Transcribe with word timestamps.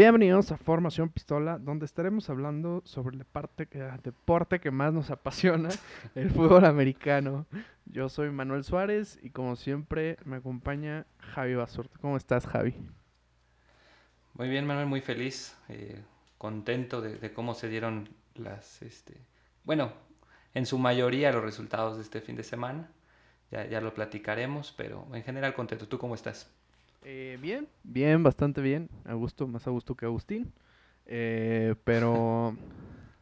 Bienvenidos 0.00 0.50
a 0.50 0.56
Formación 0.56 1.10
Pistola, 1.10 1.58
donde 1.58 1.84
estaremos 1.84 2.30
hablando 2.30 2.80
sobre 2.86 3.18
el, 3.18 3.26
parte 3.26 3.66
que, 3.66 3.80
el 3.80 4.00
deporte 4.00 4.58
que 4.58 4.70
más 4.70 4.94
nos 4.94 5.10
apasiona, 5.10 5.68
el 6.14 6.30
fútbol 6.30 6.64
americano. 6.64 7.44
Yo 7.84 8.08
soy 8.08 8.30
Manuel 8.30 8.64
Suárez 8.64 9.18
y 9.22 9.28
como 9.28 9.56
siempre 9.56 10.16
me 10.24 10.36
acompaña 10.36 11.04
Javi 11.18 11.54
Basurto. 11.54 11.98
¿Cómo 12.00 12.16
estás, 12.16 12.46
Javi? 12.46 12.74
Muy 14.32 14.48
bien, 14.48 14.66
Manuel, 14.66 14.86
muy 14.86 15.02
feliz, 15.02 15.54
eh, 15.68 16.02
contento 16.38 17.02
de, 17.02 17.18
de 17.18 17.34
cómo 17.34 17.52
se 17.52 17.68
dieron 17.68 18.08
las, 18.34 18.80
este, 18.80 19.18
bueno, 19.64 19.92
en 20.54 20.64
su 20.64 20.78
mayoría 20.78 21.30
los 21.30 21.44
resultados 21.44 21.98
de 21.98 22.04
este 22.04 22.22
fin 22.22 22.36
de 22.36 22.44
semana. 22.44 22.90
Ya, 23.50 23.66
ya 23.66 23.82
lo 23.82 23.92
platicaremos, 23.92 24.72
pero 24.72 25.06
en 25.12 25.24
general 25.24 25.52
contento. 25.52 25.88
¿Tú 25.88 25.98
cómo 25.98 26.14
estás? 26.14 26.50
Eh, 27.02 27.38
bien, 27.40 27.68
bien, 27.82 28.22
bastante 28.22 28.60
bien. 28.60 28.88
A 29.04 29.14
gusto, 29.14 29.46
más 29.46 29.66
a 29.66 29.70
gusto 29.70 29.94
que 29.94 30.06
Agustín. 30.06 30.52
Eh, 31.06 31.74
pero, 31.84 32.54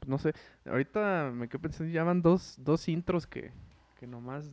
pues, 0.00 0.08
no 0.08 0.18
sé, 0.18 0.32
ahorita 0.66 1.30
me 1.32 1.48
quedé 1.48 1.60
pensando, 1.60 1.92
ya 1.92 2.04
van 2.04 2.22
dos, 2.22 2.56
dos 2.58 2.88
intros 2.88 3.26
que, 3.26 3.52
que 3.98 4.06
nomás 4.06 4.50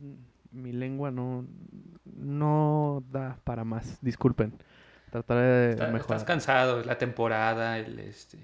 mi 0.52 0.72
lengua 0.72 1.10
no, 1.10 1.44
no 2.04 3.02
da 3.10 3.38
para 3.44 3.64
más. 3.64 3.98
Disculpen. 4.00 4.52
Trataré 5.10 5.40
de 5.42 5.70
Está- 5.72 5.86
mejorar. 5.88 6.00
Estás 6.18 6.24
cansado, 6.24 6.80
es 6.80 6.86
la 6.86 6.98
temporada, 6.98 7.78
el, 7.78 7.98
este, 7.98 8.38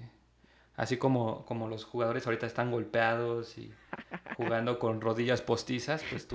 así 0.75 0.97
como, 0.97 1.45
como 1.45 1.67
los 1.67 1.85
jugadores 1.85 2.25
ahorita 2.25 2.45
están 2.45 2.71
golpeados 2.71 3.57
y 3.57 3.71
jugando 4.37 4.79
con 4.79 5.01
rodillas 5.01 5.41
postizas, 5.41 6.03
pues 6.09 6.27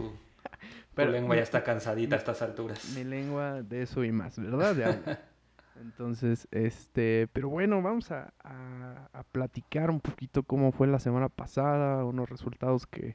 tu 1.04 1.10
Pero 1.10 1.12
lengua 1.12 1.36
ya 1.36 1.42
está 1.42 1.62
cansadita 1.64 2.16
a 2.16 2.18
estas 2.18 2.42
alturas. 2.42 2.84
Mi 2.94 3.04
lengua 3.04 3.62
de 3.62 3.82
eso 3.82 4.04
y 4.04 4.12
más, 4.12 4.38
¿verdad? 4.38 4.74
De. 4.74 5.16
Entonces, 5.80 6.48
este, 6.50 7.28
pero 7.32 7.48
bueno, 7.48 7.80
vamos 7.82 8.10
a, 8.10 8.32
a- 8.42 9.08
a 9.12 9.22
platicar 9.22 9.90
un 9.90 10.00
poquito 10.00 10.42
cómo 10.42 10.72
fue 10.72 10.88
la 10.88 10.98
semana 10.98 11.28
pasada, 11.28 12.04
unos 12.04 12.28
resultados 12.28 12.86
que, 12.86 13.14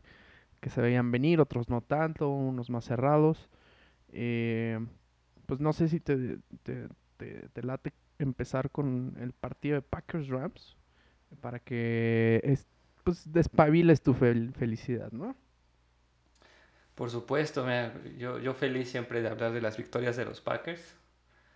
que 0.61 0.69
se 0.69 0.81
veían 0.81 1.11
venir, 1.11 1.41
otros 1.41 1.67
no 1.69 1.81
tanto, 1.81 2.30
unos 2.30 2.69
más 2.69 2.85
cerrados. 2.85 3.49
Eh, 4.13 4.80
pues 5.45 5.59
no 5.59 5.73
sé 5.73 5.89
si 5.89 5.99
te, 5.99 6.38
te, 6.63 6.88
te- 7.17 7.49
te 7.49 7.63
late 7.63 7.91
empezar 8.17 8.69
con 8.69 9.15
el 9.19 9.33
partido 9.33 9.75
de 9.75 9.81
Packers 9.81 10.30
Rams 10.30 10.77
para 11.41 11.59
que 11.59 12.39
es, 12.45 12.65
pues 13.03 13.30
despabiles 13.33 14.02
tu 14.02 14.13
fel- 14.13 14.53
felicidad, 14.53 15.11
¿no? 15.11 15.36
Por 16.95 17.09
supuesto, 17.09 17.63
mira, 17.63 17.94
yo, 18.17 18.39
yo 18.39 18.53
feliz 18.53 18.89
siempre 18.91 19.22
de 19.22 19.30
hablar 19.30 19.52
de 19.53 19.61
las 19.61 19.77
victorias 19.77 20.16
de 20.17 20.25
los 20.25 20.41
Packers. 20.41 20.95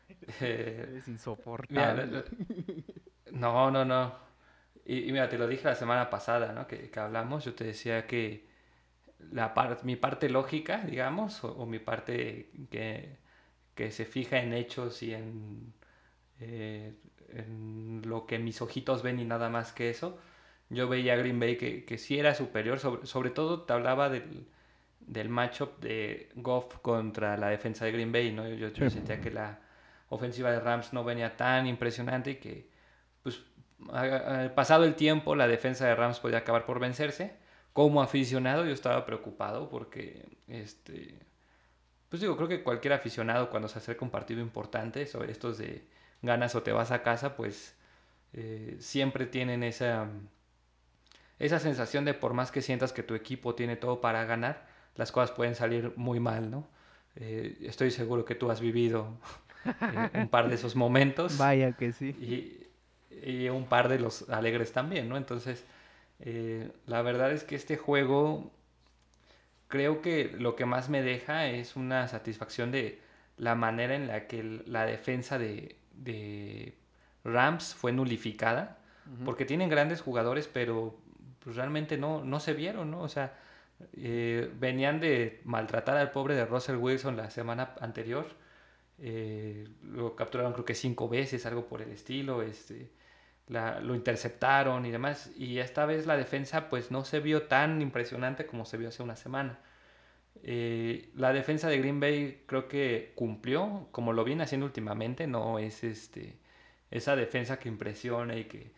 Eh, 0.41 0.89
Es 0.97 1.07
insoportable. 1.07 2.23
no, 3.31 3.71
no, 3.71 3.85
no. 3.85 4.15
Y, 4.85 5.09
y 5.09 5.11
mira, 5.11 5.29
te 5.29 5.37
lo 5.37 5.47
dije 5.47 5.65
la 5.65 5.75
semana 5.75 6.09
pasada, 6.09 6.53
¿no? 6.53 6.67
Que, 6.67 6.89
que 6.89 6.99
hablamos. 6.99 7.45
Yo 7.45 7.55
te 7.55 7.63
decía 7.65 8.07
que 8.07 8.47
la 9.31 9.53
par- 9.53 9.83
mi 9.85 9.95
parte 9.95 10.29
lógica, 10.29 10.79
digamos, 10.85 11.43
o, 11.43 11.53
o 11.57 11.65
mi 11.65 11.79
parte 11.79 12.51
que, 12.71 13.17
que 13.75 13.91
se 13.91 14.05
fija 14.05 14.39
en 14.39 14.53
hechos 14.53 15.03
y 15.03 15.13
en, 15.13 15.73
eh, 16.41 16.95
en 17.29 18.01
lo 18.05 18.25
que 18.27 18.39
mis 18.39 18.61
ojitos 18.61 19.03
ven 19.03 19.19
y 19.19 19.25
nada 19.25 19.49
más 19.49 19.73
que 19.73 19.89
eso, 19.89 20.19
yo 20.69 20.87
veía 20.89 21.13
a 21.13 21.17
Green 21.17 21.39
Bay 21.39 21.57
que, 21.57 21.85
que 21.85 21.97
sí 21.97 22.19
era 22.19 22.35
superior. 22.35 22.79
Sobre, 22.79 23.05
sobre 23.07 23.29
todo 23.31 23.63
te 23.63 23.73
hablaba 23.73 24.09
del, 24.09 24.47
del 25.07 25.29
matchup 25.29 25.79
de 25.79 26.29
Goff 26.35 26.77
contra 26.79 27.37
la 27.37 27.49
defensa 27.49 27.85
de 27.85 27.91
Green 27.93 28.11
Bay, 28.11 28.31
¿no? 28.31 28.47
Yo, 28.47 28.67
yo 28.69 28.89
Sí. 28.89 28.95
sentía 28.95 29.19
que 29.21 29.31
la 29.31 29.59
ofensiva 30.09 30.51
de 30.51 30.59
Rams 30.59 30.93
no 30.93 31.03
venía 31.03 31.35
tan 31.35 31.65
impresionante 31.67 32.31
y 32.31 32.35
que, 32.35 32.69
pues, 33.23 33.41
pasado 34.55 34.83
el 34.85 34.95
tiempo, 34.95 35.35
la 35.35 35.47
defensa 35.47 35.85
de 35.87 35.95
Rams 35.95 36.19
podía 36.19 36.39
acabar 36.39 36.65
por 36.65 36.79
vencerse. 36.79 37.35
Como 37.73 38.01
aficionado 38.01 38.65
yo 38.65 38.71
estaba 38.73 39.05
preocupado 39.05 39.69
porque, 39.69 40.25
este, 40.47 41.19
pues 42.09 42.21
digo, 42.21 42.35
creo 42.37 42.47
que 42.47 42.63
cualquier 42.63 42.93
aficionado 42.93 43.49
cuando 43.49 43.67
se 43.67 43.77
acerca 43.79 44.03
un 44.05 44.11
partido 44.11 44.41
importante, 44.41 45.05
sobre 45.05 45.31
estos 45.31 45.57
de 45.57 45.87
ganas 46.21 46.55
o 46.55 46.63
te 46.63 46.71
vas 46.71 46.91
a 46.91 47.03
casa, 47.03 47.35
pues 47.35 47.75
eh, 48.33 48.77
siempre 48.79 49.25
tienen 49.25 49.63
esa, 49.63 50.07
esa 51.39 51.59
sensación 51.59 52.05
de 52.05 52.13
por 52.13 52.33
más 52.33 52.51
que 52.51 52.61
sientas 52.61 52.93
que 52.93 53.03
tu 53.03 53.13
equipo 53.15 53.55
tiene 53.55 53.75
todo 53.75 54.01
para 54.01 54.25
ganar, 54.25 54.65
las 54.97 55.11
cosas 55.11 55.31
pueden 55.31 55.55
salir 55.55 55.93
muy 55.95 56.19
mal, 56.19 56.51
¿no? 56.51 56.67
Eh, 57.15 57.57
estoy 57.61 57.91
seguro 57.91 58.25
que 58.25 58.35
tú 58.35 58.51
has 58.51 58.61
vivido 58.61 59.17
eh, 59.65 60.09
un 60.13 60.29
par 60.29 60.49
de 60.49 60.55
esos 60.55 60.75
momentos 60.75 61.37
Vaya 61.37 61.73
que 61.73 61.91
sí. 61.93 62.15
y, 62.19 62.67
y 63.27 63.49
un 63.49 63.65
par 63.65 63.89
de 63.89 63.99
los 63.99 64.29
alegres 64.29 64.71
también, 64.73 65.09
¿no? 65.09 65.17
Entonces, 65.17 65.65
eh, 66.19 66.71
la 66.85 67.01
verdad 67.01 67.31
es 67.31 67.43
que 67.43 67.55
este 67.55 67.77
juego 67.77 68.51
creo 69.67 70.01
que 70.01 70.33
lo 70.37 70.55
que 70.55 70.65
más 70.65 70.89
me 70.89 71.01
deja 71.01 71.47
es 71.47 71.75
una 71.75 72.07
satisfacción 72.07 72.71
de 72.71 73.01
la 73.37 73.55
manera 73.55 73.95
en 73.95 74.07
la 74.07 74.27
que 74.27 74.61
la 74.65 74.85
defensa 74.85 75.37
de, 75.37 75.75
de 75.93 76.73
Rams 77.23 77.75
fue 77.75 77.91
nulificada, 77.91 78.79
porque 79.23 79.45
tienen 79.45 79.69
grandes 79.69 80.01
jugadores, 80.01 80.49
pero 80.51 80.97
pues, 81.39 81.55
realmente 81.55 81.97
no, 81.97 82.23
no 82.25 82.39
se 82.41 82.53
vieron, 82.53 82.91
¿no? 82.91 83.01
O 83.01 83.09
sea, 83.09 83.37
eh, 83.93 84.51
venían 84.59 84.99
de 84.99 85.41
maltratar 85.45 85.97
al 85.97 86.11
pobre 86.11 86.35
de 86.35 86.45
Russell 86.45 86.77
Wilson 86.77 87.17
la 87.17 87.29
semana 87.29 87.75
anterior. 87.81 88.27
eh, 88.99 89.67
lo 89.83 90.15
capturaron 90.15 90.53
creo 90.53 90.65
que 90.65 90.75
cinco 90.75 91.09
veces, 91.09 91.45
algo 91.45 91.67
por 91.67 91.81
el 91.81 91.91
estilo. 91.91 92.41
Este, 92.43 92.91
lo 93.47 93.95
interceptaron 93.95 94.85
y 94.85 94.91
demás. 94.91 95.31
Y 95.37 95.59
esta 95.59 95.85
vez 95.85 96.05
la 96.07 96.17
defensa 96.17 96.69
pues 96.69 96.91
no 96.91 97.05
se 97.05 97.19
vio 97.19 97.43
tan 97.47 97.81
impresionante 97.81 98.45
como 98.47 98.65
se 98.65 98.77
vio 98.77 98.89
hace 98.89 99.03
una 99.03 99.15
semana. 99.15 99.59
Eh, 100.43 101.11
la 101.15 101.33
defensa 101.33 101.67
de 101.69 101.79
Green 101.79 101.99
Bay 101.99 102.43
creo 102.47 102.67
que 102.67 103.13
cumplió, 103.15 103.87
como 103.91 104.13
lo 104.13 104.23
viene 104.23 104.43
haciendo 104.43 104.65
últimamente, 104.67 105.27
no 105.27 105.59
es 105.59 105.83
este, 105.83 106.39
esa 106.91 107.15
defensa 107.15 107.59
que 107.59 107.69
impresiona 107.69 108.35
y 108.37 108.45
que 108.45 108.73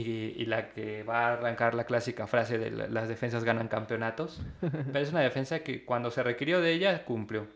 y, 0.00 0.34
y 0.42 0.46
la 0.46 0.70
que 0.70 1.02
va 1.04 1.28
a 1.28 1.32
arrancar 1.34 1.74
la 1.74 1.84
clásica 1.84 2.26
frase 2.26 2.58
de 2.58 2.70
la- 2.70 2.88
las 2.88 3.08
defensas 3.08 3.44
ganan 3.44 3.68
campeonatos, 3.68 4.42
pero 4.60 5.00
es 5.00 5.10
una 5.10 5.20
defensa 5.20 5.60
que 5.60 5.84
cuando 5.84 6.10
se 6.10 6.22
requirió 6.22 6.60
de 6.60 6.72
ella 6.72 7.04
cumplió. 7.04 7.46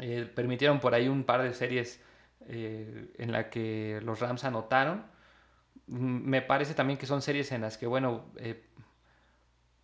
Eh, 0.00 0.30
permitieron 0.34 0.80
por 0.80 0.94
ahí 0.94 1.08
un 1.08 1.24
par 1.24 1.42
de 1.42 1.54
series 1.54 2.02
eh, 2.48 3.12
en 3.18 3.32
la 3.32 3.50
que 3.50 4.00
los 4.04 4.20
Rams 4.20 4.44
anotaron. 4.44 5.04
Mm, 5.88 6.28
Me 6.30 6.42
parece 6.42 6.74
también 6.74 6.98
que 6.98 7.06
son 7.06 7.22
series 7.22 7.52
en 7.52 7.62
las 7.62 7.78
que, 7.78 7.86
bueno, 7.86 8.26
eh, 8.38 8.64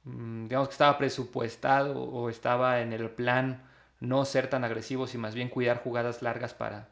mm, 0.04 0.44
digamos 0.48 0.68
que 0.68 0.72
estaba 0.72 0.98
presupuestado 0.98 2.00
o 2.02 2.28
estaba 2.30 2.80
en 2.80 2.92
el 2.92 3.10
plan 3.10 3.62
no 4.00 4.24
ser 4.24 4.48
tan 4.48 4.64
agresivos 4.64 5.14
y 5.14 5.18
más 5.18 5.34
bien 5.34 5.48
cuidar 5.48 5.82
jugadas 5.82 6.22
largas 6.22 6.54
para, 6.54 6.88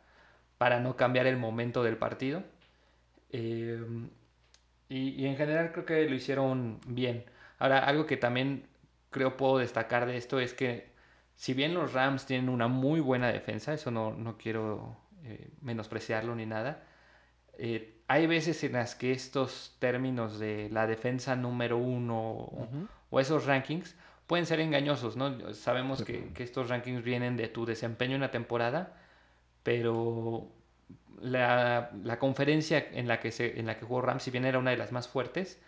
para 0.58 0.80
no 0.80 0.96
cambiar 0.96 1.26
el 1.26 1.36
momento 1.38 1.82
del 1.82 1.96
partido. 1.98 2.42
Eh, 3.30 3.80
y, 4.88 5.10
y 5.10 5.26
en 5.26 5.36
general 5.36 5.72
creo 5.72 5.84
que 5.84 6.08
lo 6.08 6.14
hicieron 6.14 6.80
bien. 6.86 7.24
Ahora, 7.58 7.80
algo 7.80 8.06
que 8.06 8.16
también 8.16 8.66
creo 9.10 9.36
puedo 9.36 9.58
destacar 9.58 10.06
de 10.06 10.16
esto 10.16 10.40
es 10.40 10.54
que 10.54 10.88
si 11.34 11.54
bien 11.54 11.74
los 11.74 11.92
Rams 11.92 12.26
tienen 12.26 12.48
una 12.48 12.68
muy 12.68 13.00
buena 13.00 13.28
defensa, 13.28 13.72
eso 13.72 13.90
no, 13.90 14.12
no 14.12 14.38
quiero 14.38 14.96
eh, 15.24 15.50
menospreciarlo 15.60 16.34
ni 16.34 16.46
nada, 16.46 16.82
eh, 17.58 17.94
hay 18.08 18.26
veces 18.26 18.62
en 18.64 18.72
las 18.72 18.94
que 18.94 19.12
estos 19.12 19.76
términos 19.78 20.38
de 20.38 20.68
la 20.70 20.86
defensa 20.86 21.36
número 21.36 21.76
uno 21.76 22.20
o, 22.20 22.62
Ujú. 22.64 22.88
o 23.10 23.20
esos 23.20 23.46
rankings 23.46 23.96
pueden 24.26 24.46
ser 24.46 24.60
engañosos, 24.60 25.16
¿no? 25.16 25.54
Sabemos 25.54 26.02
que, 26.02 26.32
que 26.34 26.42
estos 26.42 26.68
rankings 26.68 27.02
vienen 27.02 27.36
de 27.36 27.48
tu 27.48 27.66
desempeño 27.66 28.14
en 28.14 28.20
la 28.20 28.30
temporada, 28.30 28.96
pero 29.62 30.48
la, 31.20 31.90
la 32.04 32.18
conferencia 32.18 32.88
en 32.92 33.08
la, 33.08 33.20
que 33.20 33.32
se, 33.32 33.58
en 33.58 33.66
la 33.66 33.78
que 33.78 33.84
jugó 33.86 34.02
Rams, 34.02 34.22
si 34.22 34.30
bien 34.30 34.44
era 34.44 34.58
una 34.58 34.70
de 34.70 34.76
las 34.76 34.92
más 34.92 35.08
fuertes, 35.08 35.60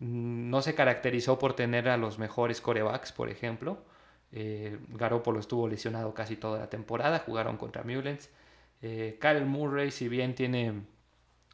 mm, 0.00 0.50
no 0.50 0.62
se 0.62 0.74
caracterizó 0.74 1.38
por 1.38 1.54
tener 1.56 1.88
a 1.88 1.96
los 1.96 2.18
mejores 2.18 2.60
corebacks, 2.60 3.12
por 3.12 3.30
ejemplo. 3.30 3.84
Eh, 4.32 4.78
Garoppolo 4.90 5.40
estuvo 5.40 5.68
lesionado 5.68 6.14
casi 6.14 6.36
toda 6.36 6.60
la 6.60 6.70
temporada, 6.70 7.20
jugaron 7.20 7.56
contra 7.58 7.84
Mullens. 7.84 8.30
Eh, 8.82 9.18
Murray, 9.46 9.90
si 9.90 10.08
bien 10.08 10.34
tiene 10.34 10.82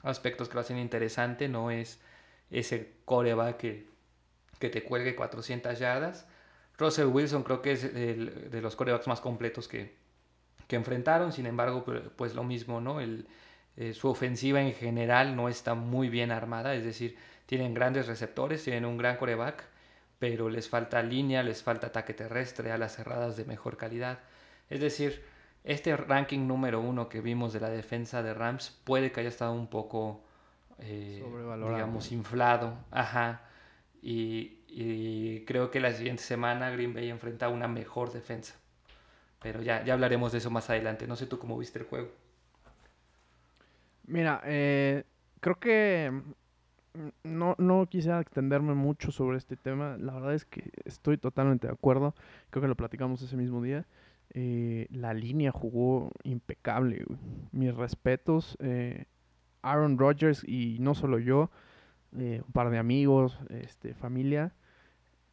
aspectos 0.02 0.49
que 0.49 0.55
lo 0.55 0.60
hacen 0.60 0.78
interesante, 0.78 1.49
no 1.49 1.70
es 1.70 2.00
ese 2.50 2.94
coreback 3.05 3.56
que, 3.58 3.87
que 4.60 4.70
te 4.70 4.84
cuelgue 4.84 5.16
400 5.16 5.78
yardas. 5.81 6.28
Russell 6.78 7.06
Wilson 7.08 7.44
creo 7.44 7.62
que 7.62 7.72
es 7.72 7.84
el- 7.84 8.50
de 8.50 8.62
los 8.62 8.76
corebacks 8.76 9.08
más 9.08 9.20
completos 9.22 9.69
que, 9.69 9.96
que 10.69 10.76
enfrentaron, 10.76 11.32
sin 11.32 11.47
embargo, 11.47 11.85
pu- 11.85 12.11
pues 12.17 12.35
lo 12.35 12.44
mismo, 12.44 12.81
¿no? 12.81 13.00
El, 13.00 13.26
eh, 13.76 13.94
su 13.94 14.09
ofensiva 14.09 14.61
en 14.62 14.73
general 14.75 15.37
no 15.37 15.49
está 15.49 15.75
muy 15.75 16.09
bien 16.09 16.31
armada, 16.32 16.75
es 16.75 16.85
decir, 16.85 17.17
tienen 17.47 17.75
grandes 17.75 18.06
receptores, 18.06 18.62
tienen 18.65 18.85
un 18.85 18.99
gran 18.99 19.17
coreback, 19.17 19.65
pero 20.19 20.49
les 20.50 20.69
falta 20.69 21.03
línea, 21.03 21.43
les 21.43 21.62
falta 21.62 21.88
ataque 21.88 22.15
terrestre, 22.15 22.73
alas 22.73 22.97
cerradas 22.97 23.37
de 23.37 23.44
mejor 23.44 23.76
calidad. 23.76 24.19
Es 24.70 24.81
decir, 24.81 25.23
este 25.65 25.97
ranking 25.97 26.47
número 26.47 26.81
uno 26.81 27.09
que 27.09 27.20
vimos 27.20 27.53
de 27.53 27.61
la 27.61 27.70
defensa 27.70 28.23
de 28.23 28.35
Rams 28.35 28.79
puede 28.85 29.12
que 29.12 29.20
haya 29.20 29.29
estado 29.29 29.53
un 29.53 29.69
poco 29.69 30.23
eh, 30.79 31.19
digamos, 31.73 32.12
inflado. 32.12 32.75
Ajá. 32.91 33.43
Y, 34.03 34.59
y, 34.69 35.44
creo 35.47 35.70
que 35.70 35.81
la 35.81 35.93
siguiente 35.93 36.23
semana 36.23 36.70
Green 36.70 36.94
Bay 36.94 37.11
enfrenta 37.11 37.49
una 37.49 37.69
mejor 37.69 38.12
defensa. 38.12 38.55
Pero 39.40 39.62
ya, 39.62 39.85
ya 39.85 39.94
hablaremos 39.94 40.32
de 40.32 40.38
eso 40.38 40.50
más 40.50 40.69
adelante. 40.70 41.06
No 41.06 41.17
sé 41.17 41.26
tú 41.26 41.38
cómo 41.38 41.58
viste 41.58 41.79
el 41.79 41.85
juego. 41.85 42.08
Mira, 44.06 44.40
eh, 44.44 45.05
creo 45.40 45.58
que 45.61 46.23
no, 47.23 47.55
no 47.58 47.87
quisiera 47.87 48.20
extenderme 48.20 48.75
mucho 48.75 49.12
sobre 49.12 49.38
este 49.38 49.56
tema. 49.56 49.96
La 49.99 50.14
verdad 50.14 50.35
es 50.35 50.44
que 50.44 50.70
estoy 50.85 51.19
totalmente 51.19 51.67
de 51.67 51.73
acuerdo. 51.73 52.14
Creo 52.50 52.62
que 52.62 52.69
lo 52.69 52.75
platicamos 52.75 53.23
ese 53.23 53.37
mismo 53.37 53.62
día. 53.62 53.87
Eh, 54.35 54.87
la 54.90 55.14
línea 55.14 55.52
jugó 55.52 56.11
impecable. 56.25 57.05
Mis 57.52 57.75
respetos. 57.75 58.56
Eh, 58.61 59.05
Aaron 59.62 59.99
Rodgers 59.99 60.43
y 60.46 60.79
no 60.81 60.94
solo 60.94 61.19
yo, 61.19 61.50
un 62.12 62.52
par 62.52 62.70
de 62.70 62.79
amigos, 62.79 63.38
este, 63.50 63.93
familia, 63.93 64.52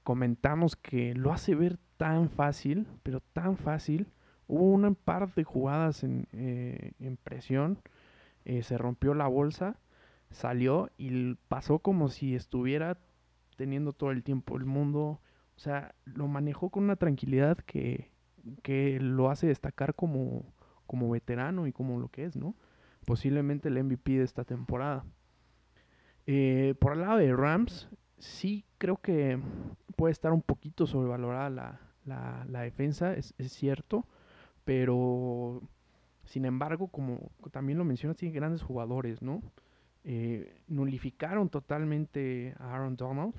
comentamos 0.06 0.78
que 0.78 1.14
lo 1.16 1.34
hace 1.34 1.54
ver 1.54 1.78
tan 1.98 2.30
fácil, 2.30 2.88
pero 3.04 3.20
tan 3.20 3.58
fácil. 3.58 4.08
Hubo 4.48 4.72
una 4.72 4.94
par 4.94 5.34
de 5.36 5.44
jugadas 5.44 6.06
en, 6.06 6.28
en 6.32 7.18
presión 7.18 7.80
eh, 8.46 8.62
se 8.62 8.78
rompió 8.78 9.16
la 9.16 9.28
bolsa, 9.28 9.80
salió 10.30 10.92
y 10.98 11.34
pasó 11.48 11.80
como 11.80 12.10
si 12.10 12.36
estuviera 12.36 13.00
teniendo 13.58 13.92
todo 13.92 14.12
el 14.12 14.24
tiempo 14.24 14.56
el 14.56 14.66
mundo. 14.66 15.20
O 15.56 15.60
sea, 15.60 15.96
lo 16.06 16.28
manejó 16.28 16.70
con 16.70 16.84
una 16.84 16.96
tranquilidad 16.96 17.58
que, 17.58 18.12
que 18.62 19.00
lo 19.00 19.32
hace 19.32 19.48
destacar 19.48 19.96
como, 19.96 20.54
como 20.86 21.10
veterano 21.10 21.66
y 21.66 21.72
como 21.72 22.00
lo 22.00 22.10
que 22.10 22.26
es, 22.26 22.36
¿no? 22.36 22.56
Posiblemente 23.06 23.70
el 23.70 23.84
MVP 23.84 24.20
de 24.20 24.24
esta 24.24 24.44
temporada. 24.44 25.06
Eh, 26.28 26.76
por 26.80 26.94
el 26.94 27.02
lado 27.02 27.18
de 27.18 27.34
Rams, 27.36 27.90
sí 28.20 28.66
creo 28.78 28.98
que 28.98 29.40
puede 29.96 30.12
estar 30.12 30.32
un 30.32 30.42
poquito 30.42 30.88
sobrevalorada 30.88 31.50
la, 31.50 31.80
la, 32.06 32.46
la 32.50 32.62
defensa, 32.62 33.14
es, 33.14 33.34
es, 33.38 33.52
cierto, 33.52 34.06
pero 34.64 35.62
sin 36.26 36.46
embargo, 36.46 36.88
como 36.88 37.32
también 37.52 37.78
lo 37.78 37.86
mencionas, 37.86 38.18
tiene 38.18 38.34
grandes 38.36 38.62
jugadores, 38.62 39.22
¿no? 39.22 39.42
Eh, 40.04 40.62
nulificaron 40.68 41.50
totalmente 41.50 42.54
a 42.60 42.76
Aaron 42.76 42.96
Donald. 42.96 43.34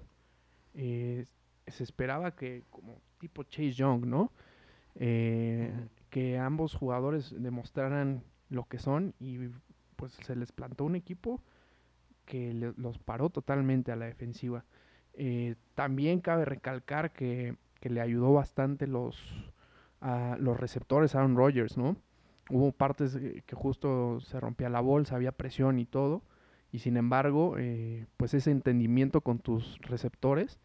Eh, 0.75 1.25
se 1.67 1.85
esperaba 1.85 2.35
que, 2.35 2.65
como 2.71 3.01
tipo 3.19 3.45
Chase 3.45 3.73
Young, 3.73 4.07
¿no? 4.07 4.33
Eh, 4.97 5.73
que 6.11 6.39
ambos 6.39 6.75
jugadores 6.75 7.35
demostraran 7.41 8.25
lo 8.49 8.65
que 8.65 8.79
son 8.79 9.15
y 9.19 9.39
pues 9.97 10.13
se 10.13 10.37
les 10.37 10.53
plantó 10.53 10.85
un 10.85 10.97
equipo 10.97 11.43
que 12.25 12.53
los 12.77 12.99
paró 12.99 13.31
totalmente 13.31 13.93
a 13.93 13.97
la 13.97 14.07
defensiva. 14.07 14.65
También 15.75 16.21
cabe 16.21 16.45
recalcar 16.45 17.13
que, 17.13 17.57
que, 17.81 17.91
le 17.91 18.01
ayudó 18.01 18.33
bastante 18.33 18.87
los, 18.87 19.23
a 20.01 20.37
los 20.39 20.59
receptores 20.59 21.15
Aaron 21.15 21.37
Rodgers, 21.37 21.77
¿no? 21.77 21.97
Hubo 22.49 22.73
partes 22.73 23.19
que 23.45 23.57
justo 23.57 24.21
se 24.21 24.39
rompía 24.39 24.69
la 24.69 24.81
bolsa, 24.81 25.17
había 25.17 25.33
presión 25.33 25.79
y 25.79 25.85
todo. 25.85 26.23
Y 26.71 26.81
sin 26.81 26.97
embargo, 26.97 27.57
eh, 27.59 28.07
pues 28.17 28.35
ese 28.35 28.51
entendimiento 28.51 29.21
con 29.21 29.39
tus 29.39 29.79
receptores 29.81 30.59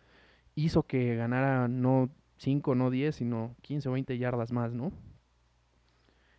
hizo 0.56 0.84
que 0.84 1.16
ganara 1.16 1.68
no 1.68 2.10
5, 2.38 2.76
no 2.76 2.90
10, 2.90 3.16
sino 3.16 3.56
15 3.62 3.90
o 3.90 3.92
20 3.94 4.18
yardas 4.18 4.52
más, 4.52 4.74
¿no? 4.74 4.92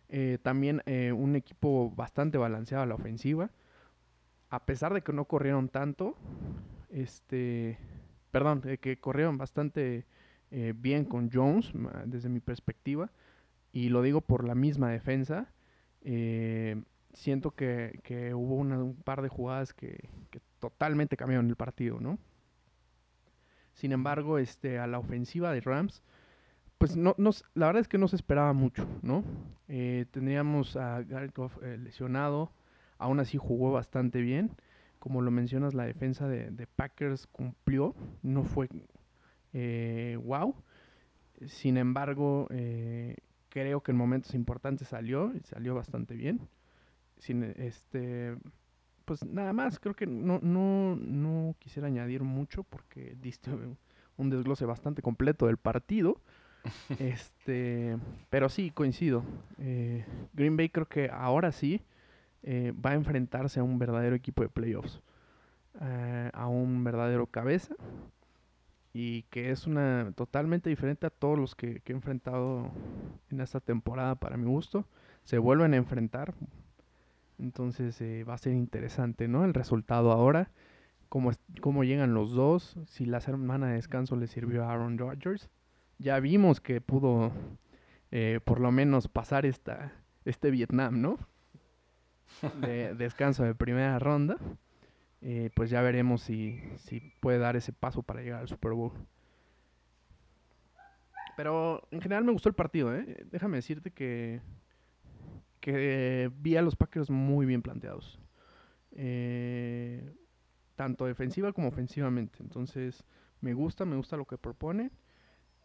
Eh, 0.09 0.37
también 0.41 0.83
eh, 0.85 1.11
un 1.11 1.35
equipo 1.35 1.91
bastante 1.95 2.37
balanceado 2.37 2.83
a 2.83 2.85
la 2.85 2.95
ofensiva. 2.95 3.49
A 4.49 4.65
pesar 4.65 4.93
de 4.93 5.01
que 5.01 5.11
no 5.13 5.25
corrieron 5.25 5.69
tanto, 5.69 6.15
este, 6.91 7.79
perdón, 8.33 8.61
que 8.81 8.97
corrieron 8.99 9.37
bastante 9.37 10.05
bien 10.75 11.05
con 11.05 11.31
Jones, 11.31 11.71
desde 12.05 12.27
mi 12.29 12.41
perspectiva 12.41 13.09
y 13.73 13.89
lo 13.89 14.03
digo 14.03 14.21
por 14.21 14.45
la 14.45 14.55
misma 14.55 14.91
defensa. 14.91 15.51
Eh, 16.01 16.81
siento 17.11 17.51
que, 17.51 17.99
hubo 18.33 18.55
un 18.55 18.95
par 19.03 19.21
de 19.21 19.29
jugadas 19.29 19.73
que, 19.73 20.09
totalmente 20.59 21.17
cambiaron 21.17 21.49
el 21.49 21.57
partido, 21.57 21.99
¿no? 21.99 22.17
Sin 23.73 23.91
embargo, 23.91 24.37
este, 24.37 24.79
a 24.79 24.87
la 24.87 24.99
ofensiva 24.99 25.51
de 25.51 25.59
Rams, 25.59 26.03
pues 26.77 26.95
no, 26.95 27.15
la 27.17 27.65
verdad 27.65 27.81
es 27.81 27.89
que 27.89 27.97
no 27.97 28.07
se 28.07 28.15
esperaba 28.15 28.53
mucho, 28.53 28.87
¿no? 29.01 29.25
Eh, 29.67 30.05
teníamos 30.11 30.77
a 30.77 31.01
eh, 31.01 31.77
lesionado, 31.79 32.51
aún 32.97 33.19
así 33.19 33.37
jugó 33.37 33.73
bastante 33.73 34.21
bien. 34.21 34.51
Como 35.03 35.21
lo 35.21 35.31
mencionas, 35.31 35.73
la 35.73 35.83
defensa 35.83 36.29
de, 36.29 36.49
de 36.49 36.65
Packers 36.65 37.27
cumplió, 37.27 37.93
no 38.21 38.45
fue 38.45 38.69
wow. 40.23 40.55
Sin 41.45 41.75
embargo, 41.75 42.47
creo 43.49 43.83
que 43.83 43.91
en 43.91 43.97
momentos 43.97 44.33
importantes 44.33 44.87
salió 44.87 45.33
y 45.35 45.41
salió 45.41 45.75
bastante 45.75 46.15
bien. 46.15 46.39
Sin, 47.17 47.43
este, 47.57 48.37
pues 49.03 49.25
nada 49.25 49.51
más, 49.51 49.77
creo 49.77 49.93
que 49.93 50.07
no, 50.07 50.39
no, 50.41 50.95
no 50.95 51.57
quisiera 51.59 51.89
añadir 51.89 52.23
mucho 52.23 52.63
porque 52.63 53.17
diste 53.21 53.51
un 54.15 54.29
desglose 54.29 54.63
bastante 54.63 55.01
completo 55.01 55.47
del 55.47 55.57
partido. 55.57 56.21
este, 56.97 57.97
pero 58.29 58.47
sí, 58.47 58.71
coincido. 58.71 59.21
Eh, 59.57 60.05
Green 60.31 60.55
Bay 60.55 60.69
creo 60.69 60.87
que 60.87 61.09
ahora 61.09 61.51
sí 61.51 61.81
eh, 62.43 62.73
va 62.73 62.91
a 62.91 62.95
enfrentarse 62.95 63.59
a 63.59 63.63
un 63.63 63.79
verdadero 63.79 64.15
equipo 64.15 64.43
de 64.43 64.49
playoffs. 64.49 65.01
Eh, 65.81 66.29
a 66.33 66.47
un 66.47 66.83
verdadero 66.83 67.25
cabeza 67.25 67.75
y 68.93 69.23
que 69.23 69.49
es 69.49 69.65
una 69.65 70.13
totalmente 70.15 70.69
diferente 70.69 71.07
a 71.07 71.09
todos 71.09 71.39
los 71.39 71.55
que, 71.55 71.81
he 71.83 71.91
enfrentado 71.91 72.69
en 73.31 73.41
esta 73.41 73.59
temporada 73.59 74.15
para 74.15 74.37
mi 74.37 74.45
gusto. 74.45 74.85
Se 75.23 75.39
vuelven 75.39 75.73
a 75.73 75.77
enfrentar, 75.77 76.35
entonces 77.39 77.99
eh, 78.01 78.23
va 78.23 78.35
a 78.35 78.37
ser 78.37 78.53
interesante, 78.53 79.27
¿no? 79.27 79.45
El 79.45 79.55
resultado 79.55 80.11
ahora, 80.11 80.51
cómo, 81.09 81.31
cómo 81.61 81.83
llegan 81.83 82.13
los 82.13 82.33
dos, 82.33 82.77
si 82.85 83.05
la 83.05 83.19
semana 83.19 83.69
de 83.69 83.75
descanso 83.75 84.15
le 84.15 84.27
sirvió 84.27 84.63
a 84.63 84.73
Aaron 84.73 84.99
Rodgers. 84.99 85.49
Ya 85.97 86.19
vimos 86.19 86.61
que 86.61 86.81
pudo 86.81 87.31
por 88.45 88.59
lo 88.59 88.71
menos 88.71 89.07
pasar 89.07 89.43
esta, 89.47 89.91
este 90.23 90.51
Vietnam, 90.51 91.01
¿no? 91.01 91.17
De 92.61 92.93
descanso 92.95 93.43
de 93.43 93.55
primera 93.55 93.99
ronda. 93.99 94.37
Pues 95.55 95.69
ya 95.69 95.81
veremos 95.81 96.21
si, 96.21 96.61
si 96.77 96.99
puede 97.19 97.37
dar 97.37 97.55
ese 97.55 97.71
paso 97.71 98.03
para 98.03 98.21
llegar 98.21 98.41
al 98.41 98.47
Super 98.47 98.73
Bowl. 98.73 98.91
Pero 101.35 101.87
en 101.91 102.01
general 102.01 102.23
me 102.23 102.31
gustó 102.31 102.49
el 102.49 102.55
partido, 102.55 102.95
¿eh? 102.95 103.25
Déjame 103.31 103.57
decirte 103.57 103.91
que, 103.91 104.41
que 105.59 106.29
vi 106.37 106.57
a 106.57 106.61
los 106.61 106.75
Packers 106.75 107.09
muy 107.09 107.45
bien 107.45 107.61
planteados. 107.61 108.19
Eh, 108.91 110.13
tanto 110.75 111.05
defensiva 111.05 111.51
como 111.53 111.69
ofensivamente. 111.69 112.37
Entonces, 112.41 113.03
me 113.41 113.53
gusta, 113.53 113.85
me 113.85 113.95
gusta 113.95 114.17
lo 114.17 114.25
que 114.25 114.37
propone. 114.37 114.91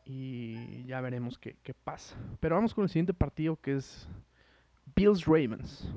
Y 0.06 0.84
ya 0.84 1.02
veremos 1.02 1.36
qué, 1.36 1.58
qué 1.62 1.74
pasa. 1.74 2.16
Pero 2.40 2.54
vamos 2.54 2.72
con 2.72 2.84
el 2.84 2.88
siguiente 2.88 3.12
partido 3.12 3.56
que 3.56 3.74
es 3.74 4.08
Bills 4.96 5.26
Ravens. 5.26 5.92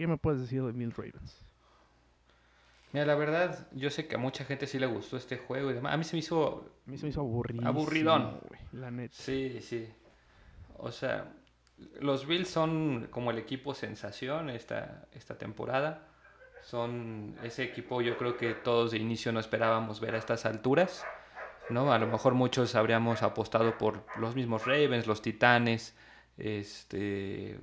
¿Qué 0.00 0.06
me 0.06 0.16
puedes 0.16 0.40
decir 0.40 0.62
de 0.62 0.72
Bills 0.72 0.96
Ravens? 0.96 1.44
Mira, 2.94 3.04
la 3.04 3.16
verdad, 3.16 3.68
yo 3.72 3.90
sé 3.90 4.08
que 4.08 4.14
a 4.14 4.18
mucha 4.18 4.46
gente 4.46 4.66
sí 4.66 4.78
le 4.78 4.86
gustó 4.86 5.18
este 5.18 5.36
juego 5.36 5.70
y 5.70 5.74
demás. 5.74 5.92
A 5.92 5.98
mí 5.98 6.04
se 6.04 6.16
me 6.16 6.20
hizo... 6.20 6.72
A 6.86 6.90
mí 6.90 6.96
se 6.96 7.02
me 7.02 7.10
hizo 7.10 7.20
aburrido. 7.20 7.68
Aburridón. 7.68 8.40
la 8.72 8.90
neta. 8.90 9.14
Sí, 9.14 9.60
sí. 9.60 9.86
O 10.78 10.90
sea, 10.90 11.30
los 12.00 12.26
Bills 12.26 12.48
son 12.48 13.08
como 13.10 13.30
el 13.30 13.36
equipo 13.36 13.74
sensación 13.74 14.48
esta, 14.48 15.06
esta 15.12 15.36
temporada. 15.36 16.08
Son 16.62 17.36
ese 17.42 17.64
equipo 17.64 18.00
yo 18.00 18.16
creo 18.16 18.38
que 18.38 18.54
todos 18.54 18.92
de 18.92 18.96
inicio 18.96 19.32
no 19.32 19.38
esperábamos 19.38 20.00
ver 20.00 20.14
a 20.14 20.18
estas 20.18 20.46
alturas. 20.46 21.04
¿no? 21.68 21.92
A 21.92 21.98
lo 21.98 22.06
mejor 22.06 22.32
muchos 22.32 22.74
habríamos 22.74 23.22
apostado 23.22 23.76
por 23.76 24.06
los 24.16 24.34
mismos 24.34 24.64
Ravens, 24.64 25.06
los 25.06 25.20
Titanes, 25.20 25.94
este, 26.38 27.58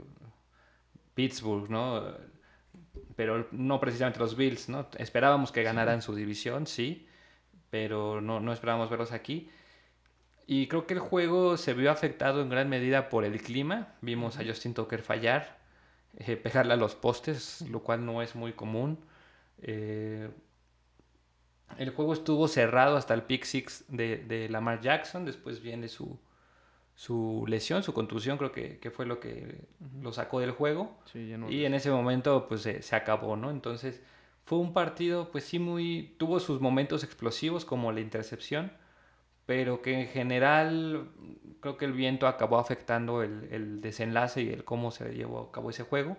Pittsburgh, 1.17 1.67
¿no? 1.69 2.03
pero 3.17 3.47
no 3.51 3.79
precisamente 3.79 4.19
los 4.19 4.37
Bills, 4.37 4.69
¿no? 4.69 4.87
Esperábamos 4.97 5.51
que 5.51 5.63
ganaran 5.63 6.03
su 6.03 6.13
división, 6.13 6.67
sí, 6.67 7.07
pero 7.71 8.21
no, 8.21 8.39
no 8.39 8.53
esperábamos 8.53 8.91
verlos 8.91 9.11
aquí. 9.11 9.49
Y 10.45 10.67
creo 10.67 10.85
que 10.85 10.93
el 10.93 10.99
juego 10.99 11.57
se 11.57 11.73
vio 11.73 11.89
afectado 11.91 12.41
en 12.43 12.49
gran 12.49 12.69
medida 12.69 13.09
por 13.09 13.25
el 13.25 13.41
clima. 13.41 13.95
Vimos 14.01 14.37
a 14.37 14.45
Justin 14.45 14.75
Tucker 14.75 15.01
fallar, 15.01 15.57
eh, 16.15 16.37
pegarle 16.37 16.73
a 16.73 16.77
los 16.77 16.93
postes, 16.93 17.63
lo 17.71 17.81
cual 17.81 18.05
no 18.05 18.21
es 18.21 18.35
muy 18.35 18.53
común. 18.53 18.99
Eh, 19.63 20.29
el 21.79 21.89
juego 21.89 22.13
estuvo 22.13 22.47
cerrado 22.47 22.97
hasta 22.97 23.15
el 23.15 23.23
pick 23.23 23.45
six 23.45 23.83
de, 23.87 24.17
de 24.17 24.47
Lamar 24.47 24.79
Jackson. 24.79 25.25
Después 25.25 25.59
viene 25.59 25.87
su, 25.87 26.19
su 26.97 27.45
lesión, 27.47 27.83
su 27.83 27.93
contusión, 27.93 28.39
creo 28.39 28.51
que, 28.51 28.91
fue 28.91 29.05
lo 29.05 29.19
que 29.19 29.65
lo 30.01 30.11
sacó 30.11 30.39
del 30.39 30.49
juego. 30.49 30.97
y 31.13 31.63
en 31.63 31.75
ese 31.75 31.91
momento, 31.91 32.47
pues 32.49 32.63
se 32.63 32.95
acabó, 32.95 33.37
¿no? 33.37 33.51
Entonces, 33.51 34.01
fue 34.45 34.57
un 34.57 34.73
partido, 34.73 35.29
pues 35.31 35.43
sí, 35.43 35.59
muy. 35.59 36.15
tuvo 36.17 36.39
sus 36.39 36.59
momentos 36.59 37.03
explosivos, 37.03 37.65
como 37.65 37.91
la 37.91 37.99
intercepción, 37.99 38.71
pero 39.45 39.83
que 39.83 40.01
en 40.01 40.07
general 40.07 41.09
creo 41.59 41.77
que 41.77 41.85
el 41.85 41.93
viento 41.93 42.27
acabó 42.27 42.57
afectando 42.57 43.21
el, 43.21 43.79
desenlace 43.79 44.41
y 44.41 44.49
el 44.49 44.63
cómo 44.63 44.89
se 44.89 45.13
llevó 45.13 45.41
a 45.41 45.51
cabo 45.51 45.69
ese 45.69 45.83
juego. 45.83 46.17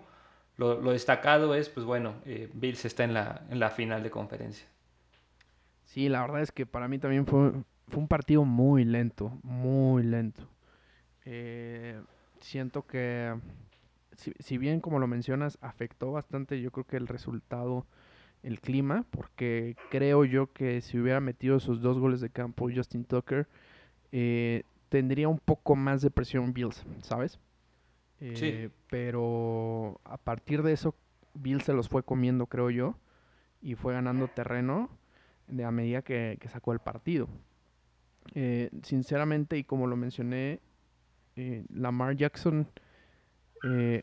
Lo, 0.55 0.79
destacado 0.91 1.55
es, 1.55 1.67
pues 1.67 1.85
bueno, 1.85 2.15
eh, 2.25 2.49
Bills 2.53 2.85
está 2.85 3.03
en 3.03 3.13
la, 3.13 3.45
en 3.49 3.59
la 3.59 3.69
final 3.69 4.01
de 4.01 4.11
conferencia. 4.11 4.67
Sí, 5.83 6.07
la 6.07 6.21
verdad 6.21 6.41
es 6.41 6.53
que 6.53 6.65
para 6.65 6.87
mí 6.87 6.99
también 6.99 7.25
fue, 7.25 7.51
fue 7.89 7.99
un 7.99 8.07
partido 8.07 8.45
muy 8.45 8.85
lento, 8.85 9.37
muy 9.43 10.03
lento. 10.03 10.47
Eh, 11.31 12.01
siento 12.39 12.87
que, 12.87 13.39
si, 14.39 14.57
bien 14.57 14.81
como 14.81 14.97
lo 14.97 15.05
mencionas, 15.05 15.59
afectó 15.61 16.11
bastante, 16.11 16.59
yo 16.59 16.71
creo 16.71 16.87
que 16.87 16.97
el 16.97 17.07
resultado, 17.07 17.85
el 18.41 18.59
clima, 18.59 19.05
porque 19.11 19.75
creo 19.91 20.25
yo 20.25 20.51
que 20.51 20.81
si 20.81 20.97
hubiera 20.97 21.19
metido 21.19 21.57
esos 21.57 21.81
dos 21.81 21.99
goles 21.99 22.19
de 22.19 22.31
campo 22.31 22.67
Justin 22.73 23.05
Tucker, 23.05 23.47
eh, 24.11 24.63
tendría 24.89 25.27
un 25.27 25.37
poco 25.37 25.75
más 25.75 26.01
de 26.01 26.09
presión 26.09 26.51
Bills, 26.51 26.83
¿sabes? 27.03 27.39
sí. 28.19 28.45
Eh, 28.47 28.69
pero 28.89 30.01
a 30.05 30.17
partir 30.17 30.63
de 30.63 30.73
eso, 30.73 30.95
Bills 31.35 31.63
se 31.63 31.73
los 31.73 31.89
fue 31.89 32.01
comiendo, 32.01 32.47
creo 32.47 32.71
yo, 32.71 32.95
y 33.61 33.75
fue 33.75 33.93
ganando 33.93 34.27
terreno 34.29 34.89
de 35.47 35.63
a 35.63 35.69
medida 35.69 36.01
que, 36.01 36.39
sacó 36.51 36.73
el 36.73 36.79
partido. 36.79 37.29
Eh, 38.33 38.71
sinceramente, 38.81 39.57
y 39.59 39.63
como 39.63 39.85
lo 39.85 39.95
mencioné, 39.95 40.59
eh, 41.39 41.65
Lamar 41.73 42.15
Jackson 42.17 42.67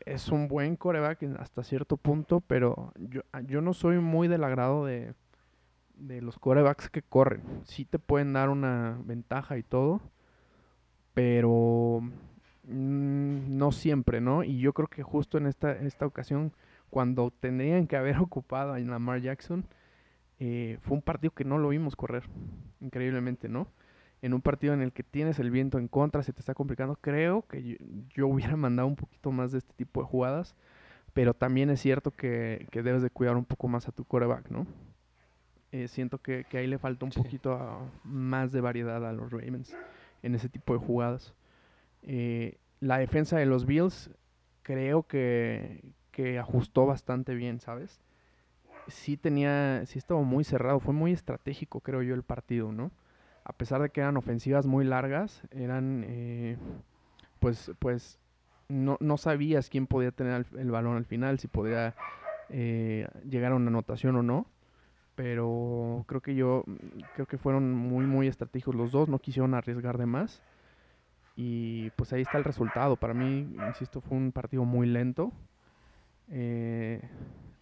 es 0.05 0.29
un 0.29 0.47
buen 0.47 0.75
coreback 0.75 1.23
hasta 1.39 1.63
cierto 1.63 1.97
punto, 1.97 2.41
pero 2.41 2.93
yo, 2.99 3.21
yo 3.47 3.59
no 3.59 3.73
soy 3.73 3.97
muy 3.97 4.27
del 4.27 4.43
agrado 4.43 4.85
de, 4.85 5.15
los 5.97 6.37
corebacks 6.37 6.89
que 6.89 7.01
corren. 7.01 7.41
Sí 7.65 7.83
te 7.83 7.97
pueden 7.97 8.33
dar 8.33 8.49
una 8.49 8.99
ventaja 9.03 9.57
y 9.57 9.63
todo, 9.63 9.99
pero 11.15 12.01
mm, 12.65 13.57
no 13.57 13.71
siempre, 13.71 14.21
¿no? 14.21 14.43
Y 14.43 14.59
yo 14.59 14.73
creo 14.73 14.87
que 14.87 15.01
justo 15.01 15.39
en 15.39 15.47
esta, 15.47 15.71
esta 15.73 16.05
ocasión, 16.05 16.53
cuando 16.91 17.31
tendrían 17.31 17.87
que 17.87 17.97
haber 17.97 18.17
ocupado 18.19 18.73
a 18.73 18.79
Lamar 18.79 19.21
Jackson, 19.21 19.65
eh, 20.39 20.77
fue 20.81 20.95
un 20.95 21.01
partido 21.01 21.33
que 21.33 21.43
no 21.43 21.57
lo 21.57 21.69
vimos 21.69 21.95
correr, 21.95 22.23
increíblemente, 22.79 23.49
¿no? 23.49 23.67
En 24.21 24.33
un 24.33 24.41
partido 24.41 24.73
en 24.73 24.81
el 24.81 24.91
que 24.91 25.03
tienes 25.03 25.39
el 25.39 25.51
viento 25.51 25.77
en 25.77 25.87
contra, 25.87 26.23
se 26.23 26.33
te 26.33 26.39
está 26.39 26.53
complicando, 26.53 26.95
creo 26.95 27.43
que 27.47 27.77
yo, 28.15 28.27
hubiera 28.27 28.55
mandado 28.57 28.87
un 28.87 28.95
poquito 28.95 29.31
más 29.31 29.51
de 29.51 29.59
este 29.59 29.73
tipo 29.73 30.01
de 30.01 30.07
jugadas, 30.07 30.55
pero 31.13 31.33
también 31.33 31.69
es 31.69 31.81
cierto 31.81 32.11
que, 32.11 32.67
debes 32.71 33.01
de 33.01 33.09
cuidar 33.09 33.37
un 33.37 33.45
poco 33.45 33.67
más 33.67 33.87
a 33.87 33.91
tu 33.91 34.05
coreback, 34.05 34.49
¿no? 34.49 34.65
Eh, 35.71 35.87
siento 35.87 36.19
que, 36.19 36.45
ahí 36.53 36.67
le 36.67 36.77
falta 36.77 37.05
un 37.05 37.11
poquito 37.11 37.91
más 38.03 38.51
de 38.51 38.61
variedad 38.61 39.05
a 39.05 39.13
los 39.13 39.31
Ravens 39.31 39.75
en 40.23 40.35
ese 40.35 40.49
tipo 40.49 40.73
de 40.73 40.79
jugadas. 40.79 41.33
Eh, 42.03 42.57
la 42.79 42.97
defensa 42.99 43.37
de 43.37 43.45
los 43.45 43.65
Bills 43.65 44.11
creo 44.63 45.03
que, 45.03 45.93
ajustó 46.39 46.87
bastante 46.87 47.35
bien, 47.35 47.59
¿sabes? 47.59 48.01
Sí 48.87 49.17
tenía, 49.17 49.85
sí 49.85 49.99
estaba 49.99 50.21
muy 50.21 50.43
cerrado, 50.43 50.79
fue 50.79 50.93
muy 50.93 51.11
estratégico 51.11 51.81
creo 51.81 52.01
yo 52.01 52.15
el 52.15 52.23
partido, 52.23 52.71
¿no? 52.71 52.91
A 53.47 53.53
pesar 53.53 53.81
de 53.81 53.89
que 53.89 54.01
eran 54.01 54.17
ofensivas 54.17 54.65
muy 54.65 54.83
largas, 54.83 55.41
eran, 55.51 56.03
eh, 56.05 56.57
pues, 57.39 57.71
pues, 57.79 58.19
no, 58.67 58.97
no, 58.99 59.17
sabías 59.17 59.69
quién 59.69 59.87
podía 59.87 60.11
tener 60.11 60.45
el, 60.57 60.69
balón 60.69 60.97
al 60.97 61.05
final, 61.05 61.39
si 61.39 61.47
podía 61.47 61.95
eh, 62.49 63.07
llegar 63.29 63.53
a 63.53 63.55
una 63.55 63.69
anotación 63.69 64.17
o 64.17 64.23
no 64.23 64.47
pero 65.15 66.05
creo 66.07 66.21
que 66.21 66.35
yo 66.35 66.63
creo 67.15 67.25
que 67.25 67.39
fueron 67.39 67.73
muy 67.73 68.05
muy 68.05 68.27
estratégicos 68.27 68.75
los 68.75 68.91
dos, 68.91 69.09
no 69.09 69.17
quisieron 69.17 69.55
arriesgar 69.55 69.97
de 69.97 70.05
más 70.05 70.43
y 71.37 71.91
pues 71.91 72.11
ahí 72.11 72.23
está 72.23 72.39
el 72.39 72.43
resultado. 72.43 72.97
Para 72.97 73.13
mí, 73.13 73.47
insisto, 73.67 74.01
fue 74.01 74.17
un 74.17 74.31
partido 74.31 74.65
muy 74.65 74.87
lento. 74.87 75.31
Eh, 76.29 76.99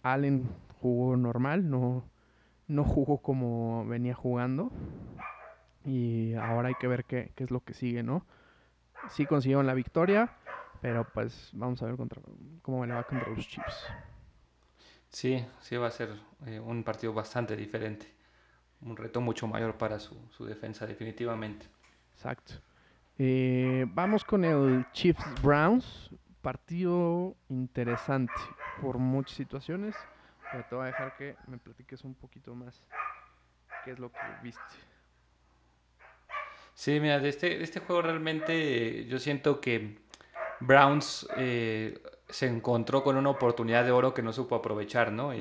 Allen 0.02 0.48
jugó 0.80 1.16
normal, 1.16 1.70
no, 1.70 2.02
no 2.68 2.84
jugó 2.84 3.18
como 3.18 3.86
venía 3.86 4.14
jugando 4.14 4.72
y 5.86 6.34
ahora 6.34 6.68
hay 6.68 6.74
que 6.74 6.88
ver 6.88 7.04
qué, 7.04 7.32
qué 7.34 7.44
es 7.44 7.50
lo 7.50 7.60
que 7.60 7.72
sigue, 7.72 8.02
¿no? 8.02 8.26
Sí 9.10 9.24
consiguieron 9.24 9.66
la 9.66 9.74
victoria, 9.74 10.30
pero 10.80 11.04
pues 11.04 11.50
vamos 11.54 11.80
a 11.82 11.86
ver 11.86 11.96
contra, 11.96 12.20
cómo 12.62 12.84
le 12.84 12.92
va 12.92 13.04
contra 13.04 13.30
los 13.30 13.46
Chiefs. 13.46 13.86
Sí, 15.08 15.44
sí 15.60 15.76
va 15.76 15.86
a 15.86 15.90
ser 15.90 16.10
eh, 16.46 16.58
un 16.58 16.82
partido 16.82 17.12
bastante 17.12 17.56
diferente. 17.56 18.12
Un 18.82 18.96
reto 18.96 19.20
mucho 19.20 19.46
mayor 19.46 19.78
para 19.78 19.98
su, 19.98 20.44
defensa, 20.44 20.86
definitivamente. 20.86 21.66
Exacto. 22.12 22.54
Eh, 23.18 23.86
vamos 23.94 24.24
con 24.24 24.44
el 24.44 24.84
Chiefs 24.92 25.24
Browns. 25.42 26.10
Partido 26.42 27.34
interesante 27.48 28.32
por 28.80 28.98
muchas 28.98 29.36
situaciones. 29.36 29.94
Pero 30.52 30.64
te 30.68 30.74
voy 30.74 30.84
a 30.84 30.86
dejar 30.86 31.16
que 31.16 31.36
me 31.46 31.58
platiques 31.58 32.04
un 32.04 32.14
poquito 32.14 32.54
más 32.54 32.82
qué 33.84 33.92
es 33.92 33.98
lo 33.98 34.10
que 34.10 34.18
viste. 34.42 34.60
Sí, 36.76 37.00
mira, 37.00 37.18
de 37.18 37.30
este, 37.30 37.62
este 37.62 37.80
juego 37.80 38.02
realmente 38.02 39.06
yo 39.06 39.18
siento 39.18 39.62
que 39.62 39.96
Browns 40.60 41.26
eh, 41.38 42.02
se 42.28 42.46
encontró 42.46 43.02
con 43.02 43.16
una 43.16 43.30
oportunidad 43.30 43.82
de 43.82 43.92
oro 43.92 44.12
que 44.12 44.20
no 44.20 44.30
supo 44.30 44.56
aprovechar, 44.56 45.10
¿no? 45.10 45.32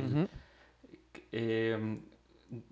Em, 1.34 2.00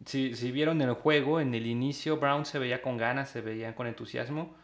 si, 0.05 0.33
si, 0.33 0.51
vieron 0.53 0.81
el 0.81 0.93
juego, 0.93 1.41
en 1.41 1.53
el 1.53 1.67
inicio 1.67 2.17
Brown 2.17 2.45
se 2.45 2.57
veía 2.57 2.81
con 2.81 2.95
ganas, 2.95 3.29
se 3.29 3.41
veía 3.41 3.75
con 3.75 3.85
entusiasmo, 3.85 4.55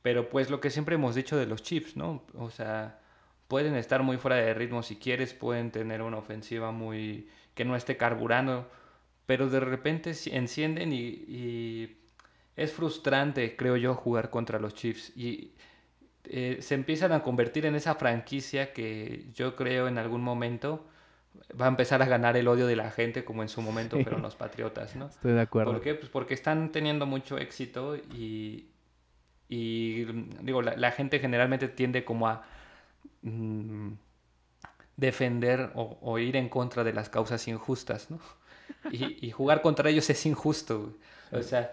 pero 0.00 0.28
pues 0.30 0.48
lo 0.48 0.60
que 0.60 0.70
siempre 0.70 0.94
hemos 0.94 1.16
dicho 1.16 1.36
de 1.36 1.46
los 1.46 1.64
Chiefs, 1.64 1.96
¿no? 1.96 2.22
O 2.34 2.50
sea, 2.50 3.00
pueden 3.48 3.74
estar 3.74 4.04
muy 4.04 4.16
fuera 4.16 4.36
de 4.36 4.54
ritmo 4.54 4.84
si 4.84 4.94
quieres, 4.94 5.34
pueden 5.34 5.72
tener 5.72 6.02
una 6.02 6.18
ofensiva 6.18 6.70
muy 6.70 7.28
que 7.56 7.64
no 7.64 7.74
esté 7.74 7.96
carburando, 7.96 8.70
pero 9.26 9.50
de 9.50 9.58
repente 9.58 10.12
encienden 10.30 10.92
y, 10.92 11.00
y 11.26 11.99
es 12.56 12.72
frustrante, 12.72 13.56
creo 13.56 13.76
yo, 13.76 13.94
jugar 13.94 14.30
contra 14.30 14.58
los 14.58 14.74
Chiefs. 14.74 15.12
Y 15.16 15.52
eh, 16.24 16.58
se 16.60 16.74
empiezan 16.74 17.12
a 17.12 17.22
convertir 17.22 17.66
en 17.66 17.74
esa 17.74 17.94
franquicia 17.94 18.72
que 18.72 19.26
yo 19.34 19.56
creo 19.56 19.88
en 19.88 19.98
algún 19.98 20.22
momento 20.22 20.86
va 21.60 21.66
a 21.66 21.68
empezar 21.68 22.02
a 22.02 22.06
ganar 22.06 22.36
el 22.36 22.48
odio 22.48 22.66
de 22.66 22.76
la 22.76 22.90
gente 22.90 23.24
como 23.24 23.42
en 23.42 23.48
su 23.48 23.62
momento 23.62 23.98
fueron 24.00 24.22
los 24.22 24.34
Patriotas, 24.34 24.96
¿no? 24.96 25.06
Estoy 25.06 25.32
de 25.32 25.40
acuerdo. 25.40 25.72
¿Por 25.72 25.80
qué? 25.80 25.94
Pues 25.94 26.10
porque 26.10 26.34
están 26.34 26.72
teniendo 26.72 27.06
mucho 27.06 27.38
éxito 27.38 27.96
y, 27.96 28.68
y 29.48 30.04
digo, 30.42 30.62
la, 30.62 30.90
gente 30.92 31.18
generalmente 31.18 31.68
tiende 31.68 32.04
como 32.04 32.28
a 32.28 32.44
mm, 33.22 33.92
defender 34.96 35.70
o, 35.74 36.18
ir 36.18 36.36
en 36.36 36.48
contra 36.48 36.84
de 36.84 36.92
las 36.92 37.08
causas 37.08 37.46
injustas, 37.48 38.10
¿no? 38.10 38.18
Y, 38.92 39.26
y 39.26 39.30
jugar 39.30 39.62
contra 39.62 39.90
ellos 39.90 40.08
es 40.10 40.26
injusto. 40.26 40.94
O 41.32 41.42
sea, 41.42 41.72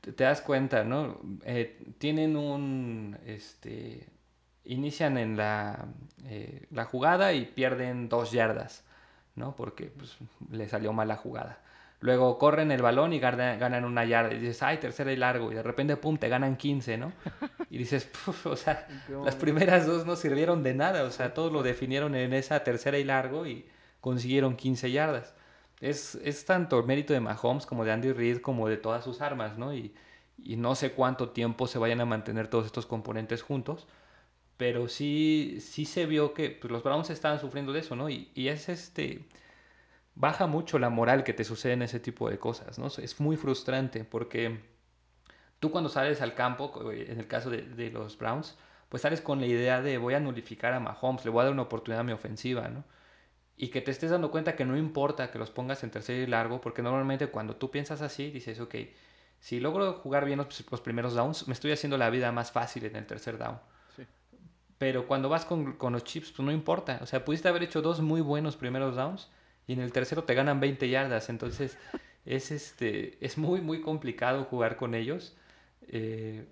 te 0.00 0.24
das 0.24 0.40
cuenta, 0.40 0.84
¿no? 0.84 1.20
Eh, 1.44 1.78
tienen 1.98 2.36
un, 2.36 3.18
este, 3.26 4.06
inician 4.64 5.18
en 5.18 5.36
la, 5.36 5.86
eh, 6.24 6.66
la, 6.70 6.84
jugada 6.84 7.32
y 7.32 7.46
pierden 7.46 8.08
dos 8.08 8.32
yardas, 8.32 8.84
¿no? 9.34 9.54
Porque 9.56 9.86
pues, 9.86 10.16
le 10.50 10.68
salió 10.68 10.92
mal 10.92 11.08
la 11.08 11.16
jugada. 11.16 11.60
Luego 12.00 12.38
corren 12.38 12.72
el 12.72 12.80
balón 12.80 13.12
y 13.12 13.20
ganan, 13.20 13.84
una 13.84 14.06
yarda. 14.06 14.32
Y 14.32 14.38
dices, 14.38 14.62
ay, 14.62 14.78
tercera 14.78 15.12
y 15.12 15.16
largo. 15.16 15.52
Y 15.52 15.54
de 15.54 15.62
repente, 15.62 15.98
pum, 15.98 16.16
te 16.16 16.30
ganan 16.30 16.56
15, 16.56 16.96
¿no? 16.96 17.12
Y 17.68 17.76
dices, 17.76 18.10
o 18.44 18.56
sea, 18.56 18.88
las 19.24 19.36
primeras 19.36 19.86
dos 19.86 20.06
no 20.06 20.16
sirvieron 20.16 20.62
de 20.62 20.72
nada. 20.72 21.04
O 21.04 21.10
sea, 21.10 21.34
todos 21.34 21.52
lo 21.52 21.62
definieron 21.62 22.14
en 22.14 22.32
esa 22.32 22.64
tercera 22.64 22.98
y 22.98 23.04
largo 23.04 23.46
y 23.46 23.66
consiguieron 24.00 24.56
15 24.56 24.90
yardas 24.90 25.34
es, 25.80 26.16
es 26.16 26.44
tanto 26.44 26.78
el 26.78 26.86
mérito 26.86 27.12
de 27.12 27.20
Mahomes 27.20 27.66
como 27.66 27.84
de 27.84 27.92
Andy 27.92 28.12
Reid 28.12 28.40
como 28.40 28.68
de 28.68 28.76
todas 28.76 29.04
sus 29.04 29.20
armas, 29.20 29.58
¿no? 29.58 29.74
Y, 29.74 29.94
y 30.38 30.56
no 30.56 30.74
sé 30.74 30.92
cuánto 30.92 31.30
tiempo 31.30 31.66
se 31.66 31.78
vayan 31.78 32.00
a 32.00 32.04
mantener 32.06 32.48
todos 32.48 32.66
estos 32.66 32.86
componentes 32.86 33.42
juntos, 33.42 33.86
pero 34.56 34.88
sí, 34.88 35.58
sí 35.60 35.84
se 35.86 36.06
vio 36.06 36.34
que 36.34 36.50
pues, 36.50 36.70
los 36.72 36.82
Browns 36.82 37.10
estaban 37.10 37.40
sufriendo 37.40 37.72
de 37.72 37.80
eso, 37.80 37.96
¿no? 37.96 38.10
Y, 38.10 38.30
y, 38.34 38.48
es 38.48 38.68
este... 38.68 39.26
Baja 40.14 40.46
mucho 40.46 40.78
la 40.78 40.90
moral 40.90 41.24
que 41.24 41.32
te 41.32 41.44
sucede 41.44 41.74
en 41.74 41.82
ese 41.82 42.00
tipo 42.00 42.28
de 42.30 42.38
cosas, 42.38 42.78
¿no? 42.78 42.88
Es 42.88 43.20
muy 43.20 43.36
frustrante 43.36 44.04
porque 44.04 44.60
tú 45.60 45.70
cuando 45.70 45.88
sales 45.90 46.20
al 46.20 46.34
campo, 46.34 46.90
en 46.92 47.18
el 47.18 47.26
caso 47.28 47.50
de, 47.50 47.62
de 47.62 47.90
los 47.90 48.18
Browns, 48.18 48.58
pues 48.88 49.02
sales 49.02 49.20
con 49.20 49.40
la 49.40 49.46
idea 49.46 49.82
de 49.82 49.98
voy 49.98 50.14
a 50.14 50.20
nulificar 50.20 50.72
a 50.74 50.80
Mahomes, 50.80 51.24
le 51.24 51.30
voy 51.30 51.42
a 51.42 51.44
dar 51.44 51.52
una 51.52 51.62
oportunidad 51.62 52.00
a 52.00 52.04
mi 52.04 52.12
ofensiva, 52.12 52.68
¿no? 52.68 52.84
Y 53.62 53.68
que 53.68 53.82
te 53.82 53.90
estés 53.90 54.10
dando 54.10 54.30
cuenta 54.30 54.56
que 54.56 54.64
no 54.64 54.74
importa 54.74 55.30
que 55.30 55.38
los 55.38 55.50
pongas 55.50 55.84
en 55.84 55.90
tercer 55.90 56.16
y 56.16 56.26
largo, 56.26 56.62
porque 56.62 56.80
normalmente 56.80 57.26
cuando 57.26 57.56
tú 57.56 57.70
piensas 57.70 58.00
así, 58.00 58.30
dices, 58.30 58.58
ok, 58.58 58.74
si 59.38 59.60
logro 59.60 59.92
jugar 59.92 60.24
bien 60.24 60.38
los, 60.38 60.80
primeros 60.80 61.12
downs, 61.12 61.46
me 61.46 61.52
estoy 61.52 61.70
haciendo 61.72 61.98
la 61.98 62.08
vida 62.08 62.32
más 62.32 62.52
fácil 62.52 62.86
en 62.86 62.96
el 62.96 63.04
tercer 63.04 63.36
down. 63.36 63.58
Pero 64.78 65.06
cuando 65.06 65.28
vas 65.28 65.44
con, 65.44 65.76
los 65.78 66.04
chips, 66.04 66.32
pues 66.32 66.46
no 66.46 66.52
importa. 66.52 67.00
O 67.02 67.06
sea, 67.06 67.22
pudiste 67.22 67.48
haber 67.48 67.62
hecho 67.62 67.82
dos 67.82 68.00
muy 68.00 68.22
buenos 68.22 68.56
primeros 68.56 68.96
downs 68.96 69.28
y 69.66 69.74
en 69.74 69.80
el 69.80 69.92
tercero 69.92 70.24
te 70.24 70.32
ganan 70.32 70.58
20 70.58 70.88
yardas. 70.88 71.28
Entonces 71.28 71.76
es, 72.24 72.50
este, 72.50 73.22
es 73.22 73.36
muy, 73.36 73.60
muy 73.60 73.82
complicado 73.82 74.44
jugar 74.44 74.76
con 74.76 74.94
ellos. 74.94 75.36
Eh, 75.86 76.46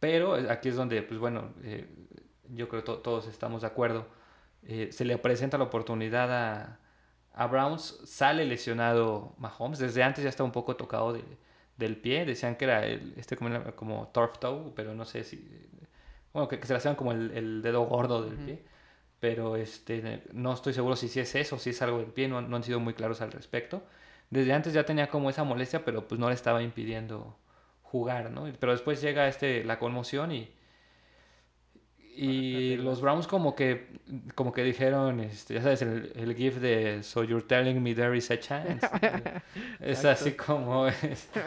pero 0.00 0.36
aquí 0.50 0.70
es 0.70 0.76
donde, 0.76 1.02
pues 1.02 1.20
bueno, 1.20 1.52
eh, 1.64 1.86
yo 2.48 2.66
creo 2.70 2.82
que 2.82 2.92
todos 3.02 3.26
estamos 3.26 3.60
de 3.60 3.66
acuerdo. 3.66 4.06
Eh, 4.68 4.88
se 4.92 5.04
le 5.04 5.16
presenta 5.18 5.58
la 5.58 5.64
oportunidad 5.64 6.32
a, 6.32 6.80
a, 7.34 7.46
Browns, 7.46 8.00
sale 8.04 8.44
lesionado 8.44 9.34
Mahomes. 9.38 9.78
Desde 9.78 10.02
antes 10.02 10.24
ya 10.24 10.30
está 10.30 10.44
un 10.44 10.52
poco 10.52 10.76
tocado 10.76 11.12
de, 11.12 11.24
del 11.76 11.96
pie. 11.96 12.24
Decían 12.24 12.56
que 12.56 12.64
era 12.64 12.84
el, 12.84 13.14
este 13.16 13.36
como, 13.36 13.62
como 13.76 14.08
turf 14.08 14.38
toe, 14.38 14.72
pero 14.74 14.94
no 14.94 15.04
sé 15.04 15.24
si. 15.24 15.48
Bueno, 16.32 16.48
que, 16.48 16.60
se 16.64 16.72
le 16.72 16.78
hacían 16.78 16.96
como 16.96 17.12
el, 17.12 17.30
el, 17.32 17.62
dedo 17.62 17.82
gordo 17.86 18.22
del 18.22 18.36
pie. 18.36 18.64
Pero 19.20 19.56
este, 19.56 20.22
no 20.32 20.52
estoy 20.52 20.74
seguro 20.74 20.96
si, 20.96 21.08
si 21.08 21.20
es 21.20 21.34
eso, 21.34 21.58
si 21.58 21.70
es 21.70 21.80
algo 21.82 21.98
del 21.98 22.12
pie. 22.12 22.28
No, 22.28 22.40
no 22.42 22.56
han 22.56 22.62
sido 22.64 22.80
muy 22.80 22.94
claros 22.94 23.20
al 23.20 23.32
respecto. 23.32 23.82
Desde 24.30 24.52
antes 24.52 24.72
ya 24.72 24.84
tenía 24.84 25.08
como 25.08 25.30
esa 25.30 25.44
molestia, 25.44 25.84
pero 25.84 26.08
pues 26.08 26.18
no 26.20 26.28
le 26.28 26.34
estaba 26.34 26.62
impidiendo 26.62 27.38
jugar, 27.82 28.30
¿no? 28.30 28.52
Pero 28.58 28.72
después 28.72 29.00
llega 29.00 29.28
este, 29.28 29.64
la 29.64 29.78
conmoción 29.78 30.32
y, 30.32 30.50
y 32.16 32.76
los 32.76 33.02
Browns 33.02 33.26
como 33.26 33.54
que, 33.54 33.88
como 34.34 34.50
que 34.50 34.62
dijeron, 34.62 35.20
este, 35.20 35.54
ya 35.54 35.62
sabes, 35.62 35.82
el, 35.82 36.12
el 36.16 36.34
gif 36.34 36.56
de 36.60 37.02
So 37.02 37.22
you're 37.22 37.46
telling 37.46 37.82
me 37.82 37.94
there 37.94 38.16
is 38.16 38.30
a 38.30 38.40
chance. 38.40 38.88
es 39.80 40.04
así 40.04 40.32
como 40.32 40.88
es. 40.88 41.28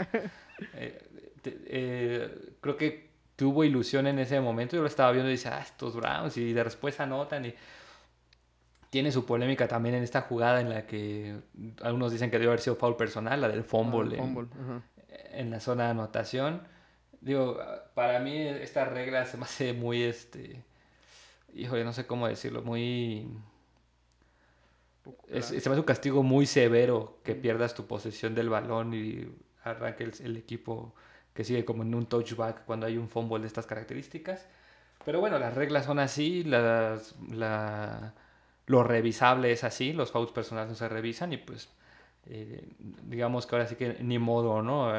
Eh, 0.74 1.02
eh, 1.46 2.54
creo 2.60 2.76
que 2.76 3.12
tuvo 3.38 3.64
ilusión 3.64 4.08
en 4.08 4.20
ese 4.20 4.42
momento. 4.42 4.76
Yo 4.76 4.82
lo 4.82 4.90
estaba 4.90 5.14
viendo 5.14 5.30
y 5.30 5.36
dice, 5.36 5.48
ah, 5.48 5.62
estos 5.62 5.96
Browns. 5.96 6.36
Y 6.36 6.52
de 6.52 6.64
después 6.66 7.00
anotan 7.00 7.46
y 7.46 7.54
tiene 8.90 9.10
su 9.10 9.26
polémica 9.26 9.66
también 9.66 9.96
en 9.96 10.04
esta 10.04 10.20
jugada 10.20 10.60
en 10.60 10.70
la 10.70 10.86
que 10.86 11.38
algunos 11.82 12.12
dicen 12.12 12.30
que 12.30 12.40
debe 12.40 12.50
haber 12.50 12.60
sido 12.60 12.76
foul 12.76 12.98
personal, 12.98 13.40
la 13.40 13.48
del 13.48 13.64
fumble, 13.64 14.20
ah, 14.20 14.82
en 15.32 15.50
la 15.50 15.62
zona 15.62 15.86
de 15.86 15.90
anotación. 15.92 16.62
Digo, 17.22 17.60
para 17.96 18.20
mí 18.20 18.38
esta 18.38 18.86
regla 18.86 19.26
se 19.26 19.38
me 19.38 19.44
hace 19.44 19.74
muy, 19.74 20.04
este, 20.04 20.64
híjole, 21.54 21.84
no 21.84 21.94
sé 21.94 22.06
cómo 22.08 22.28
decirlo, 22.28 22.62
muy... 22.62 23.28
se 25.28 25.54
me 25.54 25.58
hace 25.58 25.70
un 25.70 25.84
castigo 25.84 26.24
muy 26.24 26.46
severo 26.46 27.20
que 27.24 27.36
pierdas 27.36 27.76
tu 27.76 27.88
posesión 27.88 28.36
del 28.36 28.50
balón 28.50 28.94
y 28.94 29.28
arranque 29.64 30.12
el, 30.24 30.38
equipo 30.38 30.94
que 31.34 31.44
sigue 31.44 31.66
como 31.66 31.84
en 31.84 31.94
un 31.94 32.06
touchback 32.06 32.66
cuando 32.66 32.86
hay 32.86 32.98
un 32.98 33.10
fumble 33.10 33.42
de 33.42 33.48
estas 33.48 33.66
características. 33.66 34.48
Pero 35.06 35.20
bueno, 35.20 35.40
las 35.40 35.56
reglas 35.56 35.86
son 35.86 36.00
así, 36.00 36.44
las, 36.44 37.16
la, 37.30 38.14
lo 38.68 38.84
revisable 38.84 39.52
es 39.52 39.64
así, 39.64 39.94
los 39.94 40.12
fouls 40.12 40.32
personales 40.32 40.70
no 40.70 40.76
se 40.76 40.88
revisan 40.90 41.34
y 41.34 41.38
pues 41.38 41.70
eh, 42.28 42.68
digamos 43.04 43.46
que 43.46 43.56
ahora 43.56 43.68
sí 43.68 43.76
que 43.76 43.98
ni 44.02 44.20
modo, 44.20 44.62
¿no? 44.62 44.94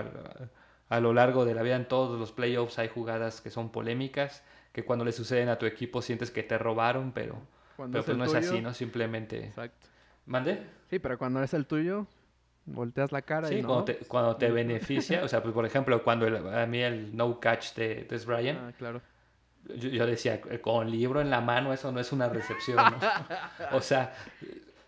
A, 0.91 1.01
lo 1.01 1.15
largo 1.15 1.45
de 1.45 1.55
la 1.55 1.63
vida 1.63 1.77
en 1.77 1.89
todos 1.89 2.19
los 2.19 2.33
playoffs 2.33 2.79
hay 2.79 2.89
jugadas 2.89 3.41
que 3.41 3.51
son 3.51 3.71
polémicas, 3.71 4.43
que 4.73 4.85
cuando 4.85 5.05
le 5.05 5.13
suceden 5.13 5.49
a 5.49 5.59
tu 5.59 5.67
equipo 5.67 6.03
sientes 6.03 6.31
que 6.31 6.43
te 6.43 6.59
robaron, 6.59 7.13
pero, 7.13 7.39
pero 7.77 8.05
pues 8.05 8.17
no 8.17 8.25
es 8.25 8.35
así, 8.35 8.61
¿no? 8.61 8.75
Simplemente... 8.75 9.47
Exacto. 9.47 9.89
¿Mande? 10.27 10.63
Sí, 10.91 10.99
pero 10.99 11.19
cuando 11.19 11.43
es 11.43 11.55
el 11.55 11.67
tuyo, 11.67 12.07
volteas 12.67 13.13
la 13.13 13.23
cara 13.23 13.53
y 13.53 13.63
no. 13.63 13.69
cuando 13.69 13.85
te, 13.85 13.97
cuando 13.97 14.37
te 14.37 14.51
beneficia, 14.51 15.25
o 15.25 15.29
sea, 15.29 15.43
pues 15.43 15.55
por 15.55 15.65
ejemplo, 15.67 16.03
cuando 16.03 16.27
a 16.27 16.67
mí 16.67 16.81
el 16.81 17.17
no 17.17 17.41
catch 17.41 17.75
de 17.75 18.07
Des 18.09 18.27
Bryant, 18.27 18.59
ah, 18.61 18.73
claro. 18.77 19.01
Yo, 19.77 19.89
yo, 19.91 20.07
decía, 20.07 20.41
con 20.63 20.91
libro 20.91 21.21
en 21.21 21.31
la 21.31 21.41
mano 21.41 21.73
eso 21.73 21.93
no 21.93 22.01
es 22.01 22.13
una 22.13 22.29
recepción, 22.29 22.77
¿no? 22.77 22.99
o 23.77 23.81
sea, 23.81 24.15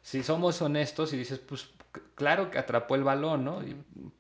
si 0.00 0.22
somos 0.22 0.60
honestos 0.62 1.12
y 1.12 1.18
dices, 1.18 1.38
pues 1.38 1.68
claro 2.22 2.52
que 2.52 2.58
atrapó 2.58 2.94
el 2.94 3.02
balón, 3.02 3.44
¿no? 3.44 3.60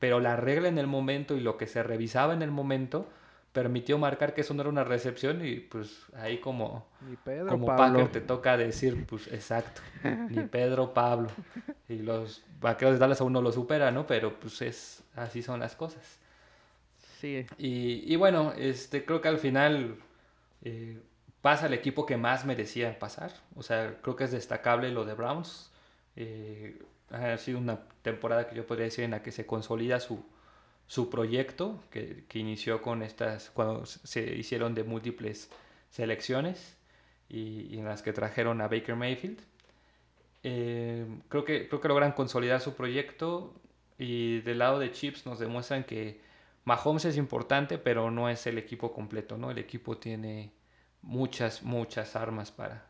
Pero 0.00 0.18
la 0.18 0.34
regla 0.34 0.66
en 0.66 0.76
el 0.76 0.88
momento 0.88 1.36
y 1.36 1.40
lo 1.40 1.56
que 1.56 1.68
se 1.68 1.84
revisaba 1.84 2.34
en 2.34 2.42
el 2.42 2.50
momento 2.50 3.06
permitió 3.52 3.96
marcar 3.96 4.34
que 4.34 4.40
eso 4.40 4.54
no 4.54 4.62
era 4.62 4.70
una 4.70 4.82
recepción 4.82 5.46
y 5.46 5.60
pues 5.60 6.06
ahí 6.16 6.38
como, 6.38 6.88
como 7.48 7.66
Packer 7.66 8.10
te 8.10 8.20
toca 8.20 8.56
decir, 8.56 9.06
pues 9.06 9.28
exacto, 9.28 9.82
ni 10.30 10.42
Pedro 10.50 10.92
Pablo. 10.92 11.28
Y 11.88 11.98
los 11.98 12.42
vaqueros 12.60 12.94
de 12.94 12.98
Dallas 12.98 13.20
aún 13.20 13.34
no 13.34 13.40
lo 13.40 13.52
supera, 13.52 13.92
¿no? 13.92 14.04
Pero 14.04 14.40
pues 14.40 14.60
es, 14.62 15.04
así 15.14 15.40
son 15.40 15.60
las 15.60 15.76
cosas. 15.76 16.18
Sí. 17.20 17.46
Y, 17.56 18.12
y 18.12 18.16
bueno, 18.16 18.52
este, 18.56 19.04
creo 19.04 19.20
que 19.20 19.28
al 19.28 19.38
final 19.38 19.94
eh, 20.64 21.00
pasa 21.40 21.66
el 21.66 21.74
equipo 21.74 22.04
que 22.04 22.16
más 22.16 22.44
merecía 22.44 22.98
pasar. 22.98 23.32
O 23.54 23.62
sea, 23.62 23.98
creo 24.02 24.16
que 24.16 24.24
es 24.24 24.32
destacable 24.32 24.90
lo 24.90 25.04
de 25.04 25.14
Browns. 25.14 25.70
Eh, 26.16 26.82
ha 27.12 27.38
sido 27.38 27.58
una 27.58 27.80
temporada 28.02 28.48
que 28.48 28.56
yo 28.56 28.66
podría 28.66 28.86
decir 28.86 29.04
en 29.04 29.12
la 29.12 29.22
que 29.22 29.32
se 29.32 29.46
consolida 29.46 30.00
su, 30.00 30.24
su 30.86 31.10
proyecto, 31.10 31.82
que, 31.90 32.24
que, 32.28 32.38
inició 32.38 32.82
con 32.82 33.02
estas, 33.02 33.50
cuando 33.50 33.86
se 33.86 34.34
hicieron 34.36 34.74
de 34.74 34.84
múltiples 34.84 35.50
selecciones 35.90 36.76
y, 37.28 37.78
en 37.78 37.84
las 37.84 38.02
que 38.02 38.12
trajeron 38.12 38.60
a 38.60 38.68
Baker 38.68 38.96
Mayfield. 38.96 39.40
Eh, 40.42 41.06
creo, 41.28 41.44
que, 41.44 41.68
creo 41.68 41.80
que 41.80 41.88
logran 41.88 42.12
consolidar 42.12 42.60
su 42.60 42.74
proyecto 42.74 43.54
y 43.98 44.40
del 44.40 44.58
lado 44.58 44.78
de 44.78 44.90
Chips 44.90 45.24
nos 45.26 45.38
demuestran 45.38 45.84
que 45.84 46.20
Mahomes 46.64 47.04
es 47.04 47.16
importante, 47.16 47.78
pero 47.78 48.10
no 48.10 48.28
es 48.28 48.46
el 48.46 48.58
equipo 48.58 48.92
completo, 48.92 49.36
¿no? 49.36 49.50
El 49.50 49.58
equipo 49.58 49.98
tiene 49.98 50.52
muchas, 51.02 51.62
muchas 51.62 52.16
armas 52.16 52.50
para, 52.50 52.86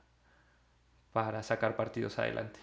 para 1.12 1.42
sacar 1.42 1.76
partidos 1.76 2.18
adelante. 2.18 2.60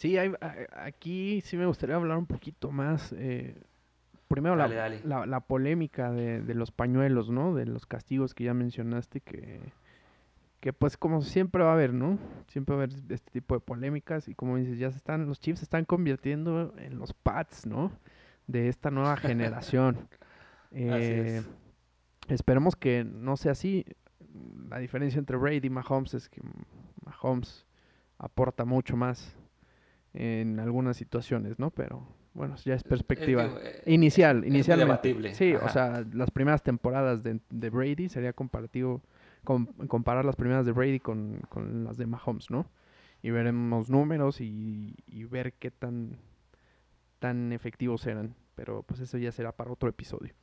Sí, 0.00 0.16
hay, 0.16 0.32
aquí 0.72 1.42
sí 1.42 1.58
me 1.58 1.66
gustaría 1.66 1.94
hablar 1.94 2.16
un 2.16 2.24
poquito 2.24 2.70
más. 2.70 3.12
Eh, 3.18 3.54
primero 4.28 4.56
la, 4.56 4.66
La, 5.26 5.40
polémica 5.40 6.10
de, 6.10 6.40
de, 6.40 6.54
los 6.54 6.70
pañuelos, 6.70 7.28
¿no? 7.28 7.54
De 7.54 7.66
los 7.66 7.84
castigos 7.84 8.32
que 8.32 8.44
ya 8.44 8.54
mencionaste, 8.54 9.20
que, 9.20 9.60
que 10.60 10.72
pues 10.72 10.96
como 10.96 11.20
siempre 11.20 11.62
va 11.62 11.72
a 11.72 11.74
haber, 11.74 11.92
¿no? 11.92 12.18
Siempre 12.46 12.76
va 12.76 12.80
a 12.80 12.84
haber 12.84 12.96
este 13.10 13.30
tipo 13.30 13.54
de 13.54 13.60
polémicas 13.60 14.26
y 14.28 14.34
como 14.34 14.56
dices, 14.56 14.78
ya 14.78 14.90
se 14.90 14.96
están, 14.96 15.26
los 15.26 15.38
Chiefs 15.38 15.58
se 15.58 15.64
están 15.64 15.84
convirtiendo 15.84 16.72
en 16.78 16.98
los 16.98 17.12
Pats, 17.12 17.66
¿no? 17.66 17.92
De 18.46 18.68
esta 18.68 18.90
nueva 18.90 19.18
generación. 19.18 20.08
eh, 20.70 21.42
esperemos 22.28 22.74
que 22.74 23.04
no 23.04 23.36
sea 23.36 23.52
así. 23.52 23.84
La 24.70 24.78
diferencia 24.78 25.18
entre 25.18 25.36
Brady 25.36 25.66
y 25.66 25.68
Mahomes 25.68 26.14
es 26.14 26.30
que 26.30 26.40
Mahomes 27.04 27.66
aporta 28.16 28.64
mucho 28.64 28.96
más 28.96 29.36
en 30.14 30.58
algunas 30.60 30.96
situaciones, 30.96 31.58
¿no? 31.58 31.70
Pero 31.70 32.06
bueno, 32.32 32.56
ya 32.56 32.74
es 32.74 32.84
perspectiva 32.84 33.50
eh, 33.62 33.82
inicial, 33.86 34.44
inicialmente. 34.46 35.34
sí, 35.34 35.54
o 35.54 35.68
sea, 35.68 36.04
las 36.12 36.30
primeras 36.30 36.62
temporadas 36.62 37.22
de, 37.22 37.70
Brady 37.70 38.08
sería 38.08 38.32
comparativo, 38.32 39.02
comparar 39.44 40.24
las 40.24 40.36
primeras 40.36 40.64
de 40.64 40.72
Brady 40.72 41.00
con, 41.00 41.40
las 41.84 41.96
de 41.96 42.06
Mahomes, 42.06 42.50
¿no? 42.50 42.66
Y 43.22 43.30
veremos 43.30 43.90
números 43.90 44.40
y, 44.40 44.94
ver 45.30 45.54
qué 45.54 45.70
tan, 45.70 46.16
tan 47.18 47.52
efectivos 47.52 48.06
eran. 48.06 48.34
Pero 48.54 48.82
pues 48.82 49.00
eso 49.00 49.18
ya 49.18 49.32
será 49.32 49.52
para 49.52 49.72
otro 49.72 49.88
episodio. 49.88 50.34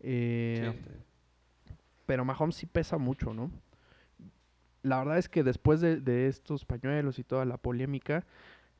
Eh, 0.00 0.72
pero 2.06 2.24
Mahomes 2.24 2.56
sí 2.56 2.66
pesa 2.66 2.98
mucho, 2.98 3.32
¿no? 3.32 3.50
La 4.82 4.98
verdad 4.98 5.18
es 5.18 5.28
que 5.28 5.42
después 5.42 5.80
de, 5.80 6.00
de 6.00 6.26
estos 6.26 6.64
pañuelos 6.64 7.18
y 7.18 7.24
toda 7.24 7.44
la 7.44 7.58
polémica, 7.58 8.24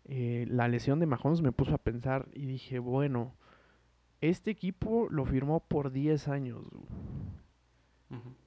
eh, 0.04 0.46
la 0.48 0.68
lesión 0.68 0.98
de 1.00 1.06
Mahomes 1.06 1.42
me 1.42 1.52
puso 1.52 1.74
a 1.74 1.78
pensar 1.78 2.28
y 2.32 2.46
dije, 2.46 2.78
bueno, 2.78 3.34
este 4.20 4.50
equipo 4.50 5.08
lo 5.10 5.24
firmó 5.24 5.60
por 5.60 5.92
10 5.92 6.28
años. 6.28 6.64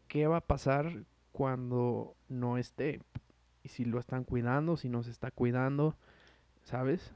¿Qué 0.07 0.27
va 0.27 0.37
a 0.37 0.41
pasar 0.41 1.05
cuando 1.31 2.15
no 2.27 2.57
esté? 2.57 3.01
Y 3.63 3.69
si 3.69 3.85
lo 3.85 3.99
están 3.99 4.23
cuidando, 4.23 4.77
si 4.77 4.89
no 4.89 5.03
se 5.03 5.11
está 5.11 5.31
cuidando, 5.31 5.95
¿sabes? 6.63 7.13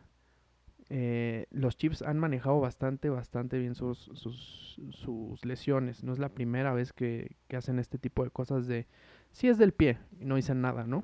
Eh, 0.89 1.47
los 1.51 1.77
Chiefs 1.77 2.01
han 2.01 2.17
manejado 2.17 2.61
bastante, 2.61 3.09
bastante 3.09 3.59
bien 3.59 3.75
sus, 3.75 4.09
sus, 4.13 4.79
sus 4.91 5.43
lesiones. 5.43 6.03
No 6.03 6.13
es 6.13 6.19
la 6.19 6.29
primera 6.29 6.73
vez 6.73 6.93
que, 6.93 7.35
que, 7.49 7.57
hacen 7.57 7.77
este 7.79 7.97
tipo 7.97 8.23
de 8.23 8.29
cosas 8.29 8.67
de... 8.67 8.87
Si 9.31 9.49
es 9.49 9.57
del 9.57 9.73
pie 9.73 9.99
y 10.19 10.25
no 10.25 10.35
dicen 10.35 10.61
nada, 10.61 10.85
¿no? 10.85 11.03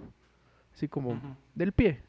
Así 0.73 0.87
como 0.87 1.19
del 1.53 1.73
pie. 1.73 2.01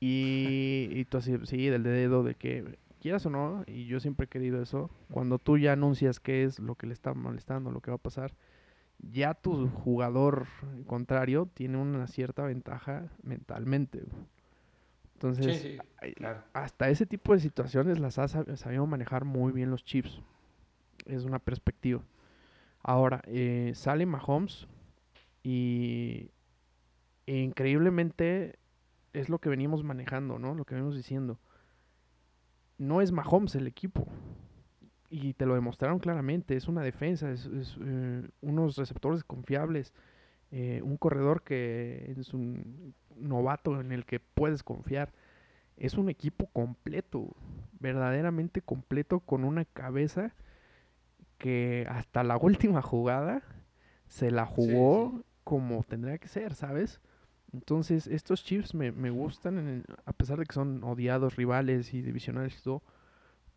Y, 0.00 0.88
y 0.92 1.04
tú 1.06 1.18
así, 1.18 1.34
sí, 1.44 1.68
del 1.68 1.82
dedo 1.82 2.22
de 2.22 2.34
que 2.34 2.78
quieras 3.00 3.26
o 3.26 3.30
no, 3.30 3.64
y 3.66 3.86
yo 3.86 4.00
siempre 4.00 4.24
he 4.26 4.28
querido 4.28 4.62
eso, 4.62 4.90
cuando 5.10 5.38
tú 5.38 5.58
ya 5.58 5.72
anuncias 5.72 6.20
qué 6.20 6.44
es 6.44 6.58
lo 6.58 6.74
que 6.74 6.86
le 6.86 6.92
está 6.92 7.14
molestando, 7.14 7.70
lo 7.70 7.80
que 7.80 7.90
va 7.90 7.96
a 7.96 7.98
pasar, 7.98 8.32
ya 8.98 9.34
tu 9.34 9.68
jugador 9.68 10.46
contrario 10.86 11.48
tiene 11.54 11.78
una 11.78 12.06
cierta 12.06 12.42
ventaja 12.44 13.08
mentalmente. 13.22 14.02
Entonces, 15.14 15.78
hasta 16.52 16.90
ese 16.90 17.04
tipo 17.06 17.32
de 17.32 17.40
situaciones 17.40 17.98
las 17.98 18.18
ha 18.18 18.28
sabido 18.28 18.86
manejar 18.86 19.24
muy 19.24 19.52
bien 19.52 19.70
los 19.70 19.84
Chiefs. 19.84 20.20
Es 21.06 21.24
una 21.24 21.40
perspectiva. 21.40 22.02
Ahora, 22.82 23.22
eh, 23.26 23.72
sale 23.74 24.06
Mahomes 24.06 24.68
y 25.42 26.30
increíblemente 27.26 28.58
es 29.18 29.28
lo 29.28 29.38
que 29.38 29.48
venimos 29.48 29.82
manejando, 29.84 30.38
¿no? 30.38 30.54
Lo 30.54 30.64
que 30.64 30.74
venimos 30.74 30.96
diciendo. 30.96 31.38
No 32.78 33.00
es 33.00 33.12
Mahomes 33.12 33.54
el 33.54 33.66
equipo. 33.66 34.06
Y 35.10 35.34
te 35.34 35.46
lo 35.46 35.54
demostraron 35.54 35.98
claramente. 35.98 36.56
Es 36.56 36.68
una 36.68 36.82
defensa, 36.82 37.30
es, 37.30 37.48
eh, 37.80 38.28
unos 38.40 38.76
receptores 38.76 39.24
confiables, 39.24 39.92
eh, 40.50 40.80
un 40.84 40.96
corredor 40.96 41.42
que 41.42 42.14
es 42.16 42.32
un 42.34 42.94
novato 43.16 43.80
en 43.80 43.92
el 43.92 44.04
que 44.04 44.20
puedes 44.20 44.62
confiar. 44.62 45.12
Es 45.76 45.94
un 45.94 46.08
equipo 46.08 46.46
completo, 46.46 47.34
verdaderamente 47.80 48.62
completo, 48.62 49.20
con 49.20 49.44
una 49.44 49.64
cabeza 49.64 50.34
que 51.38 51.86
hasta 51.88 52.22
la 52.22 52.36
última 52.40 52.82
jugada 52.82 53.42
se 54.06 54.30
la 54.30 54.46
jugó 54.46 55.24
como 55.44 55.82
tendría 55.82 56.18
que 56.18 56.28
ser, 56.28 56.54
¿sabes? 56.54 57.00
Entonces, 57.52 58.06
estos 58.06 58.44
Chiefs 58.44 58.74
me, 58.74 58.92
me 58.92 59.10
gustan, 59.10 59.84
a 60.04 60.12
pesar 60.12 60.38
de 60.38 60.46
que 60.46 60.54
son 60.54 60.84
odiados 60.84 61.36
rivales 61.36 61.94
y 61.94 62.02
divisionales 62.02 62.58
y 62.58 62.62
todo. 62.62 62.82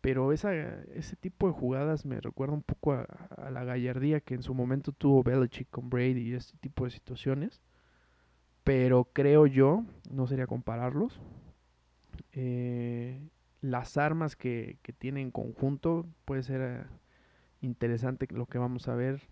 Pero 0.00 0.32
esa, 0.32 0.54
ese 0.94 1.16
tipo 1.16 1.46
de 1.46 1.52
jugadas 1.52 2.04
me 2.04 2.20
recuerda 2.20 2.54
un 2.54 2.62
poco 2.62 2.92
a, 2.94 3.50
la 3.50 3.64
gallardía 3.64 4.20
que 4.20 4.34
en 4.34 4.42
su 4.42 4.54
momento 4.54 4.92
tuvo 4.92 5.22
Belichick 5.22 5.70
con 5.70 5.90
Brady 5.90 6.30
y 6.30 6.34
este 6.34 6.58
tipo 6.58 6.84
de 6.84 6.90
situaciones. 6.90 7.62
Pero 8.64 9.08
creo 9.12 9.46
yo, 9.46 9.84
no 10.10 10.26
sería 10.26 10.46
compararlos, 10.46 11.20
eh, 12.32 13.20
las 13.60 13.96
armas 13.96 14.36
que, 14.36 14.78
que 14.82 14.92
tiene 14.92 15.20
en 15.20 15.30
conjunto 15.30 16.06
puede 16.24 16.42
ser 16.42 16.60
eh, 16.60 16.86
interesante 17.60 18.26
lo 18.30 18.46
que 18.46 18.58
vamos 18.58 18.88
a 18.88 18.94
ver 18.94 19.22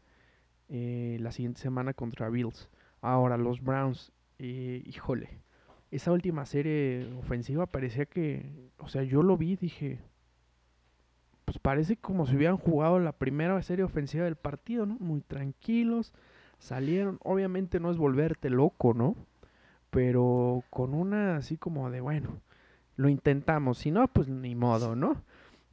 eh, 0.68 1.18
la 1.20 1.33
siguiente 1.33 1.61
semana 1.61 1.94
contra 1.94 2.29
Bills. 2.29 2.68
Ahora, 3.01 3.37
los 3.37 3.61
Browns 3.61 4.12
eh, 4.42 4.83
híjole, 4.87 5.29
esa 5.90 6.12
última 6.12 6.46
serie 6.46 7.12
ofensiva 7.18 7.66
parecía 7.66 8.07
que, 8.07 8.70
o 8.79 8.88
sea, 8.88 9.03
yo 9.03 9.22
lo 9.22 9.37
vi, 9.37 9.57
dije, 9.57 9.98
pues 11.44 11.59
parece 11.59 11.96
como 11.98 12.26
si 12.26 12.37
hubieran 12.37 12.57
jugado 12.57 12.98
la 13.00 13.12
primera 13.12 13.61
serie 13.61 13.85
ofensiva 13.85 14.24
del 14.24 14.37
partido, 14.37 14.87
¿no? 14.87 14.96
Muy 14.98 15.20
tranquilos, 15.20 16.14
salieron, 16.59 17.18
obviamente 17.22 17.81
no 17.81 17.90
es 17.90 17.98
volverte 17.98 18.48
loco, 18.48 18.94
¿no? 18.94 19.14
Pero 19.90 20.64
con 20.70 20.94
una 20.94 21.37
así 21.37 21.59
como 21.59 21.90
de, 21.90 22.00
bueno, 22.00 22.40
lo 22.96 23.11
intentamos, 23.11 23.76
si 23.76 23.90
no, 23.90 24.09
pues 24.09 24.29
ni 24.29 24.55
modo, 24.55 24.96
¿no? 24.96 25.22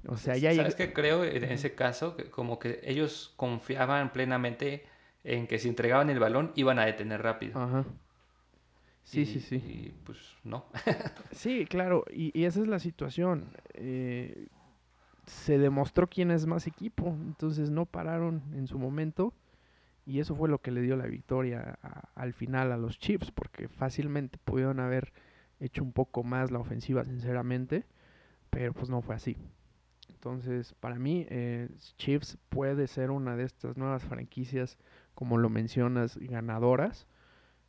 O 0.08 0.17
sea, 0.17 0.36
ya... 0.36 0.53
¿Sabes 0.53 0.75
qué 0.75 0.91
creo 0.91 1.23
en 1.23 1.45
ese 1.45 1.73
caso? 1.73 2.17
como 2.32 2.60
que 2.60 2.82
ellos 2.84 3.34
confiaban 3.38 4.12
plenamente 4.12 4.84
en 5.23 5.47
que 5.47 5.58
si 5.58 5.69
entregaban 5.69 6.10
el 6.10 6.19
balón 6.19 6.51
iban 6.56 6.80
a 6.80 6.86
detener 6.86 7.21
rápido. 7.21 7.62
Ajá. 7.62 7.86
Sí, 9.08 9.26
sí, 9.26 9.39
sí. 9.39 9.56
Y 9.56 9.93
pues 10.04 10.17
no. 10.43 10.65
sí, 11.32 11.65
claro, 11.65 12.04
y, 12.12 12.43
esa 12.43 12.60
es 12.60 12.67
la 12.67 12.80
situación. 12.80 13.46
Eh, 13.74 14.48
se 15.26 15.58
demostró 15.58 16.08
quién 16.08 16.30
es 16.30 16.46
más 16.46 16.67
equipo, 16.67 17.08
entonces 17.08 17.70
no 17.70 17.86
pararon 17.86 18.43
en 18.54 18.67
su 18.67 18.78
momento 18.78 19.34
y 20.06 20.20
eso 20.20 20.36
fue 20.36 20.50
lo 20.50 20.60
que 20.60 20.72
le 20.72 20.82
dio 20.82 20.98
la 20.98 21.06
victoria 21.06 21.80
al 22.15 22.34
final 22.34 22.74
a 22.74 22.78
los 22.78 23.00
Chiefs, 23.00 23.32
porque 23.32 23.70
fácilmente 23.70 24.38
pudieron 24.43 24.82
haber 24.82 25.13
hecho 25.62 25.84
un 25.84 25.93
poco 25.93 26.24
más 26.24 26.52
la 26.52 26.60
ofensiva, 26.60 27.06
sinceramente, 27.06 27.86
pero 28.50 28.74
pues 28.74 28.89
no 28.89 29.02
fue 29.02 29.15
así. 29.15 29.38
Entonces, 30.10 30.74
para 30.82 31.00
mí, 31.00 31.26
eh, 31.30 31.70
Chiefs 31.98 32.38
puede 32.50 32.88
ser 32.88 33.12
una 33.12 33.38
de 33.38 33.43
estas 33.46 33.78
nuevas 33.78 34.04
franquicias, 34.04 34.78
como 35.15 35.38
lo 35.38 35.50
mencionas, 35.50 36.17
ganadoras 36.17 37.08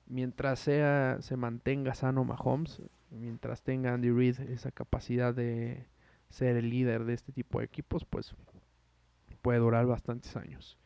mientras 0.08 0.58
sea 0.58 1.18
se 1.20 1.36
mantenga 1.36 1.94
sano 1.94 2.24
Mahomes, 2.24 2.82
mientras 3.10 3.62
tenga 3.62 3.94
Andy 3.94 4.10
Reid 4.10 4.40
esa 4.40 4.70
capacidad 4.70 5.34
de 5.34 5.86
ser 6.30 6.56
el 6.56 6.70
líder 6.70 7.04
de 7.04 7.14
este 7.14 7.32
tipo 7.32 7.58
de 7.58 7.66
equipos, 7.66 8.04
pues 8.04 8.34
puede 9.42 9.58
durar 9.58 9.86
bastantes 9.86 10.36
años. 10.36 10.78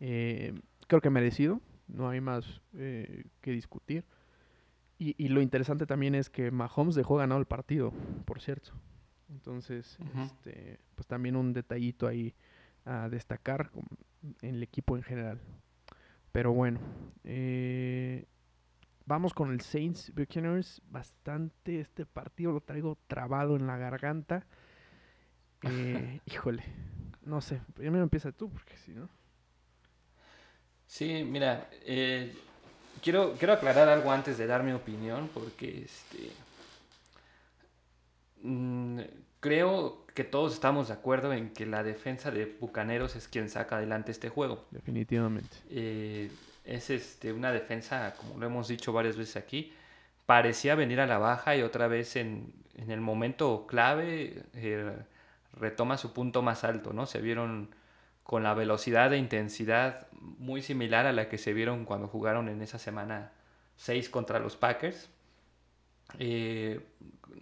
Eh, 0.00 0.54
creo 0.86 1.00
que 1.00 1.10
merecido, 1.10 1.60
no 1.88 2.08
hay 2.08 2.20
más 2.20 2.62
eh, 2.74 3.24
que 3.40 3.52
discutir. 3.52 4.04
Y, 4.98 5.28
lo 5.30 5.42
interesante 5.42 5.84
también 5.84 6.14
es 6.14 6.30
que 6.30 6.52
Mahomes 6.52 6.94
dejó 6.94 7.16
ganado 7.16 7.40
el 7.40 7.46
partido, 7.46 7.92
por 8.24 8.40
cierto. 8.40 8.70
Entonces, 9.28 9.98
este, 10.24 10.78
pues 10.94 11.08
también 11.08 11.34
un 11.34 11.52
detallito 11.52 12.06
ahí 12.06 12.36
a 12.84 13.08
destacar 13.08 13.72
en 14.42 14.54
el 14.54 14.62
equipo 14.62 14.96
en 14.96 15.02
general. 15.02 15.40
Pero 16.30 16.52
bueno, 16.52 16.78
eh, 17.24 18.26
Vamos 19.06 19.34
con 19.34 19.52
el 19.52 19.60
Saints 19.60 20.12
Buccaneers. 20.14 20.80
Bastante 20.88 21.80
este 21.80 22.06
partido 22.06 22.52
lo 22.52 22.60
traigo 22.60 22.98
trabado 23.06 23.56
en 23.56 23.66
la 23.66 23.76
garganta. 23.76 24.46
Eh, 25.64 26.18
híjole, 26.26 26.64
no 27.22 27.40
sé. 27.40 27.60
Primero 27.74 28.02
empieza 28.02 28.32
tú, 28.32 28.50
porque 28.50 28.76
si 28.78 28.90
no. 28.90 29.08
Sí, 30.88 31.22
mira, 31.24 31.68
eh, 31.86 32.34
quiero, 33.00 33.34
quiero 33.38 33.52
aclarar 33.52 33.88
algo 33.88 34.10
antes 34.10 34.38
de 34.38 34.48
dar 34.48 34.64
mi 34.64 34.72
opinión, 34.72 35.30
porque 35.32 35.84
este. 35.84 36.32
Mm, 38.42 39.02
creo 39.38 40.04
que 40.14 40.24
todos 40.24 40.52
estamos 40.52 40.88
de 40.88 40.94
acuerdo 40.94 41.32
en 41.32 41.50
que 41.50 41.64
la 41.64 41.82
defensa 41.82 42.30
de 42.30 42.56
Bucaneros 42.60 43.16
es 43.16 43.28
quien 43.28 43.48
saca 43.48 43.76
adelante 43.76 44.12
este 44.12 44.28
juego. 44.28 44.66
Definitivamente. 44.70 45.56
Eh, 45.70 46.30
es 46.64 46.90
este, 46.90 47.32
una 47.32 47.52
defensa, 47.52 48.14
como 48.16 48.38
lo 48.38 48.46
hemos 48.46 48.68
dicho 48.68 48.92
varias 48.92 49.16
veces 49.16 49.36
aquí, 49.36 49.72
parecía 50.26 50.74
venir 50.74 51.00
a 51.00 51.06
la 51.06 51.18
baja 51.18 51.56
y 51.56 51.62
otra 51.62 51.88
vez 51.88 52.16
en, 52.16 52.52
el 52.74 53.00
momento 53.00 53.66
clave 53.66 54.44
eh, 54.54 54.96
retoma 55.52 55.98
su 55.98 56.12
punto 56.12 56.42
más 56.42 56.64
alto, 56.64 56.92
¿no? 56.92 57.06
Se 57.06 57.20
vieron 57.20 57.74
con 58.22 58.42
la 58.42 58.54
velocidad 58.54 59.12
e 59.12 59.18
intensidad 59.18 60.06
muy 60.12 60.62
similar 60.62 61.06
a 61.06 61.12
la 61.12 61.28
que 61.28 61.38
se 61.38 61.52
vieron 61.52 61.84
cuando 61.84 62.08
jugaron 62.08 62.48
en 62.48 62.62
esa 62.62 62.78
semana 62.78 63.32
6 63.76 64.08
contra 64.08 64.38
los 64.38 64.56
Packers. 64.56 65.10
Eh, 66.18 66.80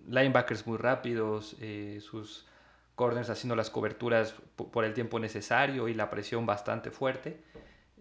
linebackers 0.09 0.67
muy 0.67 0.79
rápidos, 0.79 1.57
eh, 1.61 2.01
sus 2.03 2.47
corners 2.95 3.31
haciendo 3.31 3.57
las 3.57 3.71
coberturas 3.71 4.35
por 4.57 4.85
el 4.85 4.95
tiempo 4.95 5.19
necesario 5.19 5.89
y 5.89 5.95
la 5.95 6.11
presión 6.11 6.47
bastante 6.47 6.91
fuerte. 6.91 7.41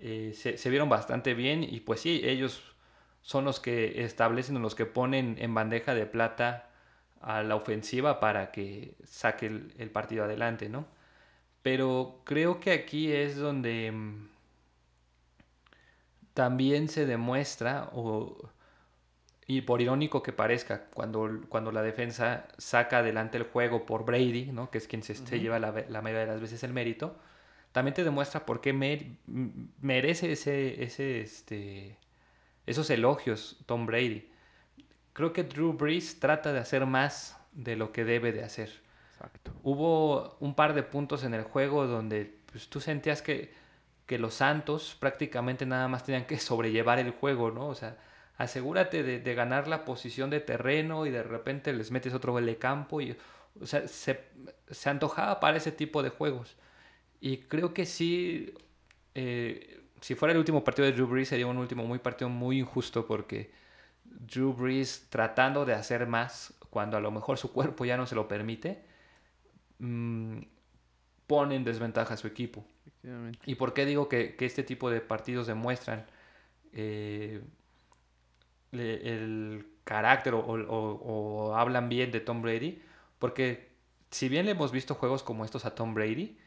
Eh, 0.02 0.34
se, 0.34 0.70
vieron 0.70 0.90
bastante 0.90 1.34
bien 1.34 1.64
y 1.64 1.82
pues 1.82 2.02
sí, 2.02 2.22
ellos 2.24 2.64
son 3.22 3.46
los 3.46 3.60
que 3.60 4.04
establecen, 4.04 4.62
los 4.62 4.76
que 4.76 4.86
ponen 4.86 5.36
en 5.40 5.54
bandeja 5.54 5.94
de 5.94 6.06
plata 6.06 6.70
a 7.22 7.44
la 7.44 7.56
ofensiva 7.56 8.20
para 8.20 8.52
que 8.52 8.96
saque 9.04 9.48
el, 9.48 9.92
partido 9.92 10.24
adelante, 10.24 10.70
¿no? 10.70 10.88
Pero 11.62 12.22
creo 12.24 12.60
que 12.62 12.72
aquí 12.72 13.12
es 13.12 13.38
donde 13.38 13.92
mm, 13.92 14.30
también 16.34 16.88
se 16.88 17.06
demuestra, 17.06 17.90
o, 17.94 18.50
y 19.48 19.62
por 19.62 19.82
irónico 19.82 20.24
que 20.24 20.32
parezca, 20.32 20.86
cuando, 20.94 21.42
cuando 21.50 21.72
la 21.72 21.82
defensa 21.82 22.48
saca 22.58 23.00
adelante 23.00 23.38
el 23.38 23.44
juego 23.44 23.86
por 23.86 24.06
Brady, 24.06 24.52
¿no? 24.54 24.70
que 24.72 24.78
es 24.78 24.88
quien 24.88 25.04
se, 25.04 25.16
lleva 25.40 25.60
la, 25.60 25.74
la, 25.90 26.02
mayoría 26.02 26.26
de 26.26 26.32
las 26.32 26.42
veces 26.42 26.64
el 26.64 26.72
mérito, 26.72 27.18
también 27.72 27.94
te 27.94 28.04
demuestra 28.04 28.46
por 28.46 28.62
qué 28.62 28.74
merece 29.82 30.32
ese, 30.32 30.84
ese, 30.84 31.22
este, 31.22 31.98
esos 32.66 32.90
elogios 32.90 33.58
Tom 33.66 33.86
Brady. 33.86 34.30
Creo 35.14 35.34
que 35.34 35.44
Drew 35.44 35.74
Brees 35.74 36.20
trata 36.20 36.54
de 36.54 36.60
hacer 36.60 36.86
más 36.86 37.38
de 37.52 37.76
lo 37.76 37.92
que 37.92 38.06
debe 38.06 38.32
de 38.32 38.44
hacer. 38.44 38.72
Exacto. 39.14 39.54
Hubo 39.64 40.38
un 40.40 40.56
par 40.56 40.74
de 40.74 40.84
puntos 40.84 41.24
en 41.24 41.34
el 41.34 41.44
juego 41.44 41.88
donde 41.88 42.40
pues, 42.52 42.70
tú 42.70 42.80
sentías 42.80 43.22
que, 43.22 43.54
que 44.06 44.18
los 44.18 44.36
Santos 44.36 44.96
prácticamente 45.00 45.66
nada 45.66 45.88
más 45.88 46.04
tenían 46.06 46.26
que 46.26 46.38
sobrellevar 46.40 47.00
el 47.00 47.12
juego, 47.12 47.52
¿no? 47.52 47.68
O 47.68 47.76
sea, 47.76 47.98
asegúrate 48.38 49.04
de, 49.04 49.36
ganar 49.36 49.68
la 49.68 49.86
posición 49.86 50.30
de 50.30 50.40
terreno 50.40 51.06
y 51.06 51.12
de 51.12 51.22
repente 51.22 51.74
les 51.74 51.92
metes 51.92 52.14
otro 52.14 52.32
gol 52.32 52.46
de 52.46 52.58
campo 52.58 53.02
y, 53.02 53.16
o 53.60 53.66
sea, 53.68 53.88
se, 53.88 54.24
se 54.70 54.90
antojaba 54.90 55.40
para 55.40 55.58
ese 55.58 55.72
tipo 55.72 56.02
de 56.02 56.10
juegos. 56.10 56.56
Y 57.22 57.38
creo 57.38 57.74
que 57.74 57.86
sí, 57.86 58.54
eh, 59.16 59.82
si 60.02 60.16
fuera 60.16 60.32
el 60.32 60.38
último 60.38 60.64
partido 60.64 60.86
de 60.86 60.94
Drew 60.94 61.08
Brees 61.08 61.30
sería 61.30 61.48
un 61.48 61.58
último 61.58 61.84
muy 61.86 62.00
partido 62.00 62.30
muy 62.30 62.60
injusto 62.60 63.06
porque 63.06 63.52
Drew 64.06 64.54
Brees 64.54 65.08
tratando 65.10 65.66
de 65.66 65.74
hacer 65.74 66.08
más 66.08 66.54
cuando 66.70 66.98
a 66.98 67.02
lo 67.02 67.12
mejor 67.12 67.38
su 67.38 67.52
cuerpo 67.52 67.86
ya 67.86 67.98
no 67.98 68.06
se 68.06 68.16
lo 68.16 68.28
permite, 68.28 68.84
mm, 69.80 70.40
pone 71.28 71.56
en 71.56 71.64
desventaja 71.64 72.14
a 72.14 72.18
su 72.18 72.28
equipo. 72.28 72.66
¿Y 73.46 73.56
por 73.56 73.74
qué 73.74 73.86
digo 73.86 74.10
que, 74.10 74.36
este 74.40 74.64
tipo 74.64 74.90
de 74.90 75.00
partidos 75.02 75.48
demuestran 75.48 76.06
eh, 76.74 77.42
el 78.72 79.66
carácter 79.84 80.34
o, 80.34 80.40
o 80.42 81.56
hablan 81.56 81.90
bien 81.90 82.12
de 82.12 82.20
Tom 82.20 82.42
Brady? 82.42 82.82
Porque 83.20 83.70
si 84.12 84.30
bien 84.30 84.46
le 84.46 84.52
hemos 84.52 84.72
visto 84.72 84.96
juegos 84.96 85.24
como 85.24 85.46
estos 85.46 85.66
a 85.66 85.76
Tom 85.76 85.94
Brady, 85.94 86.38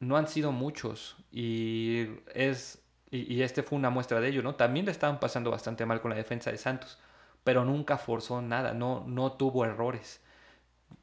no 0.00 0.16
han 0.16 0.28
sido 0.28 0.52
muchos 0.52 1.16
y 1.32 2.06
es 2.34 2.80
y, 3.10 3.42
este 3.42 3.62
fue 3.62 3.78
una 3.78 3.90
muestra 3.90 4.20
de 4.20 4.28
ello, 4.28 4.42
¿no? 4.42 4.56
También 4.56 4.86
le 4.86 4.92
estaban 4.92 5.20
pasando 5.20 5.50
bastante 5.50 5.86
mal 5.86 6.00
con 6.00 6.10
la 6.10 6.16
defensa 6.16 6.50
de 6.50 6.58
Santos, 6.58 6.98
pero 7.44 7.64
nunca 7.64 7.96
forzó 7.96 8.42
nada, 8.42 8.74
no, 8.74 9.04
no 9.06 9.32
tuvo 9.32 9.64
errores. 9.64 10.20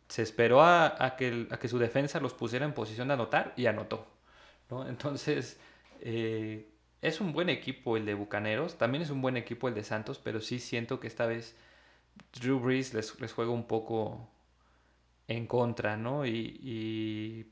Se 0.10 0.22
esperó 0.22 0.62
a, 0.62 1.16
que, 1.18 1.48
a 1.52 1.58
que 1.58 1.70
su 1.70 1.80
defensa 1.80 2.20
los 2.20 2.34
pusiera 2.34 2.66
en 2.66 2.74
posición 2.74 3.08
de 3.08 3.14
anotar 3.14 3.54
y 3.56 3.68
anotó. 3.68 4.06
¿no? 4.70 4.88
Entonces, 4.90 5.58
eh, 6.02 6.70
es 7.02 7.22
un 7.22 7.32
buen 7.32 7.50
equipo 7.50 7.96
el 7.96 8.06
de 8.06 8.14
Bucaneros, 8.14 8.78
también 8.78 9.04
es 9.04 9.10
un 9.10 9.22
buen 9.22 9.38
equipo 9.38 9.70
el 9.70 9.74
de 9.74 9.84
Santos, 9.84 10.20
pero 10.20 10.42
sí 10.42 10.60
siento 10.60 11.00
que 11.00 11.08
esta 11.08 11.26
vez 11.28 11.56
Drew 12.34 12.60
Brees 12.60 12.94
les, 12.94 13.20
les 13.22 13.32
juega 13.34 13.52
un 13.52 13.68
poco 13.68 14.28
en 15.28 15.48
contra, 15.48 15.98
¿no? 15.98 16.26
Y, 16.26 17.52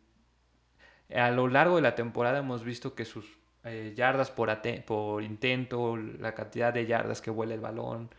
a 1.14 1.32
lo 1.32 1.48
largo 1.48 1.78
de 1.78 1.82
la 1.82 1.96
temporada 1.96 2.40
hemos 2.40 2.64
visto 2.64 2.96
que 2.96 3.06
sus 3.06 3.26
eh, 3.64 3.94
yardas 3.96 4.32
por, 4.32 4.50
por 4.86 5.24
intento, 5.24 5.98
la 5.98 6.34
cantidad 6.34 6.74
de 6.74 6.86
yardas 6.86 7.22
que 7.22 7.32
vuela 7.32 7.54
el 7.54 7.60
balón. 7.60 8.10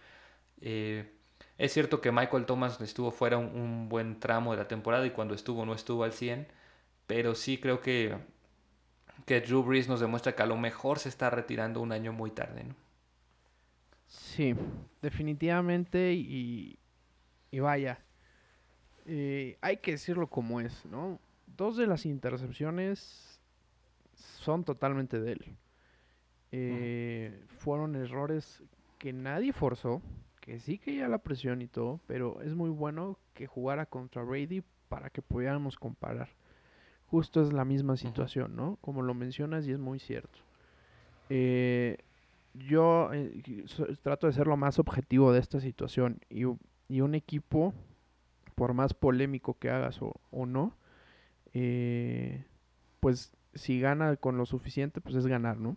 Eh, 0.60 1.12
es 1.58 1.72
cierto 1.72 2.00
que 2.00 2.12
Michael 2.12 2.46
Thomas 2.46 2.80
estuvo 2.80 3.10
fuera 3.10 3.38
un, 3.38 3.88
buen 3.88 4.18
tramo 4.18 4.52
de 4.52 4.58
la 4.58 4.68
temporada 4.68 5.06
y 5.06 5.10
cuando 5.10 5.34
estuvo 5.34 5.64
no 5.66 5.74
estuvo 5.74 6.04
al 6.04 6.12
100, 6.12 6.46
pero 7.06 7.34
sí 7.34 7.58
creo 7.58 7.80
que, 7.80 8.16
que 9.26 9.40
Drew 9.40 9.62
Brees 9.62 9.88
nos 9.88 10.00
demuestra 10.00 10.34
que 10.34 10.42
a 10.42 10.46
lo 10.46 10.56
mejor 10.56 10.98
se 10.98 11.08
está 11.08 11.30
retirando 11.30 11.80
un 11.80 11.92
año 11.92 12.12
muy 12.12 12.30
tarde, 12.30 12.64
¿no? 12.64 12.74
Sí, 14.08 14.56
definitivamente 15.02 16.12
y, 16.14 16.78
y 17.50 17.58
vaya, 17.60 18.00
eh, 19.06 19.56
hay 19.60 19.78
que 19.78 19.92
decirlo 19.92 20.28
como 20.28 20.60
es, 20.60 20.84
¿no? 20.86 21.18
Dos 21.56 21.76
de 21.76 21.86
las 21.86 22.06
intercepciones 22.06 23.40
son 24.14 24.64
totalmente 24.64 25.20
de 25.20 25.32
él. 25.32 25.56
Eh, 26.52 27.44
fueron 27.58 27.94
errores 27.94 28.62
que 28.98 29.12
nadie 29.12 29.52
forzó, 29.52 30.02
que 30.40 30.58
sí 30.58 30.78
que 30.78 30.96
ya 30.96 31.08
la 31.08 31.18
presión 31.18 31.62
y 31.62 31.68
todo, 31.68 32.00
pero 32.06 32.40
es 32.42 32.54
muy 32.54 32.70
bueno 32.70 33.18
que 33.34 33.46
jugara 33.46 33.86
contra 33.86 34.22
Brady 34.22 34.62
para 34.88 35.10
que 35.10 35.22
pudiéramos 35.22 35.76
comparar. 35.76 36.28
Justo 37.06 37.42
es 37.42 37.52
la 37.52 37.64
misma 37.64 37.96
situación, 37.96 38.56
¿no? 38.56 38.76
Como 38.80 39.02
lo 39.02 39.14
mencionas 39.14 39.66
y 39.66 39.72
es 39.72 39.78
muy 39.78 39.98
cierto. 39.98 40.38
Eh, 41.28 41.98
yo 42.54 43.10
trato 44.02 44.26
de 44.26 44.32
ser 44.32 44.46
lo 44.46 44.56
más 44.56 44.78
objetivo 44.78 45.32
de 45.32 45.40
esta 45.40 45.60
situación 45.60 46.20
y, 46.28 46.42
y 46.88 47.00
un 47.00 47.14
equipo 47.14 47.72
por 48.54 48.74
más 48.74 48.92
polémico 48.92 49.56
que 49.58 49.70
hagas 49.70 50.00
o, 50.02 50.46
no, 50.46 50.74
eh, 51.54 52.44
pues 53.00 53.32
si 53.54 53.80
gana 53.80 54.16
con 54.16 54.36
lo 54.36 54.46
suficiente, 54.46 55.00
pues 55.00 55.14
es 55.16 55.26
ganar, 55.26 55.58
¿no? 55.58 55.76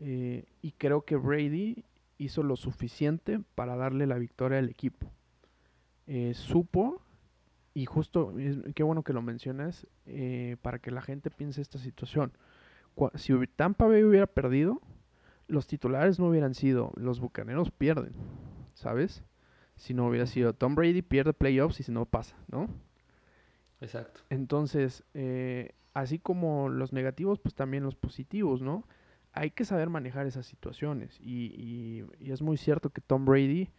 Eh, 0.00 0.44
y 0.62 0.72
creo 0.72 1.04
que 1.04 1.16
Brady 1.16 1.84
hizo 2.18 2.42
lo 2.42 2.56
suficiente 2.56 3.40
para 3.54 3.76
darle 3.76 4.06
la 4.06 4.18
victoria 4.18 4.58
al 4.58 4.68
equipo. 4.68 5.10
Eh, 6.06 6.34
supo, 6.34 7.00
y 7.72 7.86
justo, 7.86 8.34
qué 8.74 8.82
bueno 8.82 9.02
que 9.02 9.12
lo 9.12 9.22
mencionas, 9.22 9.86
para 10.62 10.78
que 10.78 10.90
la 10.90 11.02
gente 11.02 11.30
piense 11.30 11.60
esta 11.60 11.78
situación. 11.78 12.32
si 13.14 13.32
Tampa 13.56 13.86
Bay 13.86 14.04
hubiera 14.04 14.26
perdido, 14.26 14.80
los 15.48 15.66
titulares 15.66 16.18
no 16.20 16.28
hubieran 16.28 16.54
sido, 16.54 16.92
los 16.96 17.18
Bucaneros 17.20 17.70
pierden, 17.72 18.12
¿sabes? 18.74 19.24
si 19.76 19.94
no 19.94 20.06
hubiera 20.06 20.26
sido 20.26 20.52
Tom 20.52 20.74
Brady, 20.74 21.02
pierde 21.02 21.32
playoffs 21.32 21.80
y 21.80 21.82
si 21.82 21.92
no 21.92 22.06
pasa, 22.06 22.36
¿no? 22.48 22.68
Exacto. 23.84 24.20
Entonces, 24.30 25.04
eh, 25.14 25.72
así 25.92 26.18
como 26.18 26.68
los 26.68 26.92
negativos, 26.92 27.38
pues 27.38 27.54
también 27.54 27.84
los 27.84 27.94
positivos, 27.94 28.62
¿no? 28.62 28.84
Hay 29.32 29.50
que 29.50 29.64
saber 29.64 29.90
manejar 29.90 30.26
esas 30.26 30.46
situaciones. 30.46 31.18
Y, 31.20 32.06
y, 32.20 32.30
es 32.30 32.42
muy 32.42 32.56
cierto 32.56 32.90
que 32.90 33.00
Tom 33.00 33.24
Brady, 33.24 33.70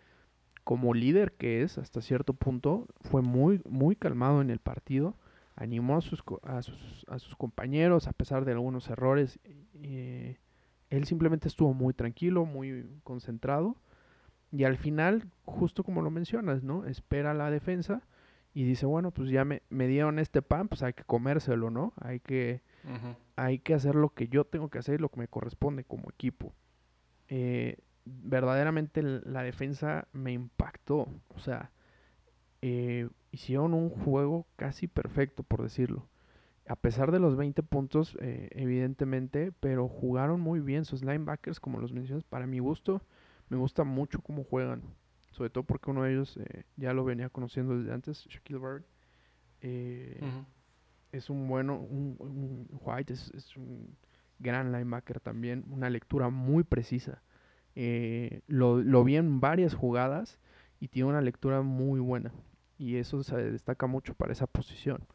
como 0.63 0.93
líder 0.93 1.33
que 1.33 1.61
es 1.61 1.77
hasta 1.77 2.01
cierto 2.01 2.33
punto, 2.33 2.87
fue 3.01 3.21
muy, 3.21 3.61
muy 3.67 3.95
calmado 3.95 4.41
en 4.41 4.49
el 4.49 4.59
partido. 4.59 5.15
Animó 5.55 5.97
a 5.97 6.01
sus, 6.01 6.23
a 6.43 6.61
sus, 6.61 7.05
a 7.07 7.19
sus 7.19 7.35
compañeros 7.35 8.07
a 8.07 8.13
pesar 8.13 8.45
de 8.45 8.51
algunos 8.51 8.89
errores. 8.89 9.39
Eh, 9.81 10.37
él 10.89 11.05
simplemente 11.05 11.47
estuvo 11.47 11.73
muy 11.73 11.93
tranquilo, 11.93 12.45
muy 12.45 12.85
concentrado 13.03 13.77
y 14.51 14.63
al 14.63 14.77
final, 14.77 15.29
justo 15.43 15.83
como 15.83 16.01
lo 16.01 16.09
mencionas, 16.09 16.63
¿no? 16.63 16.85
Espera 16.85 17.33
la 17.33 17.49
defensa 17.49 18.01
y 18.55 18.63
dice, 18.63 18.85
bueno, 18.85 19.11
pues 19.11 19.29
ya 19.29 19.43
me, 19.43 19.61
me 19.69 19.85
dieron 19.85 20.17
este 20.17 20.41
pan, 20.41 20.69
pues 20.69 20.81
hay 20.81 20.93
que 20.93 21.03
comérselo, 21.03 21.69
¿no? 21.69 21.93
Hay 21.99 22.21
que, 22.21 22.61
hay 23.35 23.59
que 23.59 23.73
hacer 23.73 23.95
lo 23.95 24.13
que 24.13 24.29
yo 24.29 24.45
tengo 24.45 24.69
que 24.69 24.79
hacer 24.79 24.95
y 24.95 25.01
lo 25.01 25.09
que 25.09 25.19
me 25.19 25.27
corresponde 25.27 25.83
como 25.83 26.09
equipo. 26.09 26.55
Eh, 27.27 27.77
verdaderamente 28.05 29.03
la 29.03 29.43
defensa 29.43 30.07
me 30.13 30.31
impactó. 30.31 31.09
O 31.35 31.39
sea, 31.39 31.71
eh, 32.61 33.09
hicieron 33.31 33.73
un 33.73 33.89
juego 33.89 34.47
casi 34.55 34.87
perfecto, 34.87 35.43
por 35.43 35.61
decirlo. 35.61 36.07
A 36.65 36.77
pesar 36.77 37.11
de 37.11 37.19
los 37.19 37.35
20 37.35 37.61
puntos, 37.61 38.17
eh, 38.21 38.47
evidentemente, 38.53 39.51
pero 39.59 39.89
jugaron 39.89 40.39
muy 40.39 40.61
bien 40.61 40.85
sus 40.85 41.03
linebackers, 41.03 41.59
como 41.59 41.79
los 41.81 41.91
mencionas, 41.91 42.23
para 42.23 42.47
mi 42.47 42.59
gusto 42.59 43.01
me 43.49 43.57
gusta 43.57 43.83
mucho 43.83 44.21
cómo 44.21 44.43
juegan. 44.43 44.81
Sobre 45.35 45.49
todo 45.49 45.65
porque 45.65 45.91
uno 45.91 46.03
de 46.03 46.13
ellos 46.13 46.37
eh, 46.37 46.63
ya 46.77 46.93
lo 46.93 47.03
venía 47.03 47.27
conociendo 47.27 47.77
desde 47.77 47.91
antes, 47.91 48.25
Shaquille 48.29 48.57
Barrett. 48.57 48.85
Eh, 49.59 50.21
es 51.11 51.29
un 51.29 51.45
bueno, 51.49 51.77
un, 51.77 52.67
White 52.71 53.11
es, 53.11 53.57
un 53.57 53.97
gran 54.39 54.71
linebacker 54.71 55.19
también, 55.19 55.65
una 55.69 55.89
lectura 55.89 56.29
muy 56.29 56.63
precisa. 56.63 57.21
Eh, 57.75 58.43
lo, 58.47 58.81
lo, 58.81 59.03
vi 59.03 59.17
en 59.17 59.41
varias 59.41 59.73
jugadas 59.73 60.39
y 60.79 60.87
tiene 60.87 61.09
una 61.09 61.19
lectura 61.19 61.61
muy 61.61 61.99
buena. 61.99 62.31
Y 62.77 62.95
eso 62.95 63.21
se 63.21 63.35
destaca 63.35 63.87
mucho 63.87 64.13
para 64.13 64.31
esa 64.31 64.47
posición. 64.47 65.05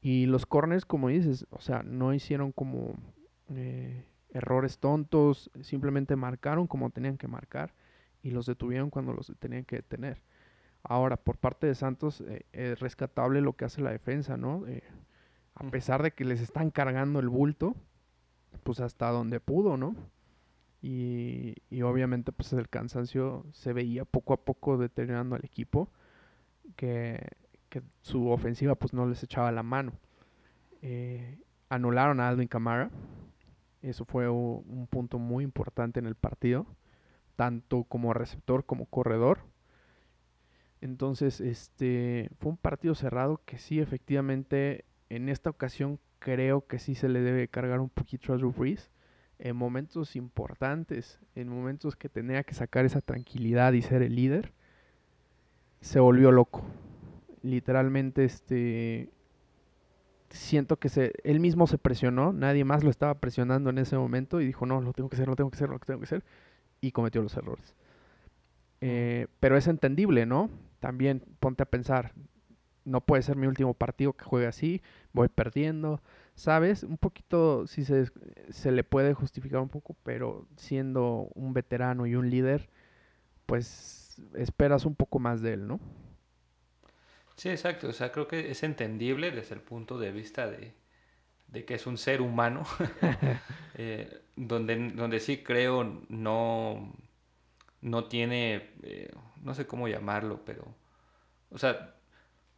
Y 0.00 0.24
los 0.24 0.46
corners, 0.46 0.86
como 0.86 1.08
dices, 1.08 1.46
o 1.50 1.60
sea, 1.60 1.82
no 1.82 2.14
hicieron 2.14 2.52
como 2.52 2.94
errores 4.30 4.78
tontos, 4.78 5.50
simplemente 5.60 6.16
marcaron 6.16 6.66
como 6.66 6.88
tenían 6.88 7.18
que 7.18 7.28
marcar 7.28 7.74
y 8.22 8.30
los 8.30 8.46
detuvieron 8.46 8.90
cuando 8.90 9.12
los 9.12 9.32
tenían 9.38 9.64
que 9.64 9.76
detener. 9.76 10.22
Ahora, 10.82 11.16
por 11.16 11.36
parte 11.36 11.66
de 11.66 11.74
Santos, 11.74 12.20
eh, 12.22 12.46
es 12.52 12.78
rescatable 12.80 13.40
lo 13.40 13.54
que 13.54 13.64
hace 13.64 13.80
la 13.80 13.90
defensa, 13.90 14.36
¿no? 14.36 14.66
Eh, 14.66 14.82
a 15.54 15.64
pesar 15.70 16.02
de 16.02 16.12
que 16.12 16.24
les 16.24 16.40
están 16.40 16.70
cargando 16.70 17.18
el 17.20 17.28
bulto, 17.28 17.74
pues 18.62 18.80
hasta 18.80 19.10
donde 19.10 19.40
pudo, 19.40 19.76
¿no? 19.76 19.96
Y, 20.80 21.56
y, 21.70 21.82
obviamente 21.82 22.30
pues 22.30 22.52
el 22.52 22.68
cansancio 22.68 23.44
se 23.52 23.72
veía 23.72 24.04
poco 24.04 24.32
a 24.32 24.44
poco 24.44 24.78
deteriorando 24.78 25.34
al 25.34 25.44
equipo, 25.44 25.90
que, 26.76 27.26
que 27.68 27.82
su 28.02 28.28
ofensiva 28.28 28.76
pues 28.76 28.92
no 28.92 29.06
les 29.06 29.22
echaba 29.22 29.50
la 29.50 29.64
mano. 29.64 29.92
Eh, 30.82 31.38
anularon 31.68 32.20
a 32.20 32.28
Alvin 32.28 32.46
Camara, 32.46 32.90
eso 33.82 34.04
fue 34.04 34.28
un 34.28 34.86
punto 34.88 35.18
muy 35.18 35.44
importante 35.44 35.98
en 35.98 36.06
el 36.06 36.14
partido, 36.14 36.66
tanto 37.38 37.84
como 37.84 38.14
receptor 38.14 38.64
como 38.64 38.86
corredor. 38.86 39.38
Entonces, 40.80 41.40
este 41.40 42.30
fue 42.40 42.50
un 42.50 42.56
partido 42.56 42.96
cerrado 42.96 43.40
que 43.44 43.58
sí, 43.58 43.78
efectivamente, 43.78 44.84
en 45.08 45.28
esta 45.28 45.48
ocasión 45.48 46.00
creo 46.18 46.66
que 46.66 46.80
sí 46.80 46.96
se 46.96 47.08
le 47.08 47.20
debe 47.20 47.46
cargar 47.46 47.78
un 47.78 47.90
poquito 47.90 48.32
a 48.32 48.36
Drew 48.36 48.50
Brees. 48.50 48.90
En 49.38 49.54
momentos 49.54 50.16
importantes, 50.16 51.20
en 51.36 51.48
momentos 51.48 51.94
que 51.94 52.08
tenía 52.08 52.42
que 52.42 52.54
sacar 52.54 52.84
esa 52.84 53.00
tranquilidad 53.00 53.72
y 53.72 53.82
ser 53.82 54.02
el 54.02 54.16
líder, 54.16 54.52
se 55.80 56.00
volvió 56.00 56.32
loco. 56.32 56.64
Literalmente, 57.42 58.24
este, 58.24 59.10
siento 60.30 60.76
que 60.76 60.88
se, 60.88 61.12
él 61.22 61.38
mismo 61.38 61.68
se 61.68 61.78
presionó, 61.78 62.32
nadie 62.32 62.64
más 62.64 62.82
lo 62.82 62.90
estaba 62.90 63.14
presionando 63.14 63.70
en 63.70 63.78
ese 63.78 63.96
momento 63.96 64.40
y 64.40 64.46
dijo, 64.46 64.66
no, 64.66 64.80
lo 64.80 64.92
tengo 64.92 65.08
que 65.08 65.14
hacer, 65.14 65.28
lo 65.28 65.36
tengo 65.36 65.50
que 65.50 65.56
hacer, 65.56 65.68
lo 65.68 65.78
tengo 65.78 66.00
que 66.00 66.06
hacer, 66.06 66.24
y 66.80 66.92
cometió 66.92 67.22
los 67.22 67.36
errores. 67.36 67.74
Eh, 68.80 69.26
pero 69.40 69.56
es 69.56 69.66
entendible, 69.66 70.26
¿no? 70.26 70.50
También 70.80 71.22
ponte 71.40 71.62
a 71.62 71.66
pensar, 71.66 72.12
no 72.84 73.00
puede 73.00 73.22
ser 73.22 73.36
mi 73.36 73.46
último 73.46 73.74
partido 73.74 74.12
que 74.12 74.24
juegue 74.24 74.46
así, 74.46 74.82
voy 75.12 75.28
perdiendo, 75.28 76.00
¿sabes? 76.34 76.84
Un 76.84 76.98
poquito, 76.98 77.66
si 77.66 77.84
se, 77.84 78.10
se 78.50 78.70
le 78.70 78.84
puede 78.84 79.14
justificar 79.14 79.60
un 79.60 79.68
poco, 79.68 79.96
pero 80.04 80.46
siendo 80.56 81.28
un 81.34 81.52
veterano 81.52 82.06
y 82.06 82.14
un 82.14 82.30
líder, 82.30 82.68
pues 83.46 84.20
esperas 84.34 84.84
un 84.84 84.94
poco 84.94 85.18
más 85.18 85.42
de 85.42 85.54
él, 85.54 85.66
¿no? 85.66 85.80
Sí, 87.36 87.48
exacto. 87.50 87.88
O 87.88 87.92
sea, 87.92 88.10
creo 88.10 88.26
que 88.26 88.50
es 88.50 88.62
entendible 88.64 89.30
desde 89.30 89.54
el 89.54 89.60
punto 89.60 89.98
de 89.98 90.10
vista 90.10 90.48
de, 90.50 90.74
que 91.64 91.74
es 91.74 91.86
un 91.86 91.96
ser 91.96 92.20
humano, 92.20 92.64
eh, 93.74 94.22
donde, 94.38 94.90
donde 94.90 95.20
sí 95.20 95.38
creo 95.38 96.04
no, 96.08 96.92
no 97.80 98.04
tiene, 98.04 98.70
eh, 98.82 99.10
no 99.42 99.54
sé 99.54 99.66
cómo 99.66 99.88
llamarlo, 99.88 100.44
pero, 100.44 100.64
o 101.50 101.58
sea, 101.58 101.94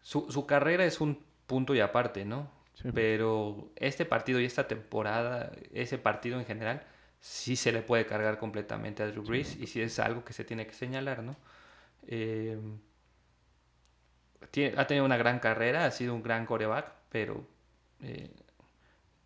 su, 0.03 0.31
su 0.31 0.47
carrera 0.47 0.85
es 0.85 1.01
un 1.01 1.23
punto 1.47 1.75
y 1.75 1.81
aparte, 1.81 2.25
¿no? 2.25 2.51
Pero 2.95 3.71
este 3.77 4.07
partido 4.07 4.41
y 4.41 4.47
esta 4.47 4.67
temporada, 4.67 5.53
ese 5.75 5.99
partido 5.99 6.39
en 6.39 6.47
general, 6.47 6.83
sí 7.21 7.55
se 7.55 7.73
le 7.73 7.83
puede 7.83 8.07
cargar 8.07 8.39
completamente 8.39 9.03
a 9.03 9.07
Drew 9.09 9.23
Brees 9.23 9.57
y 9.57 9.67
sí 9.67 9.83
es 9.83 9.99
algo 9.99 10.25
que 10.25 10.33
se 10.33 10.45
tiene 10.45 10.67
que 10.67 10.73
señalar, 10.73 11.23
¿no? 11.23 11.37
Eh, 12.07 12.59
ha 14.77 14.87
tenido 14.87 15.05
una 15.05 15.19
gran 15.19 15.41
carrera, 15.41 15.85
ha 15.85 15.91
sido 15.91 16.15
un 16.15 16.23
gran 16.23 16.47
coreback, 16.47 16.93
pero 17.11 17.45
eh, 18.01 18.31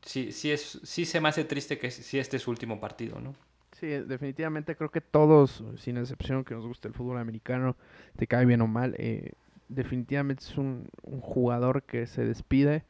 sí, 0.04 0.32
sí, 0.32 0.50
es, 0.50 0.80
sí 0.82 1.04
se 1.04 1.20
me 1.20 1.28
hace 1.28 1.44
triste 1.44 1.78
que 1.78 1.90
si 1.90 2.18
este 2.18 2.36
es 2.36 2.42
su 2.42 2.50
último 2.50 2.80
partido, 2.80 3.20
¿no? 3.20 3.34
Sí, 3.72 3.88
definitivamente 3.88 4.76
creo 4.76 4.90
que 4.90 5.00
todos, 5.00 5.64
sin 5.76 5.96
excepción 5.96 6.44
que 6.44 6.54
nos 6.54 6.66
guste 6.66 6.86
el 6.86 6.94
fútbol 6.94 7.18
americano, 7.18 7.76
te 8.16 8.28
cae 8.28 8.46
bien 8.46 8.60
o 8.60 8.68
mal, 8.68 8.94
eh, 8.98 9.32
definitivamente 9.68 10.44
es 10.44 10.56
un, 10.56 10.88
jugador 11.20 11.82
que 11.82 12.06
se 12.06 12.24
despide. 12.24 12.84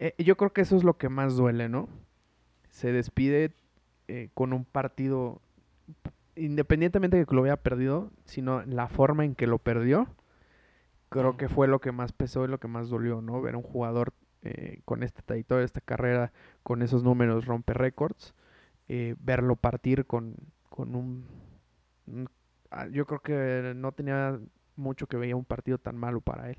Eh, 0.00 0.14
yo 0.18 0.36
creo 0.36 0.52
que 0.52 0.62
eso 0.62 0.76
es 0.76 0.82
lo 0.82 0.98
que 0.98 1.08
más 1.08 1.36
duele, 1.36 1.68
¿no? 1.68 1.88
Se 2.70 2.92
despide 2.92 3.52
eh, 4.08 4.30
con 4.34 4.52
un 4.52 4.64
partido, 4.64 5.40
independientemente 6.34 7.16
de 7.16 7.24
que 7.24 7.34
lo 7.34 7.44
haya 7.44 7.56
perdido, 7.56 8.10
sino 8.24 8.62
la 8.64 8.88
forma 8.88 9.24
en 9.24 9.36
que 9.36 9.46
lo 9.46 9.58
perdió, 9.58 10.08
creo 11.08 11.36
que 11.36 11.48
fue 11.48 11.68
lo 11.68 11.80
que 11.80 11.92
más 11.92 12.12
pesó 12.12 12.44
y 12.44 12.48
lo 12.48 12.58
que 12.58 12.68
más 12.68 12.88
dolió, 12.88 13.22
¿no? 13.22 13.40
Ver 13.40 13.54
a 13.54 13.58
un 13.58 13.62
jugador 13.62 14.12
eh, 14.46 14.80
con 14.84 15.02
esta 15.02 15.22
trayectoria, 15.22 15.64
esta 15.64 15.80
carrera, 15.80 16.32
con 16.62 16.82
esos 16.82 17.02
números 17.02 17.46
rompe 17.46 17.74
récords, 17.74 18.34
verlo 18.88 19.56
partir 19.56 20.06
con, 20.06 20.36
con 20.68 20.94
un, 20.94 21.26
ah, 22.70 22.86
Yo 22.88 23.06
creo 23.06 23.20
que 23.20 23.72
no 23.74 23.92
tenía 23.92 24.38
mucho 24.76 25.06
que 25.06 25.16
veía 25.16 25.36
un 25.36 25.44
partido 25.44 25.78
tan 25.78 25.96
malo 25.96 26.20
para 26.20 26.50
él. 26.50 26.58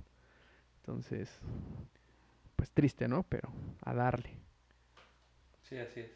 Entonces, 0.81 1.39
pues 2.55 2.71
triste, 2.71 3.07
¿no? 3.07 3.23
Pero 3.23 3.49
a 3.83 3.93
darle. 3.93 4.31
Sí, 5.63 5.77
así 5.77 6.01
es. 6.01 6.11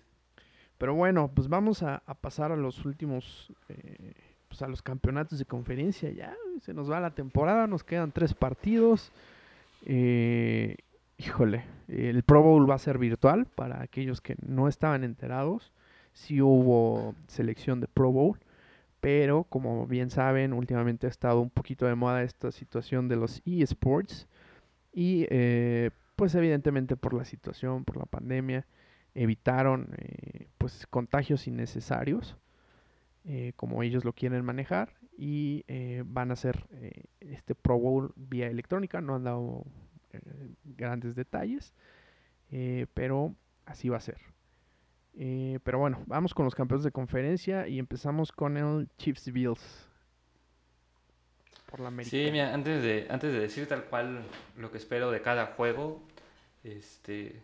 Pero 0.78 0.96
bueno, 0.96 1.30
pues 1.34 1.48
vamos 1.48 1.84
a, 1.84 2.00
pasar 2.22 2.52
a 2.52 2.56
los 2.56 2.86
últimos, 2.86 3.54
eh, 3.70 4.14
pues 4.48 4.64
a 4.64 4.68
los 4.68 4.82
campeonatos 4.82 5.38
de 5.38 5.46
conferencia. 5.46 6.10
Ya 6.10 6.36
se 6.62 6.74
nos 6.74 6.90
va 6.90 7.00
la 7.00 7.12
temporada, 7.12 7.68
nos 7.68 7.84
quedan 7.84 8.12
tres 8.12 8.34
partidos. 8.34 9.12
Eh, 9.86 10.78
híjole, 11.22 11.66
el 11.88 12.24
Pro 12.24 12.42
Bowl 12.42 12.70
va 12.70 12.76
a 12.76 12.80
ser 12.80 12.98
virtual 12.98 13.46
para 13.46 13.82
aquellos 13.82 14.22
que 14.22 14.36
no 14.42 14.68
estaban 14.68 15.04
enterados. 15.04 15.72
Sí 16.14 16.42
hubo 16.42 17.16
selección 17.28 17.80
de 17.80 17.88
Pro 17.88 18.12
Bowl. 18.12 18.40
Pero 19.02 19.44
como 19.46 19.88
bien 19.88 20.10
saben, 20.10 20.54
últimamente 20.54 21.08
ha 21.08 21.10
estado 21.10 21.40
un 21.42 21.50
poquito 21.50 21.86
de 21.86 21.96
moda 21.96 22.24
esta 22.24 22.52
situación 22.52 23.08
de 23.08 23.16
los 23.16 23.42
eSports. 23.46 24.28
Y 24.94 25.28
eh, 25.30 25.92
pues 26.16 26.34
evidentemente 26.36 26.96
por 26.96 27.14
la 27.14 27.26
situación, 27.26 27.86
por 27.86 27.98
la 27.98 28.06
pandemia, 28.06 28.66
evitaron 29.14 29.90
eh, 29.98 30.48
pues 30.58 30.88
contagios 30.88 31.48
innecesarios, 31.48 32.36
eh, 33.26 33.54
como 33.56 33.84
ellos 33.84 34.06
lo 34.06 34.14
quieren 34.14 34.44
manejar. 34.44 34.94
Y 35.18 35.66
van 36.04 36.32
a 36.32 36.34
hacer 36.34 36.66
este 37.20 37.54
Pro 37.54 37.78
Bowl 37.78 38.12
vía 38.16 38.48
electrónica. 38.48 39.02
No 39.02 39.14
han 39.14 39.24
dado 39.24 39.66
grandes 40.64 41.16
detalles. 41.16 41.74
pero 42.94 43.36
así 43.66 43.90
va 43.90 43.98
a 43.98 44.02
ser. 44.02 44.18
Eh, 45.14 45.60
pero 45.64 45.80
bueno, 45.80 46.04
vamos 46.06 46.34
con 46.34 46.46
los 46.46 46.56
campeones 46.56 46.84
de 46.84 46.92
conferencia 46.92 47.68
y 47.68 47.80
empezamos 47.80 48.32
con 48.32 48.58
el 48.58 48.88
Chiefs 48.98 49.32
Bills. 49.32 49.88
Por 51.70 51.80
la. 51.80 51.92
Sí, 52.04 52.30
mira, 52.32 52.54
antes 52.54 52.82
de, 52.82 53.08
antes 53.10 53.34
de 53.34 53.40
decir 53.40 53.68
tal 53.68 53.86
cual 53.86 54.24
lo 54.58 54.72
que 54.72 54.78
espero 54.78 55.12
de 55.12 55.22
cada 55.22 55.48
juego, 55.48 56.02
este, 56.64 57.42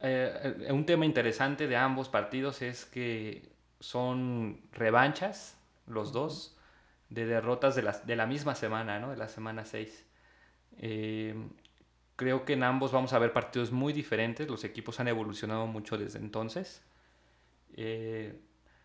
eh, 0.00 0.68
un 0.70 0.86
tema 0.86 1.04
interesante 1.04 1.66
de 1.66 1.76
ambos 1.76 2.08
partidos 2.08 2.62
es 2.62 2.84
que 2.84 3.48
son 3.80 4.60
revanchas, 4.72 5.56
los 5.86 6.12
dos, 6.12 6.56
de 7.10 7.26
derrotas 7.26 7.74
de 7.74 7.82
la, 7.82 7.92
de 7.92 8.16
la 8.16 8.26
misma 8.26 8.54
semana, 8.54 8.98
¿no? 8.98 9.10
De 9.10 9.16
la 9.16 9.28
semana 9.28 9.64
6. 9.64 10.06
Eh, 10.80 11.34
Creo 12.20 12.44
que 12.44 12.52
en 12.52 12.64
ambos 12.64 12.92
vamos 12.92 13.14
a 13.14 13.18
ver 13.18 13.32
partidos 13.32 13.72
muy 13.72 13.94
diferentes. 13.94 14.46
Los 14.46 14.62
equipos 14.64 15.00
han 15.00 15.08
evolucionado 15.08 15.66
mucho 15.66 15.96
desde 15.96 16.18
entonces. 16.18 16.82
Eh, 17.76 18.38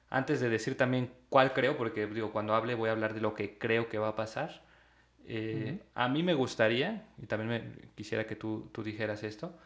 antes 0.10 0.40
de 0.40 0.48
decir 0.48 0.78
también 0.78 1.12
cuál 1.28 1.52
creo, 1.52 1.76
porque 1.76 2.08
digo, 2.08 2.32
cuando 2.32 2.56
hable 2.56 2.76
voy 2.76 2.88
a 2.88 2.94
hablar 2.94 3.14
de 3.14 3.20
lo 3.20 3.34
que 3.34 3.58
creo 3.58 3.90
que 3.90 3.98
va 3.98 4.08
a 4.08 4.16
pasar. 4.16 4.64
Eh, 5.26 5.82
a 5.96 6.08
mí 6.08 6.24
me 6.24 6.34
gustaría, 6.34 7.10
y 7.22 7.26
también 7.26 7.50
me, 7.50 7.90
quisiera 7.96 8.26
que 8.26 8.38
tú, 8.38 8.70
tú 8.72 8.84
dijeras 8.84 9.22
esto, 9.24 9.60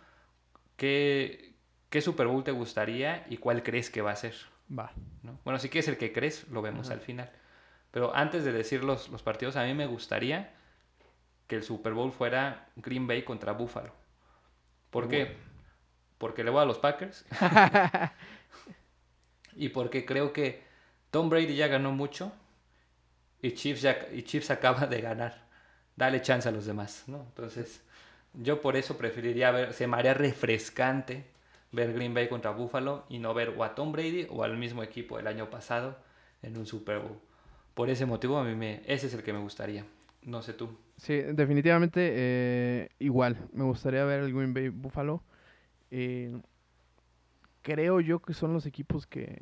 ¿qué, 0.76 1.54
¿qué, 1.92 2.02
Super 2.02 2.26
Bowl 2.26 2.44
te 2.44 2.50
gustaría 2.50 3.24
y 3.30 3.38
cuál 3.38 3.62
crees 3.62 3.92
que 3.92 4.02
va 4.02 4.14
a 4.14 4.16
ser? 4.16 4.34
Va. 4.76 4.92
Bueno, 5.46 5.60
si 5.60 5.70
quieres 5.70 5.88
el 5.90 5.98
que 5.98 6.12
crees, 6.12 6.48
lo 6.48 6.64
vemos 6.64 6.90
al 6.90 7.02
final. 7.02 7.30
Pero 7.92 8.16
antes 8.16 8.44
de 8.44 8.52
decir 8.52 8.84
los, 8.84 9.10
los 9.10 9.22
partidos, 9.22 9.58
a 9.58 9.66
mí 9.66 9.76
me 9.76 9.86
gustaría 9.86 10.56
que 11.50 11.56
el 11.56 11.64
Super 11.64 11.94
Bowl 11.94 12.12
fuera 12.12 12.70
Green 12.76 13.08
Bay 13.08 13.24
contra 13.24 13.54
Buffalo. 13.54 13.92
¿Por 14.92 15.10
qué? 15.10 15.36
Porque 16.20 16.44
le 16.44 16.52
voy 16.52 16.62
a 16.62 16.66
los 16.66 16.78
Packers. 16.78 17.26
y 19.56 19.70
porque 19.70 20.06
creo 20.06 20.32
que 20.32 20.64
Tom 21.10 21.28
Brady 21.28 21.56
ya 21.56 21.68
ganó 21.68 21.92
mucho 21.92 22.32
y 23.42 23.54
Chiefs, 23.54 23.82
ya, 23.82 23.98
y 24.14 24.22
Chiefs 24.22 24.52
acaba 24.52 24.86
de 24.86 25.02
ganar. 25.02 25.48
Dale 25.96 26.22
chance 26.22 26.48
a 26.48 26.52
los 26.52 26.68
demás, 26.68 27.06
¿no? 27.08 27.26
Entonces, 27.30 27.82
yo 28.36 28.62
por 28.62 28.76
eso 28.76 28.96
preferiría 28.96 29.50
ver, 29.50 29.74
se 29.74 29.88
me 29.88 29.98
haría 29.98 30.14
refrescante 30.14 31.26
ver 31.72 31.94
Green 31.94 32.14
Bay 32.14 32.30
contra 32.30 32.52
Buffalo 32.52 33.06
y 33.10 33.18
no 33.18 33.34
ver 33.34 33.56
o 33.58 33.64
a 33.64 33.74
Tom 33.74 33.92
Brady 33.92 34.28
o 34.30 34.44
al 34.44 34.56
mismo 34.56 34.84
equipo 34.84 35.18
del 35.18 35.26
año 35.26 35.50
pasado 35.50 35.98
en 36.44 36.58
un 36.58 36.68
Super 36.68 37.00
Bowl. 37.00 37.20
Por 37.74 37.90
ese 37.90 38.06
motivo, 38.06 38.38
a 38.38 38.44
mí 38.44 38.54
me, 38.54 38.84
ese 38.86 39.08
es 39.08 39.16
el 39.16 39.24
que 39.24 39.34
me 39.34 39.40
gustaría. 39.40 39.84
No 40.24 40.42
sé 40.42 40.54
tú. 40.54 40.70
Sí, 40.98 41.16
definitivamente 41.16 42.12
eh, 42.14 42.90
igual. 43.00 43.38
Me 43.54 43.64
gustaría 43.64 44.04
ver 44.04 44.22
el 44.22 44.34
Green 44.34 44.54
Bay 44.54 44.70
Buffalo. 44.70 45.24
Eh, 45.92 46.42
creo 47.62 48.00
yo 48.00 48.20
que 48.22 48.34
son 48.34 48.54
los 48.54 48.66
equipos 48.66 49.08
que, 49.08 49.40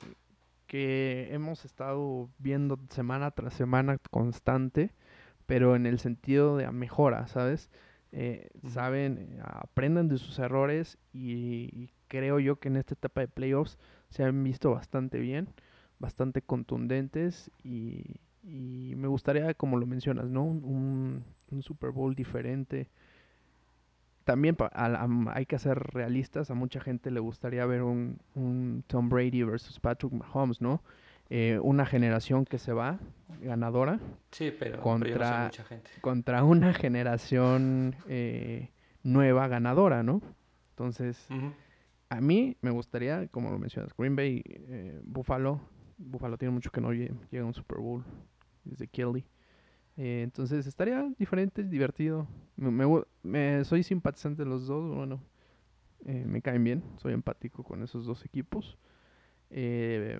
que 0.68 1.30
hemos 1.32 1.66
estado 1.66 2.30
viendo 2.38 2.80
semana 2.90 3.32
tras 3.32 3.54
semana 3.54 3.98
constante, 4.12 4.92
pero 5.46 5.76
en 5.76 5.86
el 5.86 6.00
sentido 6.00 6.58
de 6.58 6.70
mejora, 6.72 7.28
¿sabes? 7.28 7.70
Eh, 8.12 8.50
saben, 8.70 9.40
aprendan 9.44 10.08
de 10.08 10.18
sus 10.18 10.40
errores 10.40 10.98
y, 11.14 11.90
creo 12.08 12.40
yo 12.40 12.58
que 12.58 12.70
en 12.70 12.78
esta 12.78 12.94
etapa 12.94 13.22
de 13.22 13.28
playoffs 13.28 13.78
se 14.10 14.24
han 14.24 14.42
visto 14.44 14.72
bastante 14.72 15.20
bien, 15.20 15.50
bastante 16.00 16.42
contundentes 16.42 17.52
y, 17.64 18.22
y 18.50 18.96
me 18.96 19.08
gustaría, 19.08 19.54
como 19.54 19.78
lo 19.78 19.86
mencionas, 19.86 20.30
¿no? 20.30 20.44
Un, 20.44 21.24
Super 21.62 21.92
Bowl 21.92 22.16
diferente. 22.16 22.90
También 24.24 24.58
hay 24.74 25.46
que 25.46 25.58
ser 25.60 25.78
realistas. 25.78 26.52
A 26.52 26.54
mucha 26.54 26.82
gente 26.82 27.12
le 27.12 27.20
gustaría 27.20 27.66
ver 27.66 27.84
un, 27.84 28.84
Tom 28.88 29.10
Brady 29.10 29.44
versus 29.44 29.80
Patrick 29.80 30.12
Mahomes, 30.14 30.62
¿no? 30.62 30.82
Eh, 31.30 31.60
una 31.62 31.86
generación 31.86 32.46
que 32.46 32.58
se 32.58 32.72
va 32.72 33.00
ganadora. 33.42 34.00
Sí, 34.32 34.54
pero 34.58 34.80
contra, 34.82 35.46
mucha 35.46 35.64
gente. 35.66 35.92
contra 36.00 36.44
una 36.44 36.74
generación 36.74 37.96
eh, 38.08 38.70
nueva 39.04 39.48
ganadora, 39.50 40.04
¿no? 40.04 40.22
Entonces, 40.72 41.28
a 42.10 42.22
mí 42.22 42.56
me 42.62 42.72
gustaría, 42.72 43.28
como 43.28 43.52
lo 43.52 43.60
mencionas, 43.60 43.92
Green 43.98 44.16
Bay, 44.16 44.42
eh, 44.46 45.02
Buffalo. 45.04 45.60
Buffalo 45.98 46.38
tiene 46.38 46.54
mucho 46.54 46.72
que 46.72 46.80
no 46.80 46.92
llega 46.94 47.42
a 47.42 47.46
un 47.46 47.54
Super 47.54 47.80
Bowl 47.80 48.06
desde 48.70 48.88
Kelly. 48.88 49.26
Eh, 49.98 50.22
entonces 50.24 50.68
estaría 50.68 51.10
diferente, 51.18 51.64
divertido. 51.64 52.28
Me, 52.56 53.66
soy 53.66 53.84
simpatizante 53.84 54.44
de 54.44 54.50
los 54.50 54.68
dos, 54.68 54.96
bueno, 54.96 55.22
eh, 56.06 56.24
me 56.26 56.42
caen 56.42 56.64
bien, 56.64 56.84
soy 56.98 57.14
empático 57.14 57.64
con 57.64 57.82
esos 57.84 58.06
dos 58.06 58.24
equipos. 58.24 58.78
Eh, 59.50 60.20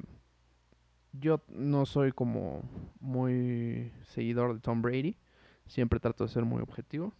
yo 1.14 1.44
no 1.50 1.86
soy 1.86 2.12
como 2.12 2.64
muy 3.00 3.92
seguidor 4.04 4.56
de 4.56 4.60
Tom 4.60 4.82
Brady, 4.82 5.18
siempre 5.68 6.00
trato 6.00 6.24
de 6.26 6.30
ser 6.30 6.44
muy 6.46 6.62
objetivo. 6.62 7.14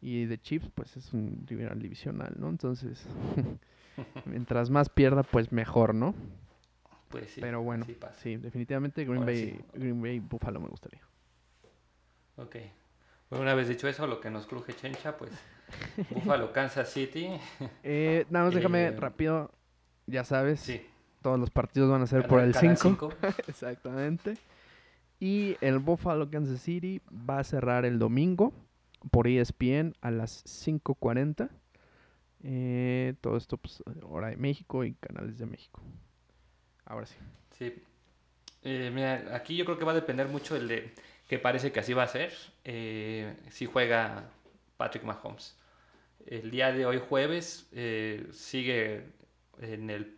Y 0.00 0.26
de 0.26 0.40
Chiefs, 0.40 0.70
pues 0.74 0.96
es 0.96 1.12
un 1.12 1.44
rival 1.46 1.80
divisional, 1.80 2.36
¿no? 2.38 2.48
Entonces, 2.48 3.04
mientras 4.24 4.70
más 4.70 4.88
pierda, 4.88 5.24
pues 5.24 5.50
mejor, 5.50 5.92
¿no? 5.92 6.14
Pues 7.08 7.30
sí. 7.30 7.40
Pero 7.40 7.62
bueno, 7.62 7.86
sí, 8.22 8.36
definitivamente 8.36 9.04
Green 9.04 9.24
Bay, 9.24 9.58
Green 9.72 10.00
Bay 10.00 10.18
Buffalo 10.18 10.60
me 10.60 10.68
gustaría. 10.68 11.00
Ok. 12.36 12.56
Bueno, 13.30 13.42
una 13.42 13.54
vez 13.54 13.68
dicho 13.68 13.88
eso, 13.88 14.06
lo 14.06 14.20
que 14.20 14.30
nos 14.30 14.46
cruje 14.46 14.74
Chencha, 14.74 15.16
pues 15.16 15.32
Buffalo, 16.10 16.52
Kansas 16.52 16.90
City. 16.90 17.28
Eh, 17.82 18.26
nada 18.30 18.46
más 18.46 18.54
déjame 18.54 18.86
eh, 18.86 18.90
rápido, 18.92 19.50
ya 20.06 20.24
sabes. 20.24 20.60
Sí. 20.60 20.86
Todos 21.22 21.38
los 21.38 21.50
partidos 21.50 21.90
van 21.90 22.02
a 22.02 22.06
ser 22.06 22.26
por 22.26 22.40
el 22.40 22.54
5. 22.54 23.12
Exactamente. 23.48 24.36
Y 25.20 25.56
el 25.60 25.78
Buffalo 25.78 26.30
Kansas 26.30 26.60
City 26.60 27.02
va 27.10 27.40
a 27.40 27.44
cerrar 27.44 27.84
el 27.84 27.98
domingo 27.98 28.52
por 29.10 29.26
ESPN 29.26 29.94
a 30.00 30.10
las 30.10 30.44
5.40. 30.44 31.50
Eh, 32.44 33.14
todo 33.20 33.36
esto, 33.36 33.56
pues, 33.56 33.82
hora 34.02 34.28
de 34.28 34.36
México 34.36 34.84
y 34.84 34.94
canales 34.94 35.38
de 35.38 35.46
México. 35.46 35.82
Ahora 36.88 37.06
sí. 37.06 37.16
Sí. 37.56 37.82
Eh, 38.64 38.90
mira, 38.92 39.34
aquí 39.34 39.56
yo 39.56 39.64
creo 39.64 39.78
que 39.78 39.84
va 39.84 39.92
a 39.92 39.94
depender 39.94 40.26
mucho 40.28 40.56
el 40.56 40.66
de 40.68 40.92
que 41.28 41.38
parece 41.38 41.70
que 41.72 41.80
así 41.80 41.92
va 41.92 42.02
a 42.04 42.08
ser. 42.08 42.32
Eh, 42.64 43.36
si 43.50 43.66
juega 43.66 44.30
Patrick 44.76 45.04
Mahomes. 45.04 45.56
El 46.26 46.50
día 46.50 46.72
de 46.72 46.84
hoy 46.84 47.00
jueves 47.08 47.68
eh, 47.72 48.26
sigue 48.32 49.06
en 49.60 49.90
el 49.90 50.16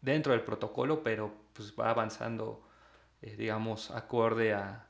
dentro 0.00 0.32
del 0.32 0.42
protocolo, 0.42 1.02
pero 1.02 1.34
pues 1.52 1.74
va 1.78 1.90
avanzando, 1.90 2.66
digamos, 3.20 3.90
acorde 3.90 4.54
a, 4.54 4.86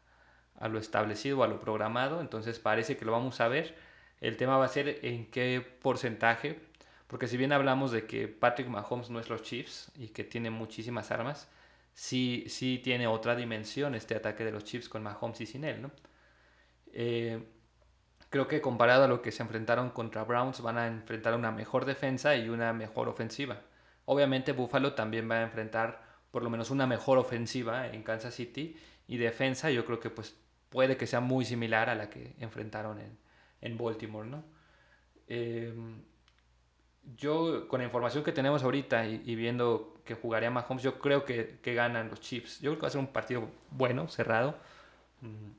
a 0.58 0.68
lo 0.68 0.78
establecido, 0.78 1.42
a 1.42 1.48
lo 1.48 1.60
programado. 1.60 2.20
Entonces 2.20 2.58
parece 2.58 2.96
que 2.96 3.04
lo 3.04 3.12
vamos 3.12 3.40
a 3.40 3.48
ver. 3.48 3.74
El 4.20 4.36
tema 4.36 4.56
va 4.58 4.64
a 4.66 4.68
ser 4.68 5.00
en 5.02 5.30
qué 5.30 5.60
porcentaje, 5.82 6.60
porque 7.06 7.28
si 7.28 7.36
bien 7.36 7.52
hablamos 7.52 7.92
de 7.92 8.06
que 8.06 8.28
Patrick 8.28 8.68
Mahomes 8.68 9.10
no 9.10 9.20
es 9.20 9.28
los 9.28 9.42
Chiefs 9.42 9.92
y 9.96 10.08
que 10.08 10.24
tiene 10.24 10.50
muchísimas 10.50 11.10
armas, 11.10 11.48
sí, 11.92 12.44
sí 12.48 12.80
tiene 12.82 13.06
otra 13.06 13.36
dimensión 13.36 13.94
este 13.94 14.14
ataque 14.14 14.44
de 14.44 14.52
los 14.52 14.64
Chiefs 14.64 14.88
con 14.88 15.02
Mahomes 15.02 15.40
y 15.40 15.46
sin 15.46 15.64
él, 15.64 15.82
¿no? 15.82 15.90
Eh, 16.92 17.42
creo 18.30 18.48
que 18.48 18.60
comparado 18.60 19.04
a 19.04 19.08
lo 19.08 19.22
que 19.22 19.32
se 19.32 19.42
enfrentaron 19.42 19.90
contra 19.90 20.24
Browns, 20.24 20.60
van 20.60 20.78
a 20.78 20.86
enfrentar 20.86 21.34
una 21.34 21.52
mejor 21.52 21.84
defensa 21.84 22.36
y 22.36 22.48
una 22.48 22.72
mejor 22.72 23.08
ofensiva. 23.08 23.62
Obviamente 24.06 24.52
Buffalo 24.52 24.94
también 24.94 25.30
va 25.30 25.36
a 25.36 25.42
enfrentar 25.42 26.02
por 26.30 26.42
lo 26.42 26.50
menos 26.50 26.70
una 26.70 26.86
mejor 26.86 27.18
ofensiva 27.18 27.88
en 27.88 28.02
Kansas 28.02 28.34
City 28.34 28.76
y 29.06 29.18
defensa 29.18 29.70
yo 29.70 29.84
creo 29.84 30.00
que 30.00 30.10
pues 30.10 30.36
puede 30.68 30.96
que 30.96 31.06
sea 31.06 31.20
muy 31.20 31.44
similar 31.44 31.88
a 31.90 31.94
la 31.94 32.10
que 32.10 32.34
enfrentaron 32.40 32.98
en, 32.98 33.18
en 33.60 33.78
Baltimore, 33.78 34.28
¿no? 34.28 34.44
Eh, 35.28 35.72
yo, 37.16 37.68
con 37.68 37.80
la 37.80 37.84
información 37.84 38.24
que 38.24 38.32
tenemos 38.32 38.62
ahorita 38.62 39.06
y, 39.06 39.22
y, 39.24 39.34
viendo 39.34 39.94
que 40.04 40.14
jugaría 40.14 40.50
Mahomes, 40.50 40.82
yo 40.82 40.98
creo 40.98 41.24
que, 41.24 41.58
que, 41.62 41.74
ganan 41.74 42.10
los 42.10 42.20
Chiefs. 42.20 42.60
Yo 42.60 42.70
creo 42.70 42.78
que 42.78 42.82
va 42.82 42.88
a 42.88 42.92
ser 42.92 43.00
un 43.00 43.08
partido 43.08 43.48
bueno, 43.70 44.08
cerrado. 44.08 44.56
Mm, 45.20 45.50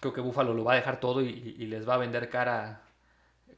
creo 0.00 0.12
que 0.12 0.20
Buffalo 0.20 0.54
lo 0.54 0.64
va 0.64 0.74
a 0.74 0.76
dejar 0.76 1.00
todo 1.00 1.22
y, 1.22 1.56
y 1.58 1.66
les 1.66 1.88
va 1.88 1.94
a 1.94 1.98
vender 1.98 2.28
cara, 2.28 2.82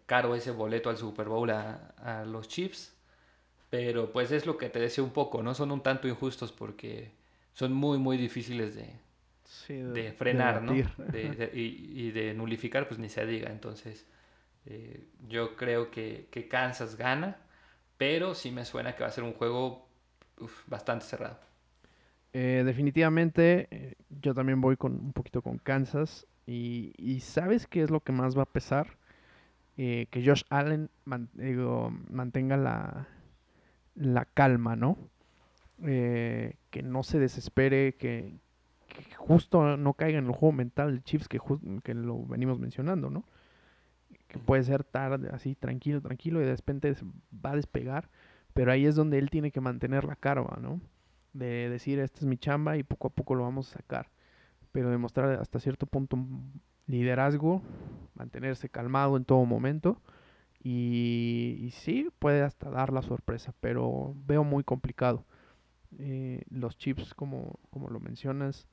caro 0.07 0.35
ese 0.35 0.51
boleto 0.51 0.91
al 0.91 0.97
Super 0.97 1.29
Bowl 1.29 1.51
a, 1.51 1.95
a, 1.99 2.25
los 2.25 2.49
Chiefs. 2.49 2.95
Pero 3.71 4.13
pues 4.13 4.33
es 4.33 4.47
lo 4.47 4.57
que 4.57 4.71
te 4.71 4.79
decía 4.79 5.05
un 5.05 5.11
poco, 5.11 5.43
¿no? 5.43 5.55
Son 5.55 5.71
un 5.71 5.83
tanto 5.83 6.09
injustos 6.09 6.53
porque 6.53 7.13
son 7.53 7.73
muy, 7.73 7.99
muy 7.99 8.17
difíciles 8.17 8.75
de, 8.75 8.89
sí, 9.45 9.75
de, 9.75 9.93
de, 9.93 10.13
frenar, 10.13 10.61
de 10.63 10.67
¿no? 10.67 10.75
Y, 11.53 12.07
y, 12.07 12.11
de 12.13 12.33
nulificar, 12.33 12.89
pues 12.89 12.99
ni 12.99 13.11
se 13.11 13.27
diga. 13.27 13.51
Entonces, 13.51 14.07
eh, 14.71 15.09
yo 15.29 15.57
creo 15.57 15.91
que, 15.91 16.29
que, 16.31 16.47
Kansas 16.47 16.97
gana, 16.97 17.39
pero 17.97 18.35
sí 18.35 18.51
me 18.51 18.67
suena 18.67 18.95
que 18.95 19.03
va 19.03 19.09
a 19.09 19.13
ser 19.13 19.25
un 19.25 19.33
juego 19.33 19.89
bastante 20.67 21.07
cerrado. 21.07 21.39
Eh, 22.35 22.63
definitivamente, 22.67 23.69
eh, 23.71 23.95
yo 24.21 24.35
también 24.35 24.61
voy 24.61 24.77
con 24.77 24.93
un 24.93 25.13
poquito 25.15 25.41
con 25.41 25.57
Kansas. 25.57 26.27
Y, 26.47 26.93
y 26.99 27.21
¿sabes 27.21 27.67
qué 27.67 27.83
es 27.83 27.91
lo 27.91 28.01
que 28.01 28.13
más 28.13 28.37
va 28.37 28.43
a 28.43 28.47
pesar? 28.47 28.99
Que 29.77 30.25
Josh 30.27 30.43
Allen 30.49 30.91
digo, 31.35 31.93
mantenga 32.11 32.57
la, 32.57 33.07
la 33.95 34.25
calma, 34.25 34.75
¿no? 34.75 34.99
que 35.81 36.83
no 36.83 37.05
se 37.05 37.21
desespere, 37.21 37.95
que, 37.95 38.35
que, 38.89 39.15
justo 39.15 39.77
no 39.77 39.95
caiga 39.95 40.19
en 40.19 40.27
el 40.27 40.33
juego 40.33 40.51
mental 40.51 40.97
de 40.97 41.03
Chiefs 41.05 41.29
que, 41.29 41.39
que 41.85 41.95
lo 41.95 42.27
venimos 42.27 42.59
mencionando, 42.59 43.09
¿no? 43.09 43.23
Que 44.29 44.39
puede 44.39 44.63
ser 44.63 44.85
tarde, 44.85 45.31
así 45.33 45.55
tranquilo, 45.55 46.01
tranquilo, 46.01 46.41
y 46.41 46.45
de 46.45 46.55
repente 46.55 46.95
va 47.45 47.53
a 47.53 47.57
despegar, 47.57 48.09
pero 48.55 48.71
ahí 48.73 48.87
es 48.87 48.95
donde 48.95 49.19
él 49.19 49.31
tiene 49.31 49.51
que 49.51 49.61
mantener 49.61 50.05
la 50.05 50.17
carga, 50.17 50.59
¿no? 50.61 50.81
De 51.33 51.69
decir, 51.69 51.99
esta 51.99 52.21
es 52.21 52.27
mi 52.27 52.37
chamba 52.39 52.77
y 52.77 52.83
poco 52.83 53.09
a 53.09 53.11
poco 53.11 53.35
lo 53.35 53.45
vamos 53.45 53.71
a 53.71 53.79
sacar, 53.79 54.11
pero 54.73 54.91
demostrar 54.91 55.41
hasta 55.41 55.61
cierto 55.61 55.87
punto 55.87 56.19
liderazgo, 56.87 57.63
mantenerse 58.15 58.69
calmado 58.69 59.17
en 59.17 59.25
todo 59.25 59.45
momento, 59.45 60.01
y, 60.63 61.59
y 61.61 61.71
sí, 61.71 62.09
puede 62.19 62.43
hasta 62.43 62.71
dar 62.71 62.93
la 62.93 63.03
sorpresa, 63.03 63.55
pero 63.61 64.15
veo 64.27 64.45
muy 64.45 64.65
complicado. 64.65 65.25
Eh, 65.99 66.43
los 66.51 66.77
chips, 66.77 67.15
como, 67.15 67.59
como 67.71 67.89
lo 67.89 68.01
mencionas, 68.01 68.67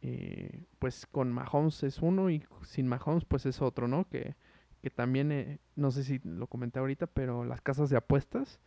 eh, 0.00 0.64
pues 0.78 1.06
con 1.06 1.30
Mahomes 1.30 1.82
es 1.84 2.00
uno 2.00 2.30
y 2.30 2.44
sin 2.62 2.88
Mahomes 2.88 3.24
pues 3.24 3.46
es 3.46 3.62
otro, 3.62 3.86
¿no? 3.86 4.08
Que 4.08 4.34
que 4.82 4.90
también, 4.90 5.30
eh, 5.32 5.58
no 5.76 5.90
sé 5.92 6.02
si 6.02 6.20
lo 6.24 6.48
comenté 6.48 6.80
ahorita, 6.80 7.06
pero 7.06 7.44
las 7.44 7.60
casas 7.60 7.88
de 7.88 7.96
apuestas, 7.96 8.60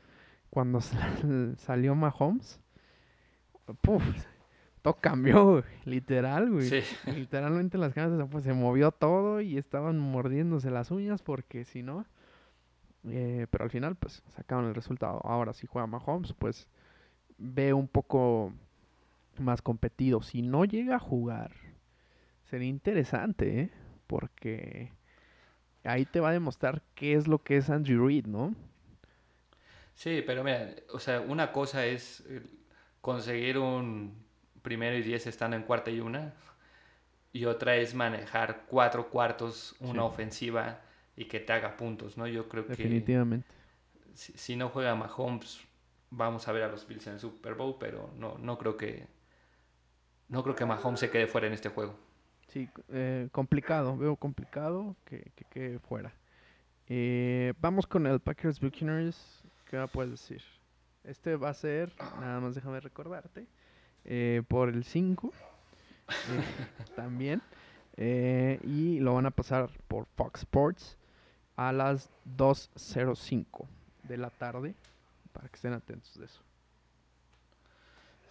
cuando 0.50 0.80
salió 1.58 1.94
Mahomes, 1.94 2.60
puf, 3.82 4.04
todo 4.82 4.96
cambió, 4.96 5.64
literal, 5.84 6.50
güey. 6.52 6.70
Sí. 6.70 6.82
Literalmente 7.12 7.78
las 7.78 7.94
casas 7.94 8.18
de 8.18 8.24
apuestas 8.24 8.56
se 8.56 8.60
movió 8.60 8.92
todo 8.92 9.42
y 9.42 9.58
estaban 9.58 10.00
mordiéndose 10.00 10.72
las 10.72 10.90
uñas 10.90 11.22
porque 11.22 11.66
si 11.66 11.84
no, 11.84 12.06
eh, 13.08 13.48
pero 13.50 13.66
al 13.66 13.70
final 13.70 13.96
pues 13.96 14.24
sacaron 14.30 14.66
el 14.66 14.76
resultado. 14.76 15.20
Ahora 15.26 15.54
si 15.54 15.68
juega 15.68 15.86
Mahomes, 15.86 16.34
pues 16.34 16.68
ve 17.38 17.74
un 17.74 17.88
poco 17.88 18.54
más 19.38 19.62
competido. 19.62 20.22
Si 20.22 20.42
no 20.42 20.64
llega 20.64 20.96
a 20.96 21.00
jugar, 21.00 21.52
sería 22.46 22.70
interesante, 22.70 23.60
¿eh? 23.60 23.72
Porque 24.08 24.94
ahí 25.86 26.06
te 26.06 26.20
va 26.20 26.30
a 26.30 26.34
demostrar 26.34 26.82
qué 26.96 27.14
es 27.14 27.28
lo 27.28 27.44
que 27.44 27.58
es 27.58 27.70
Andrew 27.70 28.08
Reid, 28.08 28.26
¿no? 28.26 28.54
Sí, 29.94 30.24
pero 30.26 30.44
mira, 30.44 30.76
o 30.92 31.00
sea, 31.00 31.22
una 31.22 31.52
cosa 31.52 31.86
es 31.86 32.24
conseguir 33.02 33.58
un 33.58 34.26
primero 34.62 34.98
y 34.98 35.04
diez 35.04 35.28
estando 35.28 35.56
en 35.56 35.64
cuarta 35.64 35.92
y 35.92 36.00
una, 36.00 36.34
y 37.32 37.46
otra 37.46 37.76
es 37.76 37.94
manejar 37.94 38.66
cuatro 38.68 39.10
cuartos, 39.10 39.76
una 39.80 40.02
sí. 40.02 40.08
ofensiva 40.08 40.82
y 41.16 41.26
que 41.26 41.40
te 41.40 41.54
haga 41.54 41.78
puntos, 41.78 42.18
¿no? 42.18 42.28
Yo 42.28 42.50
creo 42.50 42.64
Definitivamente. 42.64 43.48
que 43.48 44.18
si, 44.18 44.34
si, 44.34 44.56
no 44.56 44.70
juega 44.70 44.96
Mahomes, 44.96 45.62
vamos 46.10 46.48
a 46.48 46.52
ver 46.52 46.64
a 46.64 46.68
los 46.68 46.88
Bills 46.88 47.08
en 47.08 47.14
el 47.14 47.20
Super 47.20 47.54
Bowl, 47.54 47.76
pero 47.80 48.10
no, 48.18 48.38
no 48.38 48.58
creo 48.58 48.76
que 48.78 49.08
no 50.28 50.44
creo 50.44 50.56
que 50.56 50.66
Mahomes 50.66 51.00
se 51.00 51.10
quede 51.10 51.28
fuera 51.28 51.48
en 51.48 51.54
este 51.54 51.70
juego. 51.70 51.98
Sí, 52.56 52.70
eh, 52.88 53.28
complicado, 53.34 53.98
veo 53.98 54.16
complicado 54.16 54.96
que, 55.04 55.30
que, 55.50 55.78
fuera. 55.78 56.14
Eh, 56.88 57.54
vamos 57.60 57.86
con 57.86 58.08
el 58.08 58.22
Packers 58.22 58.62
Buccaneers. 58.62 59.44
¿Qué 59.70 59.76
me 59.76 59.90
puedes 59.90 60.12
decir? 60.12 60.42
Este 61.04 61.36
va 61.36 61.50
a 61.50 61.54
ser, 61.54 61.94
nada 62.22 62.40
más 62.40 62.56
déjame 62.56 62.80
recordarte, 62.80 63.46
eh, 64.06 64.42
por 64.48 64.70
el 64.70 64.86
5 64.86 65.34
también. 66.96 67.42
y 67.98 69.02
lo 69.02 69.16
van 69.16 69.26
a 69.26 69.32
pasar 69.32 69.70
por 69.90 70.06
Fox 70.16 70.40
Sports 70.40 70.98
a 71.58 71.74
las 71.74 72.10
2.05 72.38 73.68
de 74.04 74.16
la 74.16 74.30
tarde 74.30 74.76
para 75.34 75.50
que 75.50 75.56
estén 75.58 75.74
atentos 75.74 76.18
de 76.18 76.24
eso. 76.24 76.42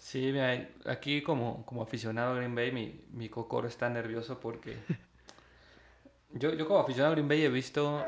Sí, 0.04 0.32
mira, 0.32 0.68
aquí 0.84 1.22
como, 1.22 1.64
como 1.64 1.82
aficionado 1.82 2.34
a 2.34 2.36
Green 2.36 2.54
Bay, 2.54 2.70
mi, 2.70 3.00
mi 3.12 3.30
cocoro 3.30 3.66
está 3.66 3.88
nervioso 3.88 4.38
porque 4.38 4.76
yo, 6.32 6.52
yo 6.52 6.66
como 6.66 6.80
aficionado 6.80 7.12
a 7.12 7.14
Green 7.14 7.26
Bay 7.26 7.42
he 7.42 7.48
visto, 7.48 8.04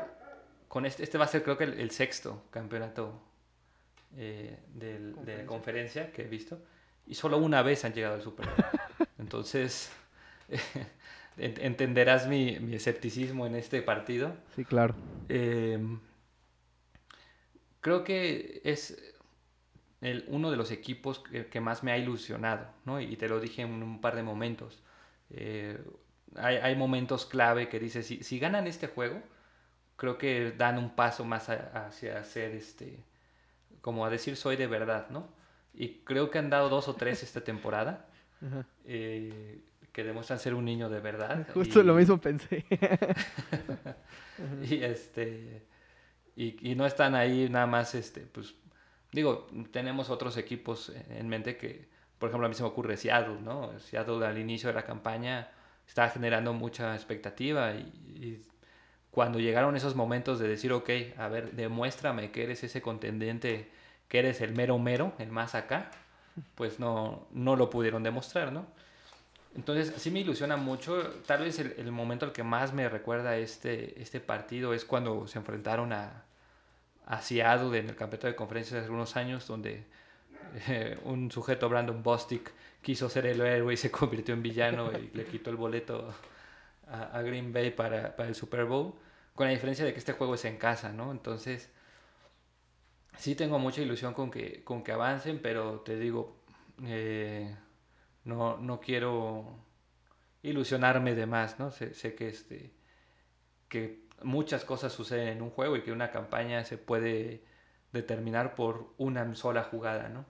con 0.67 0.85
este, 0.85 1.01
este 1.01 1.17
va 1.17 1.25
a 1.25 1.27
ser 1.27 1.41
creo 1.41 1.57
que 1.57 1.63
el, 1.63 1.73
el 1.79 1.89
sexto 1.89 2.43
campeonato 2.51 3.19
eh, 4.15 4.59
del, 4.75 5.13
¿Conferencia? 5.13 5.35
de 5.35 5.45
conferencia 5.47 6.11
que 6.11 6.21
he 6.21 6.27
visto, 6.27 6.59
y 7.07 7.15
solo 7.15 7.39
una 7.39 7.63
vez 7.63 7.83
han 7.83 7.93
llegado 7.93 8.13
al 8.13 8.21
Super 8.21 8.45
Bowl. 8.45 9.07
Entonces, 9.17 9.91
entenderás 11.37 12.27
mi, 12.27 12.59
mi, 12.59 12.75
escepticismo 12.75 13.47
en 13.47 13.55
este 13.55 13.81
partido. 13.81 14.35
Sí, 14.55 14.65
claro. 14.65 14.93
Eh, 15.29 15.79
creo 17.81 18.03
que 18.03 18.61
es 18.63 19.16
el, 20.01 20.25
uno 20.27 20.51
de 20.51 20.57
los 20.57 20.71
equipos 20.71 21.19
que, 21.19 21.47
que, 21.47 21.59
más 21.59 21.83
me 21.83 21.91
ha 21.91 21.97
ilusionado, 21.97 22.67
¿no? 22.85 22.99
Y 23.01 23.15
te 23.17 23.27
lo 23.27 23.39
dije 23.39 23.63
en 23.63 23.83
un 23.83 24.01
par 24.01 24.15
de 24.15 24.23
momentos. 24.23 24.83
Eh, 25.29 25.79
hay, 26.35 26.57
hay, 26.57 26.75
momentos 26.75 27.25
clave 27.25 27.69
que 27.69 27.79
dices, 27.79 28.05
si, 28.05 28.23
si, 28.23 28.39
ganan 28.39 28.67
este 28.67 28.87
juego, 28.87 29.21
creo 29.95 30.17
que 30.17 30.51
dan 30.51 30.77
un 30.77 30.95
paso 30.95 31.25
más 31.25 31.49
a, 31.49 31.87
hacia 31.87 32.23
ser, 32.23 32.51
este, 32.51 33.03
como 33.81 34.05
a 34.05 34.09
decir, 34.09 34.35
soy 34.35 34.55
de 34.55 34.67
verdad, 34.67 35.09
¿no? 35.09 35.27
Y 35.73 35.99
creo 36.03 36.29
que 36.29 36.39
han 36.39 36.49
dado 36.49 36.69
dos 36.69 36.87
o 36.87 36.95
tres 36.95 37.23
esta 37.23 37.41
temporada. 37.41 38.07
eh, 38.85 39.61
que 39.97 40.03
demuestran 40.03 40.37
ser 40.37 40.53
un 40.53 40.63
niño 40.63 40.89
de 40.89 40.99
verdad. 40.99 41.47
Justo 41.55 41.79
y, 41.79 41.83
lo 41.83 41.95
mismo 41.95 42.21
pensé. 42.21 42.63
y 44.61 44.83
este 44.83 45.63
y, 46.35 46.71
y, 46.71 46.75
no 46.75 46.85
están 46.85 47.15
ahí 47.15 47.49
nada 47.49 47.65
más 47.65 47.95
este 47.95 48.21
pues 48.21 48.53
digo, 49.17 49.47
tenemos 49.71 50.11
otros 50.11 50.37
equipos 50.37 50.91
en 51.09 51.27
mente 51.27 51.57
que, 51.57 51.87
por 52.19 52.29
ejemplo, 52.29 52.45
a 52.45 52.49
mí 52.49 52.55
se 52.55 52.61
me 52.61 52.69
ocurre 52.69 52.97
Seattle, 52.97 53.41
¿no? 53.41 53.77
Seattle 53.79 54.23
al 54.23 54.37
inicio 54.37 54.69
de 54.69 54.75
la 54.75 54.83
campaña 54.83 55.49
estaba 55.87 56.09
generando 56.09 56.53
mucha 56.53 56.93
expectativa 56.93 57.73
y, 57.73 58.43
cuando 59.09 59.39
llegaron 59.39 59.75
esos 59.75 59.95
momentos 59.95 60.37
de 60.37 60.47
decir, 60.47 60.71
ok, 60.71 60.89
a 61.17 61.27
ver, 61.27 61.53
demuéstrame 61.53 62.29
que 62.29 62.43
eres 62.43 62.63
ese 62.63 62.83
contendiente, 62.83 63.71
que 64.07 64.19
eres 64.19 64.41
el 64.41 64.53
mero 64.53 64.77
mero, 64.77 65.13
el 65.17 65.31
más 65.31 65.55
acá, 65.55 65.89
pues 66.53 66.79
no, 66.79 67.27
no 67.31 67.55
lo 67.55 67.71
pudieron 67.71 68.03
demostrar, 68.03 68.53
¿no? 68.53 68.67
Entonces, 69.55 69.91
sí 69.97 70.11
me 70.11 70.19
ilusiona 70.19 70.55
mucho. 70.55 71.01
Tal 71.25 71.39
vez 71.39 71.57
el, 71.57 71.91
momento 71.91 72.27
al 72.27 72.31
que 72.31 72.43
más 72.43 72.73
me 72.73 72.87
recuerda 72.89 73.37
este, 73.37 73.99
este 73.99 74.19
partido 74.19 74.75
es 74.75 74.85
cuando 74.85 75.25
se 75.27 75.39
enfrentaron 75.39 75.93
a, 75.93 76.26
a 77.07 77.21
Seattle 77.21 77.77
en 77.79 77.89
el 77.89 77.95
campeonato 77.95 78.27
de 78.27 78.35
conferencias 78.35 78.83
hace 78.83 78.91
unos 78.91 79.15
años, 79.15 79.47
donde 79.47 79.85
eh, 80.67 80.99
un 81.03 81.31
sujeto, 81.31 81.69
Brandon 81.69 82.03
Bostick, 82.03 82.51
quiso 82.81 83.09
ser 83.09 83.25
el 83.25 83.41
héroe 83.41 83.73
y 83.73 83.77
se 83.77 83.89
convirtió 83.91 84.33
en 84.33 84.43
villano 84.43 84.91
y 84.91 85.15
le 85.15 85.25
quitó 85.25 85.49
el 85.49 85.55
boleto 85.55 86.13
a, 86.87 87.21
Green 87.21 87.51
Bay 87.51 87.71
para, 87.71 88.15
para, 88.15 88.29
el 88.29 88.35
Super 88.35 88.65
Bowl, 88.65 88.93
con 89.33 89.47
la 89.47 89.53
diferencia 89.53 89.85
de 89.85 89.93
que 89.93 89.99
este 89.99 90.13
juego 90.13 90.35
es 90.35 90.45
en 90.45 90.57
casa, 90.57 90.91
¿no? 90.91 91.11
Entonces, 91.11 91.69
sí 93.17 93.35
tengo 93.35 93.59
mucha 93.59 93.81
ilusión 93.81 94.13
con 94.13 94.31
que, 94.31 94.63
con 94.63 94.83
que 94.83 94.91
avancen, 94.91 95.39
pero 95.41 95.81
te 95.81 95.97
digo, 95.97 96.37
eh, 96.85 97.55
no, 98.25 98.57
no 98.57 98.79
quiero 98.79 99.59
ilusionarme 100.43 101.15
de 101.15 101.25
más, 101.25 101.59
¿no? 101.59 101.71
Sé, 101.71 101.93
sé, 101.93 102.15
que, 102.15 102.29
este, 102.29 102.73
que 103.67 104.06
muchas 104.23 104.63
cosas 104.65 104.93
suceden 104.93 105.27
en 105.27 105.41
un 105.41 105.49
juego 105.49 105.77
y 105.77 105.81
que 105.81 105.91
una 105.91 106.11
campaña 106.11 106.63
se 106.63 106.77
puede 106.77 107.43
determinar 107.93 108.55
por 108.55 108.93
una 108.97 109.35
sola 109.35 109.63
jugada, 109.63 110.09
¿no? 110.09 110.25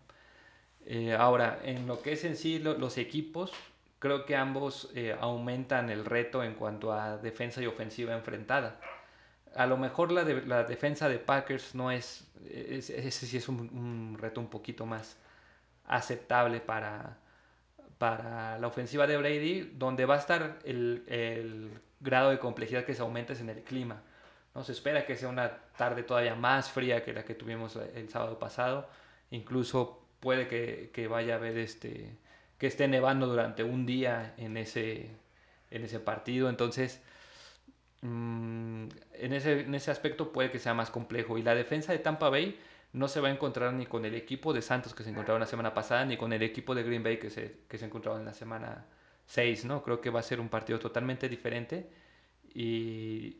Eh, 0.85 1.13
ahora, 1.13 1.59
en 1.63 1.85
lo 1.85 2.01
que 2.01 2.13
es 2.13 2.23
en 2.23 2.37
sí 2.37 2.59
los 2.59 2.97
equipos, 2.97 3.51
creo 3.99 4.25
que 4.25 4.35
ambos 4.35 4.89
eh, 4.95 5.15
aumentan 5.19 5.89
el 5.89 6.05
reto 6.05 6.43
en 6.43 6.55
cuanto 6.55 6.93
a 6.93 7.17
defensa 7.17 7.61
y 7.61 7.65
ofensiva 7.65 8.13
enfrentada. 8.13 8.79
A 9.55 9.65
lo 9.65 9.77
mejor 9.77 10.11
la, 10.11 10.23
la 10.23 10.63
defensa 10.63 11.09
de 11.09 11.19
Packers 11.19 11.75
no 11.75 11.91
es, 11.91 12.29
ese 12.49 13.11
sí 13.11 13.37
es 13.37 13.49
un, 13.49 14.17
reto 14.19 14.39
un 14.39 14.49
poquito 14.49 14.85
más 14.85 15.17
aceptable 15.85 16.61
para, 16.61 17.17
para 17.97 18.57
la 18.59 18.67
ofensiva 18.67 19.07
de 19.07 19.17
Brady, 19.17 19.73
donde 19.75 20.05
va 20.05 20.15
a 20.15 20.19
estar 20.19 20.59
el, 20.63 21.03
el 21.07 21.71
grado 21.99 22.29
de 22.29 22.39
complejidad 22.39 22.85
que 22.85 22.93
se 22.93 23.01
aumenta 23.01 23.33
es 23.33 23.41
en 23.41 23.49
el 23.49 23.63
clima. 23.63 24.01
¿no? 24.55 24.63
Se 24.63 24.71
espera 24.71 25.05
que 25.05 25.15
sea 25.15 25.29
una 25.29 25.57
tarde 25.77 26.03
todavía 26.03 26.35
más 26.35 26.69
fría 26.69 27.03
que 27.03 27.13
la 27.13 27.23
que 27.23 27.35
tuvimos 27.35 27.75
el 27.75 28.09
sábado 28.09 28.39
pasado. 28.39 28.89
Incluso 29.31 30.05
puede 30.19 30.47
que, 30.47 31.07
vaya 31.07 31.35
a 31.35 31.37
haber 31.37 31.57
este 31.57 32.17
que 32.57 32.67
esté 32.67 32.87
nevando 32.87 33.27
durante 33.27 33.63
un 33.63 33.85
día 33.85 34.33
en 34.37 34.57
ese, 34.57 35.11
en 35.69 35.83
ese 35.83 35.99
partido. 35.99 36.49
Entonces, 36.49 37.03
mm, 38.01 38.87
en, 39.13 39.33
ese, 39.33 39.61
en 39.61 39.75
ese 39.75 39.91
aspecto 39.91 40.31
puede 40.31 40.49
que 40.51 40.59
sea 40.59 40.73
más 40.73 40.89
complejo. 40.89 41.37
Y 41.37 41.43
la 41.43 41.53
defensa 41.53 41.91
de 41.91 41.99
Tampa 41.99 42.29
Bay 42.29 42.59
no 42.93 43.07
se 43.07 43.19
va 43.19 43.27
a 43.27 43.31
encontrar 43.31 43.73
ni 43.73 43.85
con 43.85 44.05
el 44.05 44.15
equipo 44.15 44.53
de 44.53 44.63
Santos 44.63 44.95
que 44.95 45.03
se 45.03 45.11
encontraba 45.11 45.39
la 45.39 45.45
semana 45.45 45.73
pasada, 45.75 46.05
ni 46.05 46.17
con 46.17 46.33
el 46.33 46.41
equipo 46.41 46.73
de 46.73 46.83
Green 46.83 47.03
Bay 47.03 47.19
que 47.19 47.29
se, 47.29 47.59
que 47.67 47.77
se 47.77 47.85
encontraba 47.85 48.17
en 48.17 48.25
la 48.25 48.33
semana 48.33 48.85
6. 49.27 49.65
¿no? 49.65 49.83
Creo 49.83 50.01
que 50.01 50.09
va 50.09 50.21
a 50.21 50.23
ser 50.23 50.39
un 50.39 50.49
partido 50.49 50.79
totalmente 50.79 51.29
diferente. 51.29 51.89
Y 52.53 53.37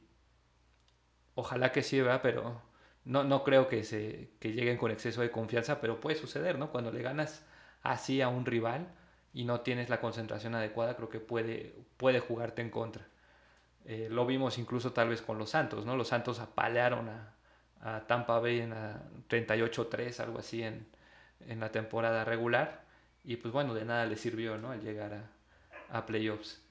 ojalá 1.35 1.71
que 1.71 1.83
sí, 1.83 1.99
¿verdad? 1.99 2.21
Pero 2.21 2.61
no, 3.05 3.23
no 3.23 3.43
creo 3.43 3.67
que, 3.67 3.83
se, 3.83 4.31
que 4.39 4.51
lleguen 4.53 4.77
con 4.77 4.91
exceso 4.91 5.21
de 5.21 5.31
confianza, 5.31 5.81
pero 5.81 5.99
puede 5.99 6.15
suceder, 6.17 6.59
¿no? 6.59 6.71
Cuando 6.71 6.91
le 6.91 7.01
ganas 7.01 7.45
así 7.83 8.21
a 8.21 8.27
un 8.27 8.45
rival 8.45 8.87
y 9.33 9.45
no 9.45 9.61
tienes 9.61 9.89
la 9.89 10.01
concentración 10.01 10.55
adecuada, 10.55 10.95
creo 10.95 11.09
que 11.09 11.19
puede, 11.19 11.75
puede 11.97 12.19
jugarte 12.19 12.61
en 12.61 12.69
contra. 12.69 13.07
Eh, 13.85 14.09
lo 14.11 14.25
vimos 14.25 14.57
incluso 14.57 14.91
tal 14.93 15.09
vez 15.09 15.21
con 15.21 15.37
los 15.37 15.51
Santos, 15.51 15.85
¿no? 15.85 15.95
Los 15.95 16.09
Santos 16.09 16.39
apalearon 16.39 17.09
a, 17.09 17.33
Tampa 18.07 18.39
Bay 18.39 18.59
en 18.59 18.73
38-3, 19.29 20.19
algo 20.19 20.39
así 20.39 20.63
en, 20.63 20.87
en, 21.47 21.59
la 21.59 21.71
temporada 21.71 22.25
regular. 22.25 22.83
Y 23.23 23.37
pues 23.37 23.53
bueno, 23.53 23.73
de 23.73 23.85
nada 23.85 24.05
le 24.05 24.17
sirvió, 24.17 24.57
¿no? 24.57 24.71
Al 24.71 24.81
llegar 24.81 25.13
a, 25.13 25.36
a 25.91 26.05
playoffs. 26.05 26.61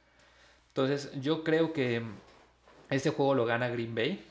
Entonces 0.69 1.11
yo 1.21 1.45
creo 1.45 1.73
que 1.73 2.03
este 2.91 3.11
juego 3.11 3.35
lo 3.35 3.47
gana 3.47 3.69
Green 3.69 3.95
Bay 3.95 4.27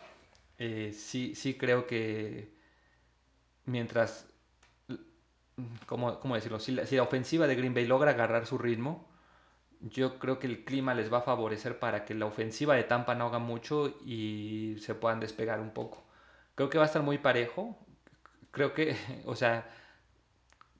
eh, 0.58 0.94
sí, 0.94 1.36
sí 1.36 1.58
creo 1.58 1.86
que 1.88 2.54
mientras, 3.66 4.28
¿cómo, 5.86 6.20
cómo 6.20 6.36
decirlo? 6.36 6.60
Si 6.60 6.72
la, 6.72 6.86
si 6.86 6.96
la, 6.96 7.04
ofensiva 7.04 7.48
de 7.48 7.56
Green 7.56 7.74
Bay 7.74 7.86
logra 7.86 8.12
agarrar 8.12 8.46
su 8.46 8.58
ritmo, 8.58 9.08
yo 9.82 10.20
creo 10.20 10.40
que 10.40 10.48
el 10.48 10.66
clima 10.66 10.94
les 10.96 11.12
va 11.12 11.20
a 11.20 11.22
favorecer 11.22 11.80
para 11.80 12.06
que 12.06 12.14
la 12.16 12.26
ofensiva 12.26 12.76
de 12.76 12.84
Tampa 12.84 13.16
no 13.16 13.28
haga 13.28 13.40
mucho 13.40 13.90
y 14.06 14.78
se 14.82 14.96
puedan 14.96 15.20
despegar 15.20 15.60
un 15.60 15.72
poco. 15.72 16.04
Creo 16.56 16.70
que 16.70 16.78
va 16.78 16.86
a 16.86 16.88
estar 16.88 17.04
muy 17.04 17.18
parejo. 17.18 17.78
Creo 18.52 18.74
que, 18.74 18.96
o 19.26 19.36
sea, 19.36 19.70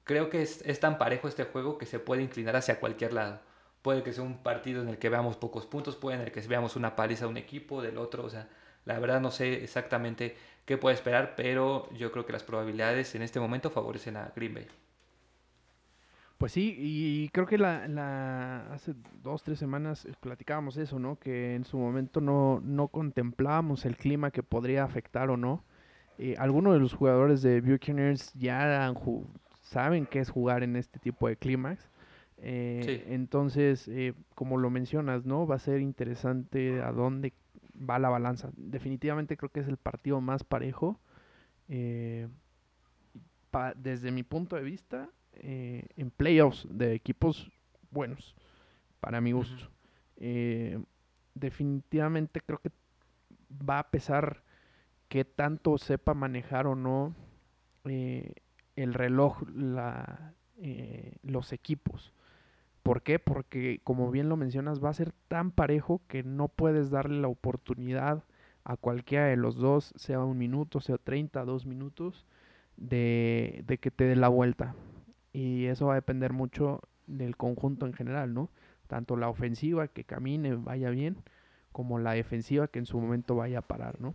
creo 0.04 0.30
que 0.30 0.42
es, 0.42 0.62
es 0.62 0.80
tan 0.80 0.98
parejo 0.98 1.28
este 1.28 1.44
juego 1.44 1.78
que 1.78 1.86
se 1.86 1.98
puede 1.98 2.22
inclinar 2.22 2.56
hacia 2.56 2.80
cualquier 2.80 3.12
lado. 3.12 3.40
Puede 3.86 4.02
que 4.02 4.12
sea 4.12 4.24
un 4.24 4.38
partido 4.38 4.82
en 4.82 4.88
el 4.88 4.98
que 4.98 5.08
veamos 5.08 5.36
pocos 5.36 5.64
puntos, 5.64 5.94
puede 5.94 6.16
en 6.16 6.22
el 6.24 6.32
que 6.32 6.40
veamos 6.40 6.74
una 6.74 6.96
paliza 6.96 7.26
de 7.26 7.30
un 7.30 7.36
equipo, 7.36 7.82
del 7.82 7.98
otro, 7.98 8.24
o 8.24 8.28
sea, 8.28 8.48
la 8.84 8.98
verdad 8.98 9.20
no 9.20 9.30
sé 9.30 9.62
exactamente 9.62 10.34
qué 10.64 10.76
puede 10.76 10.96
esperar, 10.96 11.34
pero 11.36 11.88
yo 11.94 12.10
creo 12.10 12.26
que 12.26 12.32
las 12.32 12.42
probabilidades 12.42 13.14
en 13.14 13.22
este 13.22 13.38
momento 13.38 13.70
favorecen 13.70 14.16
a 14.16 14.32
Green 14.34 14.54
Bay. 14.54 14.66
Pues 16.36 16.50
sí, 16.50 16.74
y 16.76 17.28
creo 17.28 17.46
que 17.46 17.58
la, 17.58 18.66
hace 18.72 18.94
dos, 19.22 19.44
tres 19.44 19.60
semanas 19.60 20.08
platicábamos 20.18 20.76
eso, 20.78 20.98
¿no? 20.98 21.20
Que 21.20 21.54
en 21.54 21.64
su 21.64 21.78
momento 21.78 22.20
no, 22.20 22.60
no 22.64 22.88
contemplábamos 22.88 23.84
el 23.84 23.96
clima 23.96 24.32
que 24.32 24.42
podría 24.42 24.82
afectar 24.82 25.30
o 25.30 25.36
no. 25.36 25.62
Eh, 26.18 26.34
algunos 26.38 26.72
de 26.72 26.80
los 26.80 26.92
jugadores 26.92 27.40
de 27.40 27.60
Buccaneers 27.60 28.32
ya 28.34 28.92
saben 29.62 30.06
qué 30.06 30.18
es 30.18 30.30
jugar 30.30 30.64
en 30.64 30.74
este 30.74 30.98
tipo 30.98 31.28
de 31.28 31.36
clímax. 31.36 31.88
Eh, 32.38 33.06
entonces, 33.08 33.88
eh, 33.88 34.14
como 34.34 34.58
lo 34.58 34.70
mencionas, 34.70 35.24
¿no? 35.24 35.46
Va 35.46 35.56
a 35.56 35.60
ser 35.60 35.80
interesante 35.80 36.82
a 36.82 36.92
dónde 36.92 37.32
va 37.78 37.98
la 37.98 38.08
balanza. 38.08 38.50
Definitivamente 38.56 39.36
creo 39.36 39.50
que 39.50 39.60
es 39.60 39.68
el 39.68 39.76
partido 39.76 40.20
más 40.20 40.44
parejo. 40.44 41.00
Eh, 41.68 42.28
desde 43.76 44.10
mi 44.10 44.22
punto 44.22 44.56
de 44.56 44.62
vista, 44.62 45.08
en 45.32 46.10
playoffs 46.10 46.66
de 46.70 46.92
equipos 46.92 47.50
buenos, 47.90 48.36
para 49.00 49.22
mi 49.22 49.32
gusto. 49.32 49.70
Definitivamente 51.34 52.42
creo 52.42 52.58
que 52.58 52.70
va 53.50 53.78
a 53.78 53.90
pesar 53.90 54.42
que 55.08 55.24
tanto 55.24 55.78
sepa 55.78 56.12
manejar 56.12 56.66
o 56.66 56.74
no 56.74 57.14
el 57.84 58.92
reloj, 58.92 59.42
la, 59.48 60.34
los 61.22 61.54
equipos. 61.54 62.12
¿Por 62.86 63.02
qué? 63.02 63.18
Porque, 63.18 63.80
como 63.82 64.12
bien 64.12 64.28
lo 64.28 64.36
mencionas, 64.36 64.78
va 64.78 64.90
a 64.90 64.94
ser 64.94 65.10
tan 65.26 65.50
parejo 65.50 66.00
que 66.06 66.22
no 66.22 66.46
puedes 66.46 66.88
darle 66.88 67.20
la 67.20 67.26
oportunidad 67.26 68.22
a 68.62 68.76
cualquiera 68.76 69.24
de 69.26 69.34
los 69.34 69.56
dos, 69.56 69.92
sea 69.96 70.20
un 70.20 70.38
minuto, 70.38 70.78
sea 70.80 70.96
30, 70.96 71.44
dos 71.44 71.66
minutos, 71.66 72.26
de, 72.76 73.64
que 73.80 73.90
te 73.90 74.04
dé 74.04 74.14
la 74.14 74.28
vuelta. 74.28 74.76
Y 75.32 75.64
eso 75.64 75.86
va 75.86 75.94
a 75.94 75.96
depender 75.96 76.32
mucho 76.32 76.80
del 77.08 77.36
conjunto 77.36 77.86
en 77.86 77.92
general, 77.92 78.32
¿no? 78.32 78.50
Tanto 78.86 79.16
la 79.16 79.30
ofensiva 79.30 79.88
que 79.88 80.04
camine, 80.04 80.54
vaya 80.54 80.88
bien, 80.90 81.16
como 81.72 81.98
la 81.98 82.12
defensiva 82.12 82.68
que 82.68 82.78
en 82.78 82.86
su 82.86 83.00
momento 83.00 83.34
vaya 83.34 83.58
a 83.58 83.62
parar, 83.62 84.00
¿no? 84.00 84.14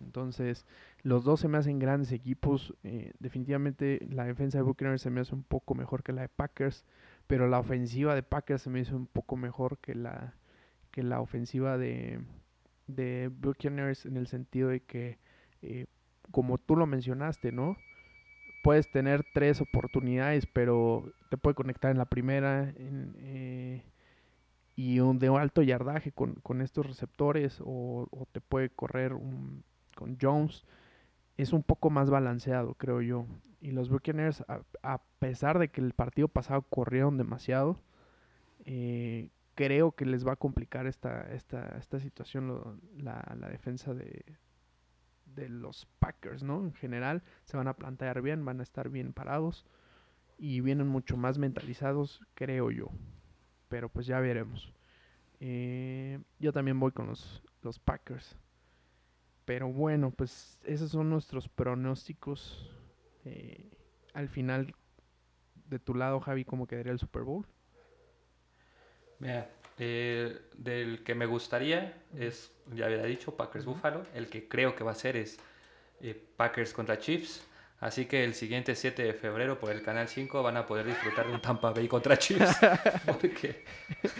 Entonces, 0.00 0.66
los 1.04 1.22
dos 1.22 1.38
se 1.38 1.46
me 1.46 1.58
hacen 1.58 1.78
grandes 1.78 2.10
equipos. 2.10 2.74
Eh, 2.82 3.12
definitivamente 3.20 4.04
la 4.10 4.24
defensa 4.24 4.58
de 4.58 4.62
Buccaneers 4.62 5.02
se 5.02 5.10
me 5.10 5.20
hace 5.20 5.36
un 5.36 5.44
poco 5.44 5.76
mejor 5.76 6.02
que 6.02 6.12
la 6.12 6.22
de 6.22 6.28
Packers 6.28 6.84
pero 7.26 7.48
la 7.48 7.58
ofensiva 7.58 8.14
de 8.14 8.22
Packers 8.22 8.62
se 8.62 8.70
me 8.70 8.80
hizo 8.80 8.96
un 8.96 9.06
poco 9.06 9.36
mejor 9.36 9.78
que 9.78 9.94
la, 9.94 10.34
que 10.90 11.02
la 11.02 11.20
ofensiva 11.20 11.76
de, 11.78 12.20
de 12.86 13.30
Buccaneers 13.32 14.06
en 14.06 14.16
el 14.16 14.26
sentido 14.26 14.68
de 14.68 14.80
que, 14.80 15.18
eh, 15.62 15.86
como 16.30 16.58
tú 16.58 16.76
lo 16.76 16.86
mencionaste, 16.86 17.52
¿no? 17.52 17.76
Puedes 18.62 18.90
tener 18.90 19.24
tres 19.32 19.60
oportunidades, 19.60 20.46
pero 20.46 21.12
te 21.30 21.36
puede 21.36 21.54
conectar 21.54 21.90
en 21.90 21.98
la 21.98 22.06
primera 22.06 22.72
eh, 22.76 23.82
y 24.74 25.00
un 25.00 25.18
de 25.18 25.28
alto 25.28 25.62
yardaje 25.62 26.12
con, 26.12 26.34
con 26.34 26.60
estos 26.60 26.86
receptores 26.86 27.60
o, 27.64 28.08
te 28.32 28.40
puede 28.40 28.70
correr 28.70 29.14
un, 29.14 29.64
con 29.94 30.18
Jones. 30.20 30.64
Es 31.36 31.52
un 31.52 31.62
poco 31.62 31.90
más 31.90 32.10
balanceado, 32.10 32.74
creo 32.74 33.02
yo. 33.02 33.26
Y 33.60 33.72
los 33.72 33.88
Buccaneers, 33.88 34.44
a, 34.82 35.02
pesar 35.18 35.58
de 35.58 35.68
que 35.68 35.80
el 35.80 35.92
partido 35.92 36.28
pasado 36.28 36.62
corrieron 36.62 37.16
demasiado, 37.16 37.80
eh, 38.64 39.30
creo 39.54 39.92
que 39.92 40.06
les 40.06 40.26
va 40.26 40.32
a 40.32 40.36
complicar 40.36 40.86
esta, 40.86 41.32
esta, 41.32 41.76
esta 41.78 41.98
situación 42.00 42.80
la, 42.98 43.48
defensa 43.50 43.94
de, 43.94 44.24
de 45.34 45.48
los 45.48 45.86
Packers, 45.98 46.42
¿no? 46.42 46.60
En 46.60 46.74
general, 46.74 47.22
se 47.44 47.56
van 47.56 47.68
a 47.68 47.74
plantear 47.74 48.22
bien, 48.22 48.44
van 48.44 48.60
a 48.60 48.62
estar 48.62 48.88
bien 48.88 49.12
parados 49.12 49.66
y 50.38 50.60
vienen 50.60 50.86
mucho 50.86 51.16
más 51.16 51.38
mentalizados, 51.38 52.20
creo 52.34 52.70
yo. 52.70 52.90
Pero 53.68 53.88
pues 53.88 54.06
ya 54.06 54.20
veremos. 54.20 54.72
Eh, 55.40 56.20
yo 56.38 56.52
también 56.52 56.78
voy 56.78 56.92
con 56.92 57.06
los, 57.06 57.42
los 57.62 57.78
Packers. 57.78 58.36
Pero 59.46 59.68
bueno, 59.68 60.10
pues 60.10 60.58
esos 60.64 60.90
son 60.90 61.08
nuestros 61.08 61.48
pronósticos 61.48 62.68
eh, 63.24 63.70
al 64.12 64.28
final 64.28 64.74
de 65.68 65.78
tu 65.78 65.94
lado, 65.94 66.20
Javi, 66.20 66.44
cómo 66.44 66.66
quedaría 66.66 66.92
el 66.92 66.98
Super 66.98 67.22
Bowl? 67.22 67.46
Mira, 69.18 69.50
eh, 69.78 70.40
del 70.56 71.02
que 71.04 71.14
me 71.14 71.26
gustaría 71.26 72.02
es, 72.16 72.52
ya 72.74 72.86
había 72.86 73.02
dicho, 73.04 73.36
Packers 73.36 73.64
Buffalo. 73.64 74.04
El 74.14 74.28
que 74.28 74.48
creo 74.48 74.74
que 74.74 74.84
va 74.84 74.92
a 74.92 74.96
ser 74.96 75.16
es 75.16 75.38
eh, 76.00 76.20
Packers 76.36 76.72
contra 76.72 76.98
Chiefs. 76.98 77.46
Así 77.78 78.06
que 78.06 78.24
el 78.24 78.34
siguiente 78.34 78.74
7 78.74 79.02
de 79.02 79.12
febrero 79.12 79.58
por 79.58 79.70
el 79.70 79.82
Canal 79.82 80.08
5 80.08 80.42
van 80.42 80.56
a 80.56 80.66
poder 80.66 80.86
disfrutar 80.86 81.26
de 81.26 81.34
un 81.34 81.42
Tampa 81.42 81.72
Bay 81.72 81.88
contra 81.88 82.18
Chiefs. 82.18 82.56
Porque 83.06 83.64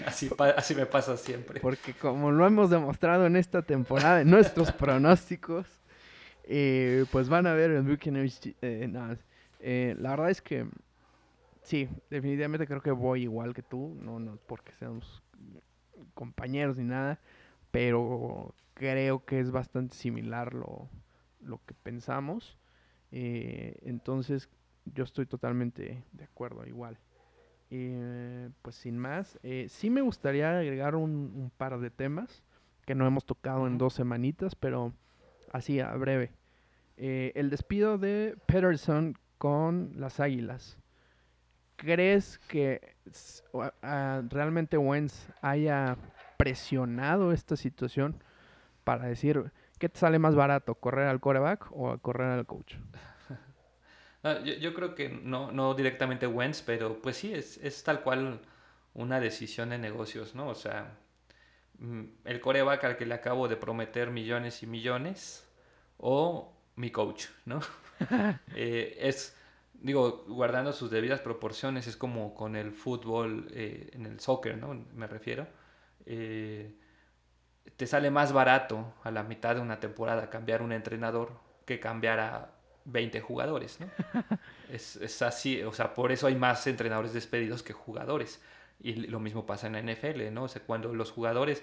así, 0.04 0.30
así 0.56 0.74
me 0.74 0.84
pasa 0.84 1.16
siempre. 1.16 1.60
Porque 1.60 1.94
como 1.94 2.30
lo 2.30 2.46
hemos 2.46 2.68
demostrado 2.68 3.24
en 3.26 3.34
esta 3.34 3.62
temporada, 3.62 4.20
en 4.20 4.30
nuestros 4.30 4.72
pronósticos, 4.72 5.66
eh, 6.44 7.06
pues 7.10 7.30
van 7.30 7.46
a 7.46 7.54
ver 7.54 7.70
el 7.70 7.82
Buccaneers. 7.82 8.40
Eh, 8.60 8.92
eh, 9.60 9.96
la 9.98 10.10
verdad 10.10 10.30
es 10.30 10.42
que 10.42 10.66
sí, 11.62 11.88
definitivamente 12.10 12.66
creo 12.66 12.82
que 12.82 12.90
voy 12.90 13.22
igual 13.22 13.54
que 13.54 13.62
tú. 13.62 13.96
No, 14.02 14.20
no 14.20 14.38
porque 14.46 14.72
seamos 14.72 15.22
compañeros 16.12 16.76
ni 16.76 16.84
nada, 16.84 17.18
pero 17.70 18.54
creo 18.74 19.24
que 19.24 19.40
es 19.40 19.50
bastante 19.50 19.96
similar 19.96 20.52
lo, 20.52 20.90
lo 21.40 21.58
que 21.64 21.72
pensamos. 21.72 22.58
Eh, 23.12 23.78
entonces, 23.82 24.48
yo 24.84 25.04
estoy 25.04 25.26
totalmente 25.26 26.04
de 26.12 26.24
acuerdo, 26.24 26.66
igual. 26.66 26.98
Eh, 27.70 28.50
pues 28.62 28.76
sin 28.76 28.96
más, 28.96 29.38
eh, 29.42 29.66
sí 29.68 29.90
me 29.90 30.00
gustaría 30.00 30.58
agregar 30.58 30.94
un, 30.94 31.50
par 31.56 31.78
de 31.80 31.90
temas 31.90 32.42
que 32.84 32.94
no 32.94 33.06
hemos 33.06 33.26
tocado 33.26 33.66
en 33.66 33.78
dos 33.78 33.94
semanitas, 33.94 34.54
pero 34.54 34.92
así 35.52 35.80
a 35.80 35.92
breve. 35.94 36.30
el 36.96 37.50
despido 37.50 37.98
de 37.98 38.36
Peterson 38.46 39.16
con 39.38 39.92
las 39.96 40.20
Águilas. 40.20 40.78
¿Crees 41.76 42.38
que 42.48 42.94
realmente 44.30 44.78
Wentz 44.78 45.28
haya 45.42 45.96
presionado 46.36 47.32
esta 47.32 47.56
situación 47.56 48.16
para 48.84 49.08
decir, 49.08 49.50
¿Qué 49.78 49.88
te 49.88 49.98
sale 49.98 50.18
más 50.18 50.34
barato, 50.34 50.74
correr 50.74 51.08
al 51.08 51.20
coreback 51.20 51.70
o 51.72 51.98
correr 51.98 52.28
al 52.28 52.46
coach? 52.46 52.74
Yo, 54.60 54.74
creo 54.74 54.94
que 54.94 55.08
no, 55.08 55.52
no 55.52 55.74
directamente 55.74 56.26
Wentz, 56.26 56.62
pero 56.62 57.00
pues 57.00 57.16
sí, 57.16 57.32
es, 57.32 57.58
es 57.58 57.84
tal 57.84 58.02
cual 58.02 58.40
una 58.94 59.20
decisión 59.20 59.68
de 59.70 59.78
negocios, 59.78 60.34
¿no? 60.34 60.48
O 60.48 60.54
sea, 60.54 60.98
mm, 61.78 62.04
el 62.24 62.40
coreback 62.40 62.84
al 62.84 62.96
que 62.96 63.06
le 63.06 63.14
acabo 63.14 63.46
de 63.46 63.56
prometer 63.56 64.10
millones 64.10 64.62
y 64.62 64.66
millones 64.66 65.46
o 65.98 66.52
mi 66.76 66.90
coach, 66.90 67.26
¿no? 67.44 67.60
Eh, 68.54 68.96
es, 69.00 69.36
digo, 69.74 70.24
guardando 70.28 70.72
sus 70.72 70.90
debidas 70.90 71.20
proporciones, 71.20 71.86
es 71.86 71.96
como 71.96 72.34
con 72.34 72.56
el 72.56 72.72
fútbol, 72.72 73.48
eh, 73.52 73.90
en 73.92 74.06
el 74.06 74.20
soccer, 74.20 74.56
¿no? 74.56 74.86
Me 74.94 75.06
refiero. 75.06 75.46
Eh, 76.06 76.74
te 77.76 77.86
sale 77.86 78.10
más 78.10 78.32
barato 78.32 78.94
a 79.02 79.10
la 79.10 79.22
mitad 79.22 79.54
de 79.54 79.60
una 79.60 79.80
temporada 79.80 80.30
cambiar 80.30 80.62
un 80.62 80.72
entrenador 80.72 81.32
que 81.64 81.80
cambiar 81.80 82.20
a 82.20 82.50
20 82.86 83.20
jugadores, 83.20 83.80
¿no? 83.80 83.88
es, 84.70 85.22
así, 85.22 85.62
o 85.62 85.72
sea, 85.72 85.94
por 85.94 86.12
eso 86.12 86.26
hay 86.26 86.36
más 86.36 86.66
entrenadores 86.66 87.12
despedidos 87.12 87.62
que 87.62 87.72
jugadores. 87.72 88.40
Y 88.80 88.94
lo 88.94 89.20
mismo 89.20 89.46
pasa 89.46 89.66
en 89.66 89.72
la 89.72 89.82
NFL, 89.82 90.32
¿no? 90.32 90.44
O 90.44 90.48
sea, 90.48 90.62
cuando 90.62 90.94
los 90.94 91.10
jugadores, 91.10 91.62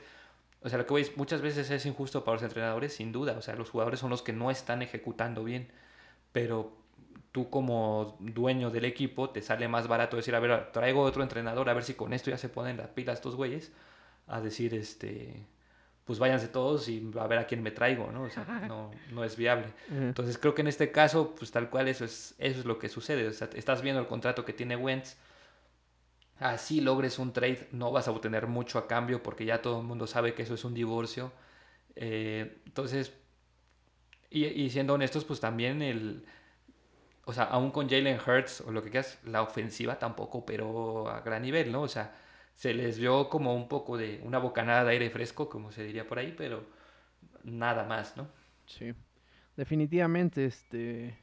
o 0.62 0.70
sea, 0.70 0.78
lo 0.78 0.86
que 0.86 0.94
veis 0.94 1.16
muchas 1.16 1.42
veces 1.42 1.70
es 1.70 1.86
injusto 1.86 2.24
para 2.24 2.36
los 2.36 2.44
entrenadores, 2.44 2.94
sin 2.96 3.12
duda, 3.12 3.36
o 3.38 3.42
sea, 3.42 3.56
los 3.56 3.70
jugadores 3.70 4.00
son 4.00 4.10
los 4.10 4.22
que 4.22 4.34
no 4.34 4.52
están 4.52 4.82
ejecutando 4.82 5.44
bien, 5.44 5.72
pero 6.32 6.76
tú 7.32 7.50
como 7.50 8.18
dueño 8.20 8.70
del 8.70 8.86
equipo 8.86 9.30
te 9.30 9.42
sale 9.42 9.68
más 9.68 9.88
barato 9.88 10.18
decir, 10.18 10.36
a 10.36 10.40
ver, 10.40 10.72
traigo 10.72 11.02
otro 11.02 11.24
entrenador, 11.24 11.70
a 11.70 11.74
ver 11.74 11.84
si 11.84 11.94
con 11.94 12.14
esto 12.14 12.30
ya 12.30 12.38
se 12.38 12.50
ponen 12.50 12.78
las 12.78 12.90
pilas 12.90 13.16
estos 13.20 13.36
güeyes, 13.36 13.72
a 14.28 14.42
decir, 14.42 14.74
este, 14.74 15.46
pues 16.06 16.20
váyanse 16.20 16.48
todos 16.48 16.90
y 16.90 17.12
a 17.18 17.28
ver 17.28 17.40
a 17.40 17.48
quién 17.48 17.64
me 17.64 17.72
traigo, 17.72 18.12
¿no? 18.12 18.24
O 18.24 18.30
sea, 18.30 18.44
no, 18.68 18.92
no 19.12 19.24
es 19.24 19.38
viable. 19.38 19.68
Entonces 19.90 20.38
creo 20.38 20.54
que 20.54 20.62
en 20.62 20.68
este 20.68 20.92
caso, 20.92 21.34
pues 21.36 21.52
tal 21.52 21.70
cual 21.70 21.88
eso 21.88 22.04
es, 22.06 22.36
eso 22.38 22.60
es 22.60 22.66
lo 22.66 22.78
que 22.78 22.90
sucede. 22.90 23.28
O 23.28 23.34
sea, 23.34 23.50
estás 23.54 23.82
viendo 23.82 24.02
el 24.02 24.08
contrato 24.08 24.44
que 24.44 24.54
tiene 24.54 24.76
Wentz, 24.76 25.16
así 26.40 26.82
logres 26.82 27.20
un 27.20 27.32
trade, 27.32 27.70
no 27.72 27.92
vas 27.92 28.08
a 28.08 28.12
obtener 28.12 28.48
mucho 28.48 28.80
a 28.80 28.88
cambio 28.88 29.24
porque 29.24 29.46
ya 29.46 29.62
todo 29.62 29.80
el 29.80 29.88
mundo 29.88 30.08
sabe 30.08 30.34
que 30.34 30.44
eso 30.44 30.56
es 30.56 30.66
un 30.66 30.74
divorcio. 30.74 31.32
Eh, 31.96 32.62
entonces, 32.66 33.14
y, 34.30 34.46
y, 34.46 34.70
siendo 34.70 34.96
honestos, 34.96 35.24
pues 35.26 35.40
también 35.40 35.82
el... 35.82 36.26
O 37.26 37.32
sea, 37.32 37.46
aún 37.46 37.72
con 37.72 37.88
Jalen 37.88 38.20
Hurts 38.20 38.62
o 38.62 38.72
lo 38.72 38.84
que 38.84 38.90
quieras, 38.90 39.18
la 39.24 39.42
ofensiva 39.42 39.98
tampoco, 39.98 40.46
pero 40.46 41.08
a 41.08 41.22
gran 41.22 41.44
nivel, 41.44 41.72
¿no? 41.72 41.84
O 41.84 41.88
sea, 41.88 42.14
se 42.56 42.74
les 42.74 43.00
vio 43.00 43.30
como 43.30 43.56
un 43.56 43.68
poco 43.68 43.98
de 43.98 44.22
una 44.24 44.40
bocanada 44.40 44.84
de 44.84 44.92
aire 44.92 45.10
fresco, 45.10 45.50
como 45.50 45.72
se 45.72 45.84
diría 45.84 46.08
por 46.08 46.20
ahí, 46.20 46.34
pero 46.38 46.66
nada 47.44 47.84
más, 47.86 48.16
¿no? 48.18 48.28
Sí, 48.66 48.94
definitivamente, 49.58 50.46
este, 50.46 51.18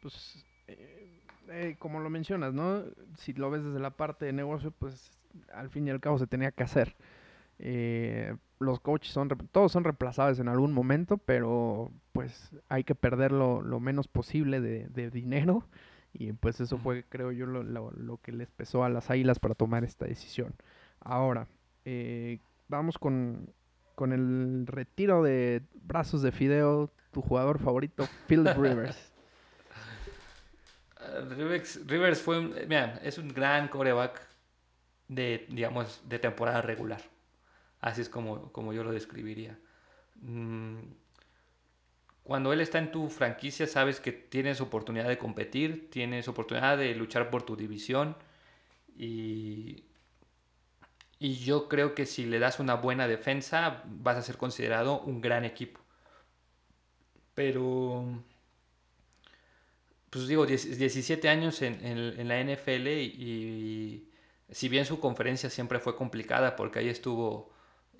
pues, 0.00 0.44
eh, 0.68 1.20
eh, 1.48 1.76
como 1.78 2.00
lo 2.00 2.10
mencionas, 2.10 2.54
¿no? 2.54 2.84
Si 3.18 3.32
lo 3.32 3.50
ves 3.50 3.64
desde 3.64 3.80
la 3.80 3.90
parte 3.90 4.24
de 4.26 4.32
negocio, 4.32 4.70
pues 4.70 5.10
al 5.52 5.70
fin 5.70 5.86
y 5.86 5.90
al 5.90 6.00
cabo 6.00 6.18
se 6.18 6.26
tenía 6.26 6.52
que 6.52 6.62
hacer. 6.62 6.96
Eh, 7.58 8.34
los 8.58 8.80
coaches 8.80 9.12
son, 9.12 9.28
todos 9.50 9.72
son 9.72 9.84
reemplazables 9.84 10.38
en 10.38 10.48
algún 10.48 10.72
momento, 10.72 11.18
pero 11.18 11.90
pues 12.12 12.50
hay 12.68 12.84
que 12.84 12.94
perder 12.94 13.32
lo, 13.32 13.62
menos 13.80 14.08
posible 14.08 14.60
de, 14.60 14.88
de 14.88 15.10
dinero 15.10 15.66
y 16.12 16.32
pues 16.32 16.60
eso 16.60 16.78
fue, 16.78 17.04
creo 17.08 17.32
yo, 17.32 17.46
lo, 17.46 17.62
lo, 17.62 18.18
que 18.18 18.32
les 18.32 18.50
pesó 18.50 18.84
a 18.84 18.88
las 18.88 19.10
águilas 19.10 19.38
para 19.38 19.54
tomar 19.54 19.84
esta 19.84 20.04
decisión. 20.04 20.54
Ahora, 21.00 21.46
eh, 21.84 22.38
vamos 22.68 22.98
con, 22.98 23.50
con 23.94 24.12
el 24.12 24.66
retiro 24.66 25.22
de 25.22 25.62
brazos 25.82 26.22
de 26.22 26.32
Fideo, 26.32 26.90
tu 27.12 27.22
jugador 27.22 27.58
favorito, 27.58 28.06
Philip 28.26 28.54
Rivers. 28.56 29.12
Rivers, 31.36 31.86
Rivers 31.86 32.20
fue, 32.20 32.38
un, 32.38 32.54
mira, 32.68 33.00
es 33.02 33.18
un 33.18 33.28
gran 33.28 33.68
coreback 33.68 34.20
de, 35.08 35.46
digamos, 35.48 36.02
de 36.08 36.18
temporada 36.18 36.62
regular. 36.62 37.02
Así 37.80 38.00
es 38.02 38.08
como, 38.08 38.52
como 38.52 38.72
yo 38.72 38.84
lo 38.84 38.92
describiría. 38.92 39.58
Cuando 42.24 42.52
él 42.52 42.60
está 42.60 42.78
en 42.78 42.92
tu 42.92 43.08
franquicia, 43.08 43.66
sabes 43.66 44.00
que 44.00 44.12
tienes 44.12 44.60
oportunidad 44.60 45.08
de 45.08 45.18
competir, 45.18 45.90
tienes 45.90 46.28
oportunidad 46.28 46.78
de 46.78 46.94
luchar 46.94 47.30
por 47.30 47.42
tu 47.42 47.56
división. 47.56 48.16
Y, 48.96 49.84
y 51.22 51.36
yo 51.36 51.68
creo 51.68 51.94
que 51.94 52.04
si 52.04 52.26
le 52.26 52.40
das 52.40 52.58
una 52.58 52.74
buena 52.74 53.06
defensa, 53.06 53.84
vas 53.86 54.16
a 54.16 54.22
ser 54.22 54.36
considerado 54.36 55.02
un 55.02 55.20
gran 55.20 55.44
equipo. 55.44 55.80
Pero, 57.34 58.24
pues 60.10 60.26
digo, 60.26 60.46
17 60.46 61.28
años 61.28 61.62
en, 61.62 62.28
la 62.28 62.40
NFL 62.42 62.88
y, 62.88 64.08
si 64.50 64.68
bien 64.68 64.84
su 64.84 64.98
conferencia 64.98 65.48
siempre 65.48 65.78
fue 65.78 65.94
complicada 65.96 66.56
porque 66.56 66.80
ahí 66.80 66.88
estuvo 66.88 67.51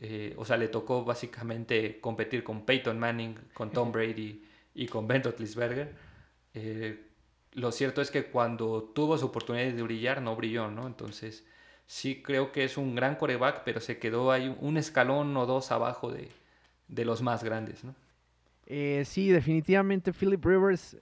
eh, 0.05 0.35
o 0.37 0.45
sea, 0.45 0.57
le 0.57 0.67
tocó 0.67 1.05
básicamente 1.05 2.01
competir 2.01 2.43
con 2.43 2.67
Peyton 2.67 2.99
Manning, 2.99 3.37
con 3.55 3.71
Tom 3.71 3.93
Brady 3.93 4.43
y 4.75 4.87
con 4.89 5.07
Ben 5.07 5.23
Roethlisberger. 5.23 5.95
Eh, 6.55 7.07
lo 7.53 7.71
cierto 7.71 8.03
es 8.03 8.11
que 8.11 8.25
cuando 8.25 8.83
tuvo 8.83 9.17
su 9.17 9.27
oportunidad 9.27 9.73
de 9.73 9.81
brillar, 9.81 10.21
no 10.21 10.35
brilló, 10.35 10.69
¿no? 10.73 10.89
Entonces, 10.89 11.47
sí 11.87 12.21
creo 12.21 12.51
que 12.51 12.65
es 12.65 12.77
un 12.77 12.97
gran 12.97 13.15
coreback, 13.15 13.63
pero 13.65 13.79
se 13.79 14.01
quedó 14.01 14.33
ahí 14.33 14.53
un 14.61 14.77
escalón 14.77 15.37
o 15.37 15.47
dos 15.47 15.71
abajo 15.71 16.11
de, 16.11 16.29
de 16.89 17.05
los 17.05 17.23
más 17.23 17.45
grandes, 17.45 17.85
¿no? 17.85 17.95
Eh, 18.67 19.05
sí, 19.07 19.29
definitivamente 19.29 20.13
Philip 20.13 20.45
Rivers, 20.45 20.97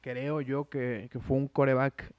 creo 0.00 0.40
yo 0.40 0.66
que, 0.70 1.10
que, 1.12 1.20
fue 1.20 1.36
un 1.36 1.48
coreback, 1.48 2.10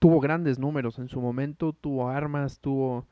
tuvo 0.00 0.18
grandes 0.18 0.58
números 0.58 0.98
en 0.98 1.08
su 1.08 1.20
momento, 1.20 1.72
tuvo 1.72 2.08
armas, 2.08 2.58
tuvo 2.58 3.06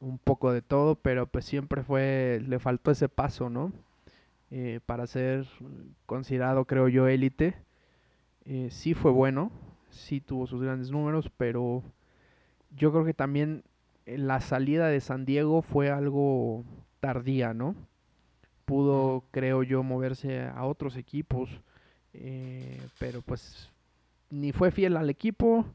un 0.00 0.18
poco 0.18 0.52
de 0.52 0.62
todo, 0.62 0.94
pero 0.96 1.26
pues 1.26 1.44
siempre 1.44 1.82
fue, 1.82 2.42
le 2.46 2.58
faltó 2.58 2.90
ese 2.90 3.08
paso, 3.08 3.50
¿no? 3.50 3.72
Eh, 4.50 4.80
para 4.86 5.06
ser 5.06 5.46
considerado, 6.06 6.64
creo 6.66 6.88
yo, 6.88 7.08
élite. 7.08 7.54
Eh, 8.44 8.68
sí 8.70 8.94
fue 8.94 9.10
bueno, 9.10 9.50
sí 9.90 10.20
tuvo 10.20 10.46
sus 10.46 10.62
grandes 10.62 10.90
números, 10.90 11.30
pero 11.36 11.82
yo 12.76 12.92
creo 12.92 13.04
que 13.04 13.14
también 13.14 13.64
eh, 14.06 14.18
la 14.18 14.40
salida 14.40 14.88
de 14.88 15.00
San 15.00 15.24
Diego 15.24 15.62
fue 15.62 15.90
algo 15.90 16.64
tardía, 17.00 17.54
¿no? 17.54 17.74
Pudo, 18.64 19.24
creo 19.30 19.62
yo, 19.62 19.82
moverse 19.82 20.42
a 20.42 20.64
otros 20.64 20.96
equipos, 20.96 21.50
pero 22.98 23.20
pues 23.20 23.70
ni 24.30 24.50
fue 24.52 24.70
fiel 24.70 24.96
al 24.96 25.10
equipo, 25.10 25.66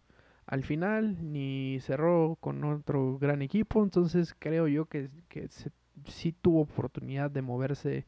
al 0.52 0.64
final, 0.64 1.18
ni 1.32 1.80
cerró 1.80 2.38
con 2.42 2.64
otro 2.66 3.18
gran 3.18 3.42
equipo, 3.42 3.82
entonces 3.84 4.36
creo 4.38 4.68
yo 4.68 4.86
que, 4.86 5.10
que 5.30 5.48
sí 6.06 6.34
tuvo 6.34 6.62
oportunidad 6.64 7.32
de 7.32 7.42
moverse 7.42 8.06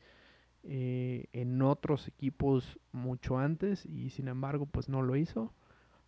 eh, 0.64 1.28
en 1.32 1.62
otros 1.62 2.08
equipos 2.10 2.78
mucho 2.92 3.38
antes 3.38 3.86
y 3.86 4.10
sin 4.10 4.28
embargo 4.28 4.66
pues 4.66 4.90
no 4.90 5.02
lo 5.02 5.16
hizo. 5.16 5.54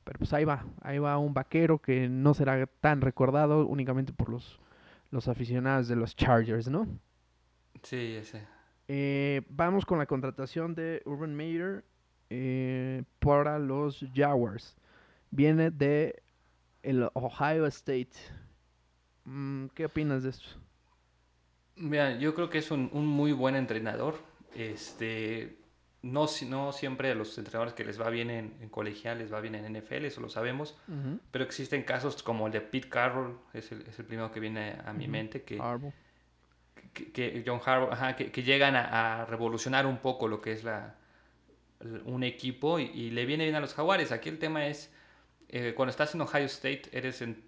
pero 0.04 0.20
pues 0.20 0.34
ahí 0.34 0.44
va, 0.46 0.66
ahí 0.82 1.00
va 1.00 1.18
un 1.18 1.34
vaquero 1.34 1.80
que 1.80 2.10
no 2.10 2.34
será 2.34 2.68
tan 2.68 3.00
recordado 3.02 3.66
únicamente 3.66 4.12
por 4.12 4.30
los, 4.30 4.60
los 5.12 5.30
aficionados 5.30 5.88
de 5.88 5.96
los 5.96 6.16
Chargers, 6.18 6.68
¿no? 6.70 6.86
Sí, 7.82 8.16
ese. 8.18 8.44
Eh, 8.90 9.42
vamos 9.50 9.86
con 9.86 10.00
la 10.00 10.06
contratación 10.06 10.76
de 10.76 11.02
Urban 11.06 11.34
Meyer 11.34 11.86
eh, 12.30 13.04
para 13.20 13.58
los 13.58 14.06
Jaguars. 14.14 14.76
Viene 15.32 15.72
de 15.72 16.24
el 16.86 17.10
Ohio 17.14 17.66
State. 17.68 18.12
Mm, 19.26 19.68
¿Qué 19.74 19.86
opinas 19.86 20.24
de 20.24 20.30
esto? 20.30 20.48
Mira, 21.76 22.18
yo 22.18 22.34
creo 22.36 22.50
que 22.50 22.60
es 22.60 22.72
un, 22.72 22.90
un 22.94 23.06
muy 23.06 23.32
buen 23.32 23.56
entrenador. 23.56 24.16
Este, 24.54 25.58
no, 26.06 26.28
no 26.48 26.72
siempre 26.72 27.12
a 27.12 27.16
los 27.16 27.38
entrenadores 27.38 27.74
que 27.74 27.84
les 27.84 28.00
va 28.00 28.10
bien 28.10 28.30
en, 28.30 28.56
en 28.62 28.70
colegial 28.70 29.18
les 29.18 29.34
va 29.34 29.42
bien 29.42 29.56
en 29.56 29.74
NFL, 29.74 30.06
eso 30.06 30.22
lo 30.22 30.30
sabemos. 30.30 30.78
Pero 31.32 31.44
existen 31.44 31.84
casos 31.84 32.22
como 32.22 32.46
el 32.46 32.54
de 32.54 32.62
Pete 32.62 32.88
Carroll, 32.88 33.40
es 33.54 33.72
el, 33.72 33.82
es 33.82 33.98
el 33.98 34.06
primero 34.06 34.32
que 34.32 34.40
viene 34.40 34.78
a 34.86 34.94
mi 34.94 35.08
mente, 35.08 35.42
que, 35.42 35.60
que, 36.94 37.12
que, 37.12 37.44
John 37.46 37.60
Harbaugh, 37.66 37.92
ajá, 37.92 38.16
que, 38.16 38.32
que, 38.32 38.44
llegan 38.44 38.76
a, 38.76 39.22
a, 39.22 39.26
revolucionar 39.26 39.88
un 39.88 39.98
poco 39.98 40.28
lo 40.28 40.42
que 40.42 40.54
es 40.54 40.64
la, 40.64 40.96
un 42.06 42.24
equipo 42.24 42.80
y, 42.80 42.84
y, 42.84 43.10
le 43.10 43.26
viene 43.26 43.46
bien 43.46 43.56
a 43.56 43.60
los 43.60 43.74
jaguares. 43.74 44.12
Aquí 44.12 44.30
el 44.30 44.38
tema 44.38 44.68
es, 44.68 44.94
eh, 45.58 45.74
cuando 45.74 45.91
estás 45.91 46.14
en 46.14 46.20
Ohio 46.20 46.47
State, 46.47 46.89
eres 46.91 47.22
en, 47.22 47.41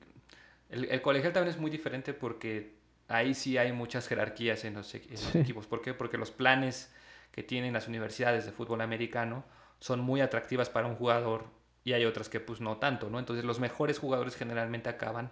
el, 0.70 0.86
el, 0.86 1.01
colegial 1.01 1.34
también 1.34 1.53
es 1.53 1.60
muy 1.60 1.70
diferente 1.70 2.14
porque 2.14 2.78
ahí 3.10 3.34
sí 3.34 3.58
hay 3.58 3.74
muchas 3.74 4.08
jerarquías 4.08 4.64
en 4.64 4.76
los, 4.76 4.95
en 4.95 5.01
los 5.12 5.20
sí. 5.20 5.39
equipos. 5.39 5.68
¿Por 5.68 5.82
qué? 5.82 5.93
Porque 5.93 6.18
los 6.18 6.32
planes 6.32 6.89
que 7.34 7.43
tienen 7.43 7.74
las 7.74 7.89
universidades 7.89 8.45
de 8.45 8.53
fútbol 8.53 8.80
americano 8.80 9.43
son 9.80 9.99
muy 9.99 10.22
atractivas 10.22 10.70
para 10.70 10.88
un 10.88 10.95
jugador 10.95 11.47
y 11.84 11.91
hay 11.91 12.05
otras 12.05 12.30
que 12.30 12.39
pues 12.39 12.62
no 12.62 12.78
tanto, 12.78 13.10
¿no? 13.10 13.20
Entonces 13.20 13.43
los 13.43 13.60
mejores 13.60 13.99
jugadores 13.99 14.38
generalmente 14.38 14.88
acaban 14.88 15.30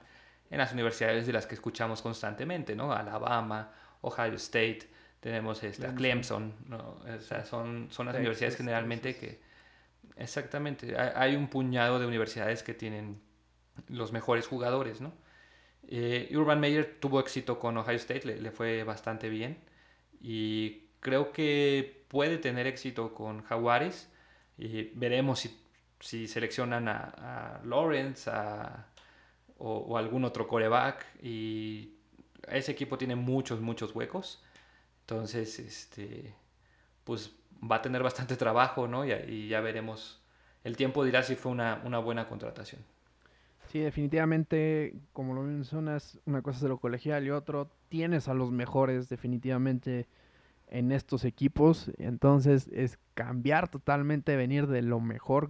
en 0.49 0.57
las 0.57 0.73
universidades 0.73 1.25
de 1.25 1.31
las 1.31 1.47
que 1.47 1.55
escuchamos 1.55 2.01
constantemente, 2.01 2.75
¿no? 2.75 2.91
Alabama, 2.91 3.71
Ohio 4.01 4.33
State, 4.33 4.89
tenemos 5.21 5.63
esta, 5.63 5.95
Clemson, 5.95 6.53
¿no? 6.67 6.99
O 7.05 7.21
sea, 7.21 7.45
son, 7.45 7.87
son 7.89 8.07
las 8.07 8.15
Texas, 8.15 8.19
universidades 8.19 8.57
generalmente 8.57 9.13
Texas. 9.13 9.37
que... 9.37 9.54
Exactamente, 10.17 10.95
hay 10.97 11.35
un 11.35 11.47
puñado 11.47 11.99
de 11.99 12.05
universidades 12.05 12.63
que 12.63 12.73
tienen 12.73 13.21
los 13.89 14.13
mejores 14.13 14.47
jugadores, 14.47 15.01
¿no? 15.01 15.13
Eh, 15.87 16.31
Urban 16.35 16.59
Meyer 16.59 16.97
tuvo 16.99 17.19
éxito 17.19 17.59
con 17.59 17.77
Ohio 17.77 17.97
State, 17.97 18.25
le, 18.25 18.51
fue 18.51 18.83
bastante 18.83 19.29
bien 19.29 19.57
y 20.21 20.87
creo 20.99 21.31
que 21.31 22.05
puede 22.07 22.37
tener 22.37 22.65
éxito 22.65 23.13
con 23.13 23.43
Jaguares 23.43 24.09
y 24.57 24.83
veremos 24.95 25.39
si, 25.39 25.59
si 25.99 26.27
seleccionan 26.27 26.87
a, 26.87 27.61
Lawrence 27.65 28.29
a, 28.31 28.87
o, 29.57 29.77
o, 29.77 29.97
algún 29.97 30.23
otro 30.25 30.47
coreback 30.47 31.05
y 31.21 31.95
ese 32.47 32.71
equipo 32.71 32.97
tiene 32.97 33.15
muchos, 33.15 33.61
muchos 33.61 33.95
huecos. 33.95 34.43
Entonces, 35.01 35.59
este, 35.59 36.33
pues 37.03 37.35
va 37.61 37.77
a 37.77 37.81
tener 37.81 38.03
bastante 38.03 38.35
trabajo, 38.35 38.87
¿no? 38.87 39.05
Y, 39.05 39.47
ya 39.47 39.61
veremos. 39.61 40.21
El 40.63 40.77
tiempo 40.77 41.03
dirá 41.03 41.23
si 41.23 41.35
fue 41.35 41.51
una, 41.51 41.75
buena 41.99 42.27
contratación. 42.27 42.81
Sí, 43.67 43.79
definitivamente, 43.79 44.95
como 45.13 45.33
lo 45.33 45.41
mencionas, 45.41 46.19
una 46.25 46.41
cosa 46.41 46.57
es 46.57 46.63
de 46.63 46.69
lo 46.69 46.77
colegial 46.77 47.25
y 47.25 47.31
otro, 47.31 47.69
tienes 47.89 48.27
a 48.27 48.33
los 48.33 48.51
mejores 48.51 49.09
definitivamente 49.09 50.07
en 50.69 50.91
estos 50.91 51.25
equipos. 51.25 51.91
Entonces 51.97 52.69
es 52.73 52.97
cambiar 53.13 53.67
totalmente, 53.69 54.35
venir 54.35 54.67
de 54.67 54.81
lo 54.81 54.99
mejor 54.99 55.49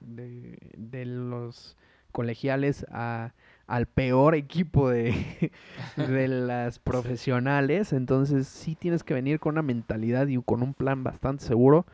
de 0.00 1.04
los 1.04 1.76
colegiales 2.12 2.86
a, 2.90 3.32
al 3.66 3.86
peor 3.86 4.34
equipo 4.34 4.90
de, 4.90 5.50
de 5.96 6.28
las 6.28 6.78
profesionales. 6.78 7.92
Entonces 7.92 8.46
sí 8.46 8.74
tienes 8.74 9.02
que 9.02 9.14
venir 9.14 9.40
con 9.40 9.54
una 9.54 9.62
mentalidad 9.62 10.26
y 10.28 10.40
con 10.42 10.62
un 10.62 10.74
plan 10.74 11.04
bastante 11.04 11.44
seguro. 11.44 11.86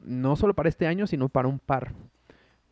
No 0.00 0.36
solo 0.36 0.54
para 0.54 0.68
este 0.68 0.86
año, 0.86 1.06
sino 1.06 1.28
para 1.28 1.48
un 1.48 1.58
par. 1.58 1.92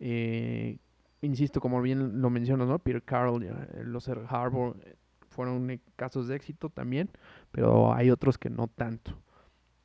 Eh, 0.00 0.78
insisto, 1.22 1.60
como 1.60 1.80
bien 1.82 2.20
lo 2.20 2.30
mencionas, 2.30 2.68
¿no? 2.68 2.78
Peter 2.78 3.02
Carroll, 3.02 3.46
los 3.84 4.08
Harbour 4.08 4.76
fueron 5.28 5.80
casos 5.96 6.28
de 6.28 6.36
éxito 6.36 6.70
también, 6.70 7.10
pero 7.50 7.92
hay 7.92 8.10
otros 8.10 8.38
que 8.38 8.50
no 8.50 8.68
tanto. 8.68 9.18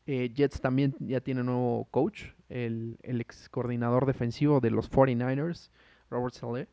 Eh, 0.06 0.32
Jets 0.34 0.62
también 0.62 0.96
ya 1.00 1.22
tiene 1.22 1.44
nuevo 1.44 1.86
coach, 1.92 2.26
el, 2.50 2.98
el, 3.04 3.22
ex 3.22 3.48
coordinador 3.50 4.06
defensivo 4.06 4.60
de 4.60 4.72
los 4.72 4.90
49ers, 4.90 5.70
Robert 6.10 6.34
Saleh. 6.34 6.68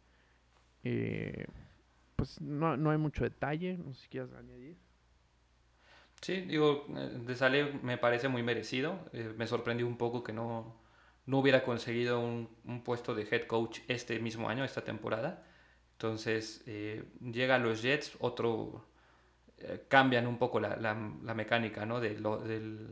Eh, 0.84 1.46
pues 2.16 2.40
no, 2.40 2.76
no, 2.76 2.90
hay 2.90 2.98
mucho 2.98 3.24
detalle, 3.24 3.78
no 3.78 3.94
sé 3.94 4.02
si 4.02 4.08
quieres 4.08 4.32
añadir. 4.32 4.76
Sí, 6.22 6.40
digo, 6.40 6.86
de 6.88 7.36
Saleh 7.36 7.78
me 7.82 7.98
parece 7.98 8.28
muy 8.28 8.42
merecido. 8.42 8.98
Eh, 9.12 9.34
me 9.36 9.46
sorprendió 9.46 9.86
un 9.86 9.98
poco 9.98 10.24
que 10.24 10.32
no, 10.32 10.80
no 11.26 11.38
hubiera 11.38 11.62
conseguido 11.62 12.20
un, 12.20 12.48
un, 12.64 12.82
puesto 12.82 13.14
de 13.14 13.28
head 13.30 13.46
coach 13.46 13.80
este 13.88 14.18
mismo 14.18 14.48
año, 14.48 14.64
esta 14.64 14.82
temporada. 14.82 15.44
Entonces, 15.92 16.62
eh, 16.66 17.04
llega 17.20 17.56
a 17.56 17.58
los 17.58 17.82
Jets, 17.82 18.16
otro. 18.20 18.86
Eh, 19.58 19.84
cambian 19.88 20.26
un 20.26 20.38
poco 20.38 20.60
la, 20.60 20.76
la, 20.76 20.94
la 21.22 21.34
mecánica, 21.34 21.86
¿no? 21.86 22.00
De 22.00 22.18
lo, 22.18 22.38
del, 22.38 22.88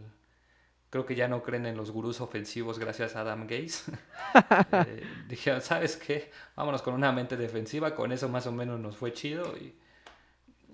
creo 0.95 1.07
que 1.07 1.16
ya 1.16 1.26
no 1.26 1.42
creen 1.42 1.66
en 1.66 1.76
los 1.76 1.90
gurús 1.90 2.20
ofensivos 2.20 2.78
gracias 2.78 3.16
a 3.16 3.22
Adam 3.22 3.49
Gaze. 3.49 3.90
eh, 4.86 5.03
dijeron, 5.26 5.61
¿sabes 5.61 5.97
qué? 5.97 6.30
Vámonos 6.55 6.82
con 6.82 6.95
una 6.95 7.11
mente 7.11 7.36
defensiva, 7.36 7.97
con 7.97 8.12
eso 8.12 8.28
más 8.28 8.47
o 8.47 8.53
menos 8.53 8.78
nos 8.78 8.97
fue 8.97 9.12
chido 9.12 9.57
y, 9.57 9.74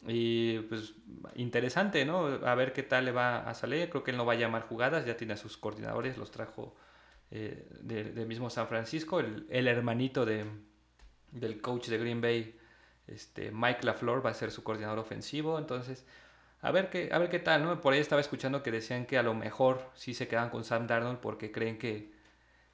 y 0.07 0.59
pues 0.59 0.93
interesante, 1.37 2.05
¿no? 2.05 2.27
A 2.45 2.55
ver 2.55 2.75
qué 2.75 2.83
tal 2.83 3.07
le 3.07 3.13
va 3.13 3.49
a 3.49 3.55
salir. 3.55 3.89
Creo 3.89 4.05
que 4.05 4.11
él 4.11 4.19
no 4.19 4.27
va 4.27 4.35
a 4.35 4.37
llamar 4.37 4.69
jugadas, 4.69 5.07
ya 5.07 5.17
tiene 5.17 5.33
a 5.33 5.39
sus 5.39 5.57
coordinadores, 5.57 6.19
los 6.19 6.31
trajo 6.31 6.77
eh, 7.31 7.67
de, 7.81 8.05
de, 8.13 8.27
mismo 8.27 8.51
San 8.51 8.69
Francisco, 8.69 9.21
el, 9.21 9.47
el 9.49 9.69
hermanito 9.69 10.27
de, 10.27 10.45
del 11.31 11.63
coach 11.63 11.89
de 11.89 11.97
Green 11.97 12.21
Bay, 12.21 12.59
este, 13.07 13.53
Mike 13.53 13.87
LaFleur, 13.87 14.23
va 14.27 14.33
a 14.33 14.35
ser 14.35 14.51
su 14.51 14.63
coordinador 14.63 14.99
ofensivo, 14.99 15.59
entonces 15.59 16.05
a 16.63 16.71
ver 16.73 16.91
qué, 16.91 17.09
a 17.13 17.19
ver 17.19 17.31
qué 17.31 17.39
tal, 17.39 17.65
¿no? 17.65 17.81
Por 17.81 17.93
ahí 17.95 18.01
estaba 18.01 18.21
escuchando 18.21 18.63
que 18.63 18.71
decían 18.71 19.07
que 19.07 19.19
a 19.19 19.23
lo 19.23 19.35
mejor 19.35 19.91
sí 19.95 20.15
se 20.15 20.29
quedan 20.29 20.51
con 20.51 20.65
Sam 20.65 20.87
Darnold 20.87 21.19
porque 21.21 21.53
creen 21.53 21.79
que 21.79 22.13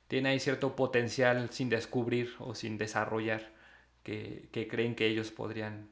tiene 0.09 0.31
ahí 0.31 0.41
cierto 0.41 0.77
potencial 0.77 1.51
sin 1.51 1.71
descubrir 1.71 2.35
o 2.41 2.55
sin 2.55 2.79
desarrollar 2.79 3.53
que, 4.05 4.49
que 4.53 4.69
creen 4.69 4.95
que 4.97 5.07
ellos 5.07 5.31
podrían 5.33 5.91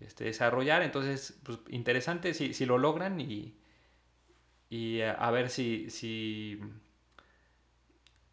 este, 0.00 0.24
desarrollar. 0.24 0.82
Entonces, 0.82 1.40
pues 1.44 1.60
interesante 1.70 2.34
si, 2.34 2.54
si 2.54 2.66
lo 2.66 2.78
logran 2.78 3.20
y, 3.20 3.56
y 4.68 5.00
a, 5.02 5.12
a 5.12 5.30
ver 5.30 5.50
si, 5.50 5.90
si 5.90 6.60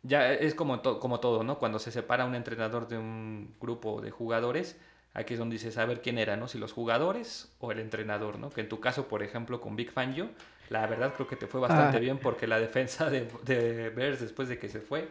ya 0.04 0.32
es 0.34 0.56
como, 0.56 0.82
to, 0.82 1.00
como 1.00 1.20
todo, 1.20 1.44
¿no? 1.44 1.60
Cuando 1.60 1.80
se 1.80 1.92
separa 1.92 2.26
un 2.26 2.36
entrenador 2.36 2.88
de 2.88 2.98
un 2.98 3.56
grupo 3.60 4.02
de 4.02 4.12
jugadores, 4.12 4.80
aquí 5.18 5.34
es 5.34 5.40
donde 5.40 5.56
dices, 5.56 5.78
a 5.78 5.86
ver 5.86 6.02
quién 6.02 6.20
era, 6.20 6.38
¿no? 6.38 6.48
Si 6.48 6.60
los 6.60 6.74
jugadores 6.74 7.52
o 7.60 7.72
el 7.72 7.80
entrenador, 7.80 8.38
¿no? 8.38 8.52
Que 8.52 8.62
en 8.62 8.70
tu 8.70 8.80
caso, 8.80 9.08
por 9.08 9.24
ejemplo, 9.24 9.60
con 9.60 9.76
Big 9.76 9.92
Fangio, 9.92 10.30
la 10.70 10.86
verdad 10.86 11.14
creo 11.16 11.28
que 11.28 11.36
te 11.36 11.48
fue 11.48 11.60
bastante 11.60 11.98
ah. 11.98 12.00
bien 12.00 12.20
porque 12.20 12.46
la 12.46 12.60
defensa 12.60 13.10
de, 13.10 13.28
de 13.44 13.90
Bears 13.90 14.22
después 14.22 14.48
de 14.48 14.60
que 14.60 14.70
se 14.70 14.80
fue, 14.80 15.08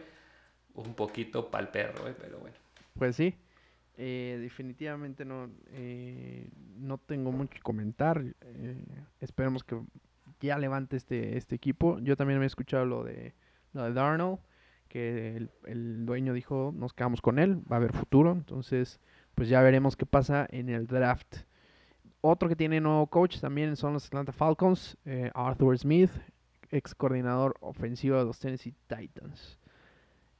un 0.75 0.93
poquito 0.93 1.51
pa'l 1.51 1.69
perro, 1.69 2.07
¿eh? 2.07 2.15
Pero 2.17 2.39
bueno. 2.39 2.55
Pues 2.97 3.17
sí. 3.17 3.35
Eh, 3.97 4.37
definitivamente 4.39 5.25
no, 5.25 5.49
eh, 5.71 6.47
no 6.77 6.99
tengo 6.99 7.33
mucho 7.33 7.53
que 7.53 7.61
comentar. 7.61 8.23
Eh, 8.41 8.75
esperemos 9.19 9.65
que 9.65 9.77
ya 10.39 10.57
levante 10.57 10.95
este, 10.95 11.35
este 11.35 11.55
equipo. 11.55 11.99
Yo 11.99 12.15
también 12.15 12.39
me 12.39 12.45
he 12.45 12.47
escuchado 12.47 12.85
lo 12.85 13.03
de, 13.03 13.33
lo 13.73 13.83
de 13.83 13.93
Darnold, 13.93 14.39
que 14.87 15.35
el, 15.35 15.49
el 15.65 16.05
dueño 16.05 16.31
dijo, 16.31 16.73
nos 16.73 16.93
quedamos 16.93 17.21
con 17.21 17.39
él, 17.39 17.57
va 17.69 17.75
a 17.75 17.79
haber 17.79 17.91
futuro. 17.91 18.31
Entonces, 18.31 19.01
pues 19.37 19.49
ya 19.49 19.61
veremos 19.61 19.95
qué 19.95 20.07
pasa 20.07 20.47
en 20.49 20.67
el 20.67 20.87
draft. 20.87 21.43
Otro 22.21 22.49
que 22.49 22.55
tiene 22.55 22.81
nuevo 22.81 23.05
coach 23.05 23.39
también 23.39 23.75
son 23.75 23.93
los 23.93 24.07
Atlanta 24.07 24.31
Falcons, 24.31 24.97
eh, 25.05 25.29
Arthur 25.35 25.77
Smith, 25.77 26.09
ex 26.71 26.95
coordinador 26.95 27.55
ofensivo 27.59 28.17
de 28.17 28.25
los 28.25 28.39
Tennessee 28.39 28.73
Titans. 28.87 29.59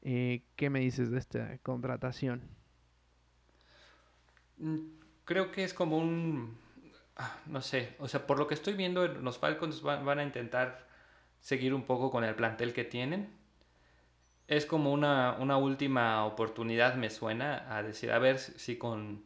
Eh, 0.01 0.41
¿Qué 0.55 0.71
me 0.71 0.79
dices 0.79 1.11
de 1.11 1.19
esta 1.19 1.59
contratación? 1.59 2.41
Mm, 4.57 4.79
creo 5.25 5.51
que 5.51 5.63
es 5.63 5.75
como 5.75 5.99
un, 5.99 6.57
ah, 7.17 7.37
no 7.45 7.61
sé, 7.61 7.95
o 7.99 8.07
sea, 8.07 8.25
por 8.25 8.39
lo 8.39 8.47
que 8.47 8.55
estoy 8.55 8.73
viendo, 8.73 9.07
los 9.07 9.37
Falcons 9.37 9.83
van, 9.83 10.03
van 10.07 10.17
a 10.17 10.23
intentar 10.23 10.87
seguir 11.39 11.75
un 11.75 11.83
poco 11.83 12.09
con 12.09 12.23
el 12.23 12.33
plantel 12.33 12.73
que 12.73 12.83
tienen 12.83 13.36
es 14.47 14.65
como 14.65 14.91
una, 14.93 15.35
una, 15.39 15.57
última 15.57 16.25
oportunidad, 16.25 16.95
me 16.95 17.09
suena, 17.09 17.65
a 17.75 17.83
decir, 17.83 18.11
a 18.11 18.19
ver 18.19 18.39
si 18.39 18.77
con, 18.77 19.23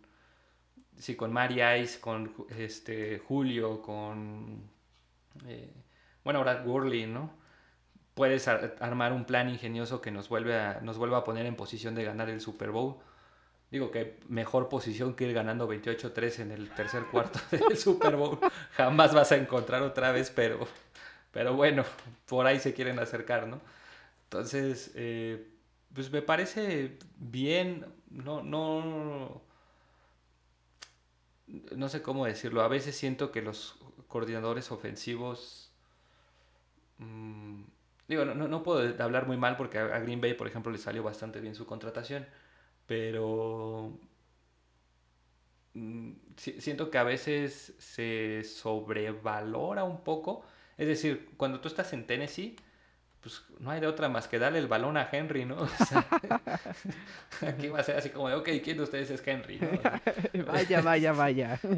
si 0.98 1.16
con 1.16 1.32
Mari 1.32 1.62
Ice, 1.82 2.00
con 2.00 2.34
este, 2.58 3.20
Julio, 3.20 3.82
con, 3.82 4.64
eh, 5.48 5.72
bueno, 6.24 6.40
ahora 6.40 6.64
Gurley, 6.64 7.06
¿no? 7.06 7.34
Puedes 8.16 8.48
ar 8.48 8.76
armar 8.82 9.14
un 9.14 9.26
plan 9.26 9.50
ingenioso 9.50 10.02
que 10.02 10.12
nos, 10.12 10.28
vuelve 10.28 10.82
nos 10.82 10.98
vuelva 10.98 11.20
a 11.20 11.24
poner 11.24 11.46
en 11.46 11.56
posición 11.56 11.96
de 11.96 12.04
ganar 12.04 12.30
el 12.30 12.42
Super 12.42 12.72
Bowl. 12.72 12.98
digo 13.72 13.92
que 13.92 14.20
mejor 14.28 14.70
posición 14.70 15.16
que 15.16 15.26
ir 15.26 15.34
ganando 15.34 15.70
28-3 15.70 16.40
en 16.42 16.52
el 16.52 16.70
tercer 16.72 17.06
cuarto 17.06 17.40
del 17.52 17.78
Super 17.78 18.16
Bowl. 18.16 18.40
Jamás 18.74 19.14
vas 19.14 19.32
a 19.32 19.38
encontrar 19.38 19.82
otra 19.84 20.12
vez, 20.12 20.32
pero, 20.32 20.68
pero 21.32 21.54
bueno, 21.54 21.86
por 22.28 22.48
ahí 22.48 22.60
se 22.60 22.74
quieren 22.74 23.00
acercar, 23.00 23.48
¿no? 23.48 23.62
Entonces, 24.32 24.92
eh, 24.96 25.46
pues 25.94 26.10
me 26.12 26.22
parece 26.22 26.98
bien, 27.18 27.86
no, 28.10 28.42
no, 28.44 29.42
no 31.76 31.90
sé 31.90 32.02
cómo 32.02 32.26
decirlo. 32.26 32.62
A 32.62 32.68
veces 32.68 32.96
siento 32.96 33.32
que 33.32 33.42
los 33.42 33.78
coordinadores 34.08 34.72
ofensivos... 34.72 35.72
Mm, 36.98 37.64
digo, 38.08 38.26
no, 38.26 38.48
no, 38.48 38.64
puedo 38.64 39.04
hablar 39.04 39.28
muy 39.28 39.38
mal 39.38 39.58
porque 39.58 39.80
a 39.80 40.00
Green 40.00 40.22
Bay, 40.22 40.34
por 40.34 40.48
ejemplo, 40.48 40.72
le 40.72 40.78
salió 40.78 41.04
bastante 41.04 41.40
bien 41.42 41.56
su 41.56 41.66
contratación 41.66 42.26
pero 42.88 43.98
mm, 45.74 46.12
siento 46.38 46.90
que 46.90 46.98
a 46.98 47.04
veces 47.04 47.74
se 47.80 48.44
sobrevalora 48.44 49.84
un 49.84 50.04
poco. 50.04 50.44
Es 50.78 50.88
decir, 50.88 51.30
cuando 51.38 51.60
tú 51.62 51.68
estás 51.68 51.94
en 51.94 52.08
Tennessee, 52.08 52.56
pues 53.22 53.44
no 53.60 53.72
hay 53.72 53.80
de 53.80 53.88
otra 53.88 54.10
más 54.10 54.28
que 54.28 54.40
darle 54.40 54.60
el 54.60 54.68
balón 54.68 54.98
a 54.98 55.08
Henry, 55.12 55.46
¿no? 55.46 55.58
aquí 57.48 57.70
va 57.70 57.80
a 57.80 57.84
ser 57.84 57.98
así 57.98 58.10
como 58.10 58.30
de, 58.30 58.36
ok, 58.36 58.50
¿quién 58.64 58.78
de 58.78 58.84
ustedes 58.84 59.12
es 59.12 59.26
Henry? 59.26 59.60
vaya, 60.48 60.82
vaya, 60.82 61.14
vaya. 61.14 61.60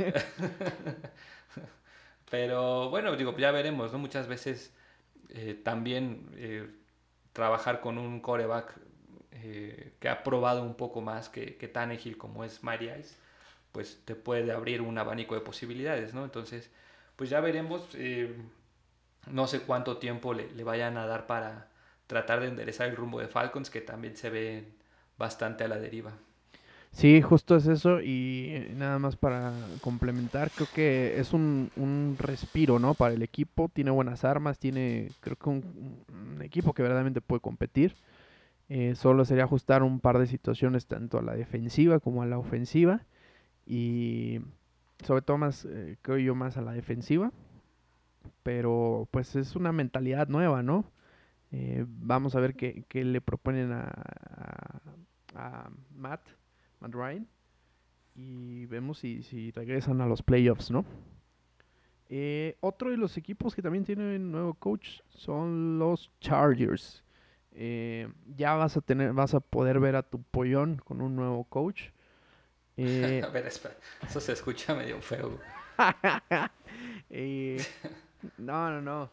Pero 2.31 2.89
bueno, 2.89 3.15
digo, 3.15 3.37
ya 3.37 3.51
veremos, 3.51 3.91
¿no? 3.91 3.99
Muchas 3.99 4.27
veces 4.27 4.73
eh, 5.29 5.59
también 5.63 6.29
eh, 6.35 6.67
trabajar 7.33 7.81
con 7.81 7.97
un 7.97 8.21
coreback 8.21 8.73
eh, 9.31 9.93
que 9.99 10.07
ha 10.07 10.23
probado 10.23 10.63
un 10.63 10.75
poco 10.75 11.01
más 11.01 11.27
que, 11.27 11.57
que 11.57 11.67
Tannehill 11.67 12.17
como 12.17 12.45
es 12.45 12.63
Marias, 12.63 13.17
pues 13.73 14.01
te 14.05 14.15
puede 14.15 14.51
abrir 14.51 14.81
un 14.81 14.97
abanico 14.97 15.35
de 15.35 15.41
posibilidades, 15.41 16.13
¿no? 16.13 16.23
Entonces, 16.23 16.69
pues 17.15 17.29
ya 17.29 17.41
veremos, 17.41 17.89
eh, 17.95 18.33
no 19.27 19.47
sé 19.47 19.61
cuánto 19.61 19.97
tiempo 19.97 20.33
le, 20.33 20.51
le, 20.53 20.63
vayan 20.63 20.97
a 20.97 21.05
dar 21.07 21.27
para 21.27 21.69
tratar 22.07 22.41
de 22.41 22.47
enderezar 22.47 22.89
el 22.89 22.95
rumbo 22.95 23.19
de 23.19 23.27
Falcons, 23.27 23.69
que 23.69 23.81
también 23.81 24.17
se 24.17 24.29
ve 24.29 24.73
bastante 25.17 25.63
a 25.63 25.67
la 25.67 25.79
deriva. 25.79 26.13
Sí, 26.91 27.21
justo 27.23 27.55
es 27.55 27.65
eso 27.67 28.01
y 28.01 28.67
nada 28.75 28.99
más 28.99 29.15
para 29.15 29.77
complementar, 29.81 30.51
creo 30.53 30.67
que 30.67 31.19
es 31.19 31.33
un, 31.33 31.71
un 31.75 32.15
respiro, 32.19 32.77
¿no? 32.77 32.93
Para 32.93 33.15
el 33.15 33.23
equipo, 33.23 33.69
tiene 33.73 33.89
buenas 33.89 34.23
armas, 34.23 34.59
tiene 34.59 35.15
creo 35.19 35.35
que 35.35 35.49
un, 35.49 36.03
un 36.07 36.41
equipo 36.43 36.73
que 36.73 36.83
verdaderamente 36.83 37.19
puede 37.21 37.41
competir. 37.41 37.95
Eh, 38.69 38.95
solo 38.95 39.25
sería 39.25 39.45
ajustar 39.45 39.83
un 39.83 39.99
par 39.99 40.19
de 40.19 40.27
situaciones 40.27 40.87
tanto 40.87 41.19
a 41.19 41.21
la 41.23 41.35
defensiva 41.35 41.99
como 41.99 42.23
a 42.23 42.25
la 42.27 42.37
ofensiva. 42.39 43.05
Y 43.65 44.41
sobre 45.05 45.21
todo 45.23 45.37
más, 45.37 45.65
eh, 45.65 45.97
creo 46.01 46.17
yo, 46.19 46.35
más 46.35 46.57
a 46.57 46.61
la 46.61 46.73
defensiva. 46.73 47.31
Pero 48.43 49.07
pues 49.11 49.35
es 49.35 49.55
una 49.55 49.71
mentalidad 49.71 50.27
nueva, 50.27 50.63
¿no? 50.63 50.91
Eh, 51.51 51.85
vamos 51.87 52.35
a 52.35 52.39
ver 52.39 52.55
qué, 52.55 52.83
qué 52.87 53.03
le 53.03 53.21
proponen 53.21 53.71
a, 53.71 53.91
a, 55.35 55.69
Matt, 55.95 56.27
Matt 56.79 56.93
Ryan. 56.93 57.27
Y 58.15 58.65
vemos 58.67 58.99
si, 58.99 59.23
si 59.23 59.51
regresan 59.51 60.01
a 60.01 60.07
los 60.07 60.21
playoffs, 60.21 60.71
¿no? 60.71 60.85
otro 62.59 62.91
de 62.91 62.97
los 62.97 63.17
equipos 63.17 63.55
que 63.55 63.63
también 63.63 63.85
tienen 63.85 64.31
nuevo 64.31 64.53
coach 64.53 64.99
son 65.09 65.79
los 65.79 66.11
Chargers. 66.19 67.03
Eh, 67.55 68.11
ya 68.35 68.53
vas 68.53 68.77
a 68.77 68.81
tener, 68.81 69.13
vas 69.13 69.33
a 69.33 69.39
poder 69.39 69.79
ver 69.79 69.95
a 69.95 70.03
tu 70.03 70.21
pollón 70.23 70.77
con 70.77 71.01
un 71.01 71.15
nuevo 71.15 71.43
coach. 71.45 71.89
Eh, 72.75 73.21
a 73.23 73.29
ver, 73.29 73.45
espera. 73.45 73.75
Eso 74.01 74.19
se 74.19 74.31
escucha 74.31 74.73
medio 74.73 74.99
feo. 74.99 75.39
eh, 77.11 77.63
no, 78.37 78.69
no, 78.69 78.81
no. 78.81 79.09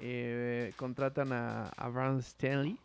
Eh, 0.00 0.72
contratan 0.76 1.32
a, 1.32 1.68
a 1.76 2.18
Stanley. 2.18 2.78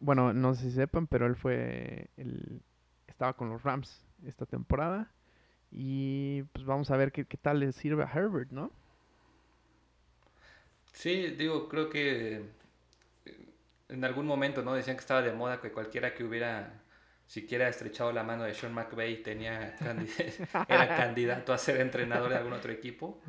bueno, 0.00 0.32
no 0.32 0.54
sé 0.54 0.70
si 0.70 0.72
sepan, 0.72 1.06
pero 1.06 1.26
él 1.26 1.36
fue. 1.36 2.08
El, 2.16 2.60
estaba 3.06 3.34
con 3.34 3.50
los 3.50 3.62
Rams 3.62 4.04
esta 4.26 4.46
temporada. 4.46 5.10
Y 5.70 6.42
pues 6.52 6.64
vamos 6.66 6.90
a 6.90 6.96
ver 6.96 7.12
qué, 7.12 7.24
qué 7.24 7.36
tal 7.36 7.60
le 7.60 7.72
sirve 7.72 8.02
a 8.02 8.10
Herbert, 8.12 8.50
¿no? 8.50 8.70
Sí, 10.92 11.28
digo, 11.28 11.68
creo 11.68 11.88
que 11.88 12.42
en 13.88 14.04
algún 14.04 14.26
momento, 14.26 14.62
¿no? 14.62 14.74
Decían 14.74 14.96
que 14.96 15.00
estaba 15.00 15.22
de 15.22 15.32
moda 15.32 15.60
que 15.60 15.70
cualquiera 15.70 16.14
que 16.14 16.24
hubiera 16.24 16.82
siquiera 17.26 17.68
estrechado 17.68 18.12
la 18.12 18.22
mano 18.22 18.44
de 18.44 18.52
Sean 18.52 18.74
McVay 18.74 19.22
tenía 19.22 19.74
era 20.68 20.96
candidato 20.96 21.52
a 21.52 21.58
ser 21.58 21.80
entrenador 21.80 22.30
de 22.30 22.36
algún 22.36 22.52
otro 22.52 22.72
equipo. 22.72 23.20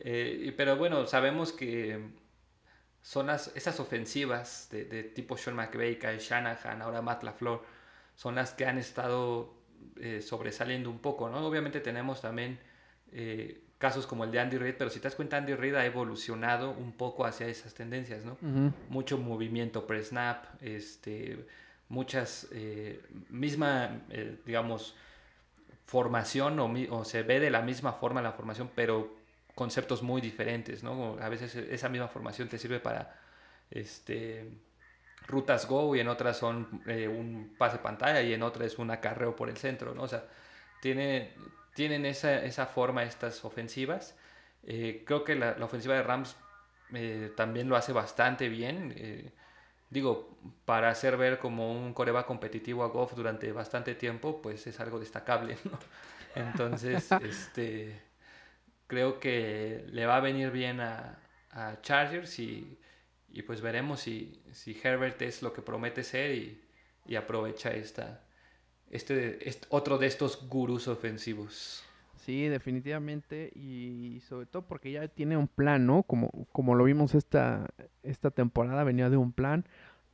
Eh, 0.00 0.54
pero 0.56 0.76
bueno, 0.76 1.06
sabemos 1.06 1.52
que 1.52 1.98
son 3.02 3.28
las, 3.28 3.52
esas 3.54 3.78
ofensivas 3.78 4.68
de, 4.70 4.84
de, 4.84 5.04
tipo 5.04 5.36
Sean 5.36 5.56
McVay, 5.56 5.98
Kyle 5.98 6.18
Shanahan, 6.18 6.82
ahora 6.82 7.02
Matt 7.02 7.22
LaFleur, 7.22 7.62
son 8.16 8.34
las 8.34 8.52
que 8.52 8.66
han 8.66 8.78
estado 8.78 9.56
eh, 9.98 10.20
sobresaliendo 10.20 10.90
un 10.90 10.98
poco, 10.98 11.28
¿no? 11.30 11.46
Obviamente 11.46 11.80
tenemos 11.80 12.20
también 12.20 12.58
eh, 13.12 13.62
casos 13.78 14.06
como 14.06 14.24
el 14.24 14.30
de 14.30 14.40
Andy 14.40 14.58
Reid, 14.58 14.74
pero 14.76 14.90
si 14.90 14.98
te 14.98 15.04
das 15.04 15.14
cuenta, 15.14 15.36
Andy 15.38 15.54
Reid 15.54 15.74
ha 15.74 15.86
evolucionado 15.86 16.70
un 16.70 16.92
poco 16.92 17.24
hacia 17.24 17.46
esas 17.46 17.72
tendencias, 17.72 18.24
¿no? 18.24 18.36
Mucho 18.90 19.16
movimiento 19.16 19.86
pre-snap, 19.86 20.44
este, 20.60 21.46
muchas, 21.88 22.48
eh, 22.52 23.02
misma, 23.30 24.02
digamos, 24.44 24.94
formación 25.86 26.58
o, 26.58 26.70
o, 26.90 27.04
se 27.04 27.22
ve 27.22 27.40
de 27.40 27.50
la 27.50 27.62
misma 27.62 27.94
forma 27.94 28.20
la 28.20 28.32
formación, 28.32 28.70
pero 28.74 29.16
conceptos 29.56 30.02
muy 30.02 30.20
diferentes, 30.20 30.84
¿no? 30.84 31.16
A 31.18 31.28
veces 31.30 31.56
esa 31.56 31.88
misma 31.88 32.08
formación 32.08 32.46
te 32.46 32.58
sirve 32.58 32.78
para, 32.78 33.18
este, 33.70 34.48
rutas 35.26 35.66
go 35.66 35.96
y 35.96 36.00
en 36.00 36.08
otras 36.08 36.36
son 36.36 36.82
eh, 36.86 37.08
un 37.08 37.54
pase 37.58 37.78
pantalla 37.78 38.20
y 38.20 38.34
en 38.34 38.42
otras 38.42 38.72
es 38.72 38.78
un 38.78 38.90
acarreo 38.90 39.34
por 39.34 39.48
el 39.48 39.56
centro, 39.56 39.94
¿no? 39.94 40.02
O 40.02 40.08
sea, 40.08 40.24
tiene, 40.82 41.32
tienen 41.74 42.04
esa, 42.04 42.44
esa 42.44 42.66
forma 42.66 43.02
estas 43.02 43.44
ofensivas. 43.46 44.14
Eh, 44.62 45.04
creo 45.06 45.24
que 45.24 45.34
la, 45.34 45.56
la, 45.58 45.64
ofensiva 45.64 45.94
de 45.94 46.02
Rams 46.02 46.36
eh, 46.92 47.32
también 47.34 47.68
lo 47.68 47.76
hace 47.76 47.92
bastante 47.92 48.50
bien. 48.50 49.32
Digo, 49.88 50.36
para 50.66 50.90
hacer 50.90 51.16
ver 51.16 51.38
como 51.38 51.72
un 51.72 51.94
coreba 51.94 52.26
competitivo 52.26 52.84
a 52.84 52.88
Goff 52.88 53.14
durante 53.14 53.50
bastante 53.52 53.94
tiempo, 53.94 54.42
pues 54.42 54.66
es 54.66 54.78
algo 54.80 54.98
destacable, 54.98 55.56
¿no? 55.64 55.78
Entonces, 56.34 57.10
este, 57.22 58.05
creo 58.86 59.20
que 59.20 59.86
le 59.90 60.06
va 60.06 60.16
a 60.16 60.20
venir 60.20 60.50
bien 60.50 60.80
a, 60.80 61.18
a 61.50 61.80
Chargers 61.82 62.38
y, 62.38 62.78
y, 63.28 63.42
pues 63.42 63.60
veremos 63.60 64.00
si, 64.00 64.42
si 64.52 64.78
Herbert 64.82 65.20
es 65.22 65.42
lo 65.42 65.52
que 65.52 65.62
promete 65.62 66.02
ser 66.02 66.34
y, 66.34 66.60
y 67.06 67.16
aprovecha 67.16 67.74
esta, 67.74 68.22
este, 68.90 69.38
otro 69.68 69.98
de 69.98 70.06
estos 70.06 70.48
gurús 70.48 70.88
ofensivos. 70.88 71.82
Sí, 72.26 72.48
definitivamente. 72.48 73.52
Y 73.54 74.20
sobre 74.26 74.46
todo 74.46 74.66
porque 74.66 74.90
ya 74.90 75.06
tiene 75.08 75.36
un 75.36 75.48
plan, 75.48 75.86
¿no? 75.86 76.02
Como, 76.02 76.30
como 76.52 76.74
lo 76.74 76.84
vimos 76.84 77.14
esta, 77.14 77.68
esta 78.02 78.30
temporada, 78.30 78.84
venía 78.84 79.10
de 79.10 79.16
un 79.16 79.32
plan. 79.32 79.64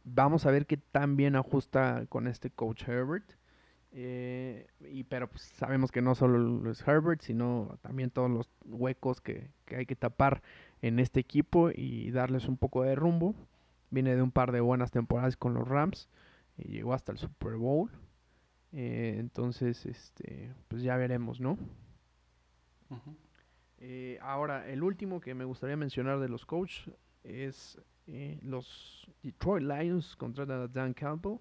Vamos 0.05 0.47
a 0.47 0.51
ver 0.51 0.67
qué 0.67 0.77
tan 0.77 1.17
bien 1.17 1.37
ajusta 1.37 2.07
con 2.09 2.27
este 2.27 2.51
coach 2.51 2.87
Herbert. 2.87 3.25
Eh, 3.95 4.67
y 4.81 5.05
pero 5.05 5.29
pues, 5.29 5.43
sabemos 5.43 5.93
que 5.93 6.01
no 6.01 6.15
solo 6.15 6.71
es 6.71 6.87
Herbert, 6.87 7.21
sino 7.21 7.79
también 7.83 8.11
todos 8.11 8.31
los 8.31 8.49
huecos 8.65 9.21
que, 9.21 9.51
que, 9.67 9.77
hay 9.77 9.87
que 9.87 9.97
tapar 9.97 10.43
en 10.81 10.99
este 10.99 11.21
equipo 11.21 11.71
y 11.71 12.11
darles 12.11 12.49
un 12.49 12.57
poco 12.57 12.83
de 12.83 12.95
rumbo. 12.95 13.35
Viene 13.91 14.17
de 14.17 14.23
un 14.23 14.31
par 14.31 14.53
de 14.53 14.61
buenas 14.61 14.91
temporadas 14.91 15.37
con 15.37 15.53
los 15.53 15.69
Rams 15.69 16.09
y 16.57 16.69
llegó 16.69 16.95
hasta 16.95 17.13
el 17.13 17.19
Super 17.19 17.57
Bowl. 17.57 17.91
Eh, 18.73 19.17
entonces, 19.19 19.85
este, 19.85 20.51
pues 20.69 20.83
ya 20.83 20.97
veremos, 20.97 21.41
¿no? 21.41 21.59
eh, 23.79 24.19
ahora, 24.23 24.69
el 24.69 24.83
último 24.83 25.21
que 25.21 25.35
me 25.35 25.45
gustaría 25.45 25.77
mencionar 25.77 26.21
de 26.21 26.29
los 26.29 26.47
coaches 26.47 26.91
es 27.23 27.79
los 28.43 29.07
Detroit 29.23 29.65
Lions 29.65 30.17
contra 30.17 30.47
Dan 30.69 30.95
Campbell. 30.95 31.39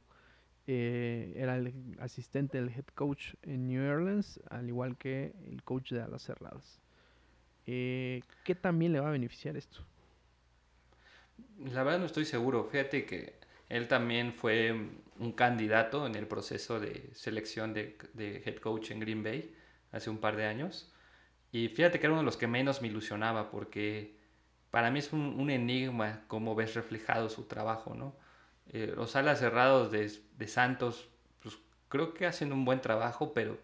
Eh, 0.68 1.34
era 1.36 1.58
el 1.58 1.74
asistente 2.00 2.60
del 2.60 2.70
head 2.70 2.86
coach 2.94 3.34
en 3.42 3.68
New 3.68 3.84
Orleans, 3.84 4.40
al 4.50 4.68
igual 4.68 4.98
que 4.98 5.34
el 5.48 5.64
coach 5.64 5.92
de 5.92 6.02
alas 6.02 6.24
cerradas. 6.24 6.80
Eh, 7.66 8.22
¿Qué 8.44 8.56
también 8.56 8.94
le 8.94 9.00
va 9.00 9.10
a 9.10 9.12
beneficiar 9.12 9.58
esto? 9.58 9.84
La 11.60 11.84
verdad 11.84 12.00
no 12.00 12.06
estoy 12.06 12.26
seguro. 12.26 12.66
Fíjate 12.66 13.06
que 13.06 13.40
él 13.70 13.88
también 13.88 14.34
fue 14.34 14.74
un 15.20 15.32
candidato 15.32 16.06
en 16.06 16.16
el 16.16 16.28
proceso 16.28 16.80
de 16.80 17.10
selección 17.14 17.74
de, 17.74 17.96
head 18.46 18.58
coach 18.58 18.92
en 18.92 19.00
Green 19.00 19.24
Bay 19.24 19.56
hace 19.92 20.10
un 20.10 20.18
par 20.18 20.36
de 20.36 20.46
años. 20.46 20.92
Y 21.52 21.70
fíjate 21.70 22.00
que 22.00 22.06
era 22.06 22.14
uno 22.14 22.22
de 22.22 22.26
los 22.26 22.38
que 22.38 22.48
menos 22.48 22.82
me 22.82 22.88
ilusionaba 22.88 23.52
porque 23.52 24.18
para 24.72 24.90
mí 24.92 25.00
es 25.00 25.14
un, 25.14 25.50
enigma 25.50 26.24
cómo 26.28 26.56
ves 26.56 26.74
reflejado 26.76 27.30
su 27.30 27.44
trabajo, 27.44 27.94
¿no? 27.94 28.16
Eh, 28.70 28.94
los 28.96 29.16
alas 29.16 29.40
cerrados 29.40 29.92
de, 29.92 30.48
Santos, 30.48 31.10
pues 31.42 31.58
creo 31.90 32.14
que 32.14 32.26
hacen 32.26 32.54
un 32.54 32.66
buen 32.66 32.82
trabajo, 32.82 33.34
pero 33.34 33.60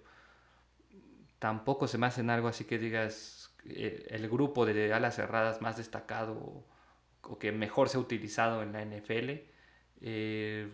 tampoco 1.39 1.87
se 1.87 1.97
me 1.97 2.07
hacen 2.07 2.29
algo 2.29 2.47
así 2.47 2.65
que 2.65 2.77
digas 2.77 3.55
eh, 3.65 4.07
el 4.09 4.29
grupo 4.29 4.65
de 4.65 4.93
alas 4.93 5.15
cerradas 5.15 5.61
más 5.61 5.77
destacado 5.77 6.33
o, 6.33 7.37
que 7.39 7.51
mejor 7.51 7.89
se 7.89 7.97
ha 7.97 7.99
utilizado 7.99 8.63
en 8.63 8.73
la 8.73 8.81
NFL. 8.81 9.31
Eh, 10.01 10.69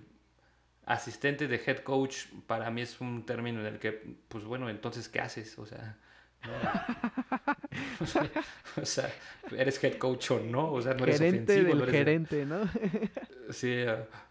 asistente 0.85 1.47
de 1.47 1.55
head 1.65 1.79
coach 1.79 2.25
para 2.45 2.69
mí 2.69 2.81
es 2.81 2.99
un 3.01 3.25
término 3.25 3.61
en 3.61 3.67
el 3.67 3.79
que, 3.79 3.91
pues 4.27 4.43
bueno, 4.43 4.69
entonces, 4.69 5.09
¿qué 5.09 5.19
haces? 5.19 5.57
O 5.57 5.65
sea, 5.65 5.97
o, 8.81 8.85
sea, 8.85 9.11
eres 9.55 9.83
head 9.83 9.97
coach 9.97 10.31
o 10.31 10.39
no, 10.39 10.73
o 10.73 10.81
sea, 10.81 10.93
no 10.93 11.03
eres 11.03 11.19
gerente 11.19 11.53
ofensivo. 11.53 11.85
Del 11.85 11.91
gerente, 11.91 12.45
¿no? 12.45 12.69
sí, 13.49 13.83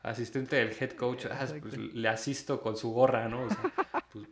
asistente 0.02 0.56
del 0.56 0.74
head 0.78 0.92
coach, 0.92 1.26
ah, 1.30 1.46
pues, 1.60 1.76
le 1.76 2.08
asisto 2.08 2.60
con 2.60 2.76
su 2.76 2.92
gorra, 2.92 3.28
¿no? 3.28 3.44
O 3.44 3.48
sea, 3.48 3.72
pues, 4.12 4.26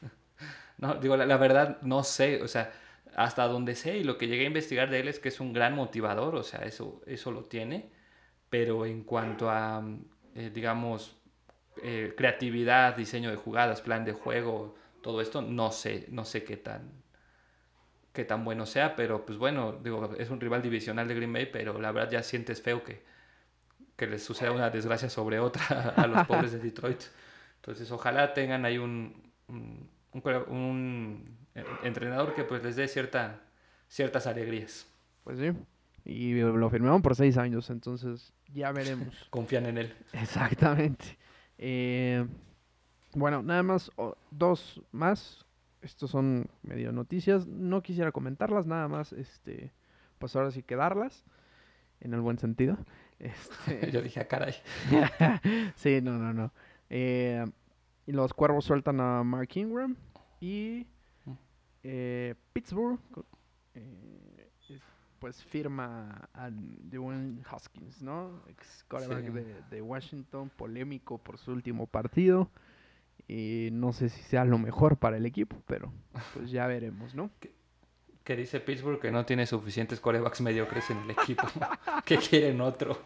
no, 0.78 0.94
digo, 0.96 1.16
la, 1.16 1.36
verdad, 1.36 1.80
no 1.82 2.02
sé, 2.02 2.42
o 2.42 2.48
sea, 2.48 2.72
hasta 3.16 3.46
donde 3.46 3.74
sé 3.74 3.98
y 3.98 4.04
lo 4.04 4.18
que 4.18 4.26
llegué 4.26 4.44
a 4.44 4.48
investigar 4.48 4.90
de 4.90 5.00
él 5.00 5.08
es 5.08 5.18
que 5.18 5.28
es 5.28 5.40
un 5.40 5.52
gran 5.52 5.74
motivador, 5.74 6.34
o 6.34 6.42
sea, 6.42 6.60
eso, 6.60 7.02
eso 7.06 7.30
lo 7.30 7.44
tiene, 7.44 7.90
pero 8.48 8.86
en 8.86 9.04
cuanto 9.04 9.50
a, 9.50 9.84
eh, 10.34 10.50
digamos, 10.52 11.16
eh, 11.82 12.14
creatividad, 12.16 12.96
diseño 12.96 13.30
de 13.30 13.36
jugadas, 13.36 13.80
plan 13.80 14.04
de 14.04 14.12
juego, 14.12 14.74
todo 15.00 15.20
esto, 15.20 15.42
no 15.42 15.70
sé, 15.70 16.06
no 16.10 16.24
sé 16.24 16.44
qué 16.44 16.56
tan, 16.56 16.99
qué 18.12 18.24
tan 18.24 18.44
bueno 18.44 18.66
sea, 18.66 18.96
pero 18.96 19.24
pues 19.24 19.38
bueno, 19.38 19.78
digo, 19.82 20.14
es 20.18 20.30
un 20.30 20.40
rival 20.40 20.62
divisional 20.62 21.06
de 21.06 21.14
Green 21.14 21.32
Bay, 21.32 21.46
pero 21.46 21.80
la 21.80 21.92
verdad 21.92 22.10
ya 22.10 22.22
sientes 22.22 22.60
feo 22.60 22.82
que, 22.82 23.02
que 23.96 24.06
les 24.06 24.22
suceda 24.22 24.52
una 24.52 24.70
desgracia 24.70 25.08
sobre 25.08 25.38
otra 25.38 25.94
a 25.96 26.06
los 26.06 26.26
pobres 26.28 26.52
de 26.52 26.58
Detroit. 26.58 27.02
Entonces, 27.56 27.90
ojalá 27.90 28.32
tengan 28.32 28.64
ahí 28.64 28.78
un, 28.78 29.30
un, 29.48 31.36
entrenador 31.82 32.34
que 32.34 32.44
pues 32.44 32.62
les 32.62 32.76
dé 32.76 32.88
cierta, 32.88 33.40
ciertas 33.88 34.26
alegrías. 34.26 34.86
Pues 35.24 35.38
sí. 35.38 35.52
Y 36.04 36.40
lo 36.40 36.70
firmaron 36.70 37.02
por 37.02 37.14
seis 37.14 37.36
años, 37.36 37.68
entonces 37.68 38.32
ya 38.52 38.72
veremos. 38.72 39.14
Confían 39.30 39.66
en 39.66 39.78
él. 39.78 39.94
Exactamente. 40.14 41.18
Eh, 41.58 42.26
bueno, 43.12 43.42
nada 43.42 43.62
más, 43.62 43.90
dos 44.30 44.80
más 44.92 45.44
estos 45.82 46.10
son 46.10 46.48
medio 46.62 46.92
noticias. 46.92 47.46
No 47.46 47.82
quisiera 47.82 48.12
comentarlas, 48.12 48.66
nada 48.66 48.88
más, 48.88 49.12
este, 49.12 49.72
pues 50.18 50.36
ahora 50.36 50.50
sí 50.50 50.62
quedarlas, 50.62 51.24
en 52.00 52.14
el 52.14 52.20
buen 52.20 52.38
sentido. 52.38 52.76
Este... 53.20 53.90
Yo 53.92 54.00
dije, 54.00 54.18
ah, 54.20 54.28
caray. 54.28 54.54
sí, 55.76 56.00
no, 56.00 56.16
no, 56.16 56.32
no. 56.32 56.54
Eh, 56.88 57.44
y 58.06 58.12
los 58.12 58.32
cuervos 58.32 58.64
sueltan 58.64 58.98
a 58.98 59.22
Mark 59.22 59.50
Ingram 59.56 59.94
y 60.40 60.86
mm. 61.26 61.32
eh, 61.82 62.34
Pittsburgh 62.54 62.98
eh, 63.74 64.50
pues 65.18 65.44
firma 65.44 66.30
a 66.32 66.48
Dwayne 66.50 67.42
Hoskins, 67.52 68.00
¿no? 68.00 68.42
Ex 68.48 68.86
de, 69.06 69.62
de 69.70 69.82
Washington, 69.82 70.50
polémico 70.56 71.18
por 71.18 71.36
su 71.36 71.52
último 71.52 71.86
partido. 71.86 72.50
Y 73.30 73.68
no 73.70 73.92
sé 73.92 74.08
si 74.08 74.22
sea 74.22 74.44
lo 74.44 74.58
mejor 74.58 74.96
para 74.96 75.16
el 75.16 75.24
equipo, 75.24 75.62
pero 75.68 75.92
pues 76.34 76.50
ya 76.50 76.66
veremos, 76.66 77.14
¿no? 77.14 77.30
Que, 77.38 78.34
dice 78.34 78.58
Pittsburgh 78.58 79.00
que 79.00 79.12
no 79.12 79.24
tiene 79.24 79.46
suficientes 79.46 80.00
corebacks 80.00 80.40
mediocres 80.40 80.90
en 80.90 80.98
el 80.98 81.10
equipo, 81.12 81.44
que 82.04 82.16
quieren 82.16 82.60
otro. 82.60 82.98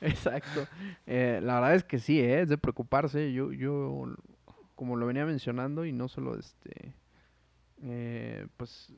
Exacto. 0.00 0.66
Eh, 1.06 1.40
la 1.42 1.56
verdad 1.56 1.74
es 1.74 1.84
que 1.84 1.98
sí, 1.98 2.20
¿eh? 2.20 2.40
es 2.40 2.48
de 2.48 2.56
preocuparse. 2.56 3.34
Yo, 3.34 3.52
yo, 3.52 4.14
como 4.74 4.96
lo 4.96 5.06
venía 5.06 5.26
mencionando, 5.26 5.84
y 5.84 5.92
no 5.92 6.08
solo 6.08 6.38
este, 6.38 6.94
eh, 7.82 8.46
pues 8.56 8.94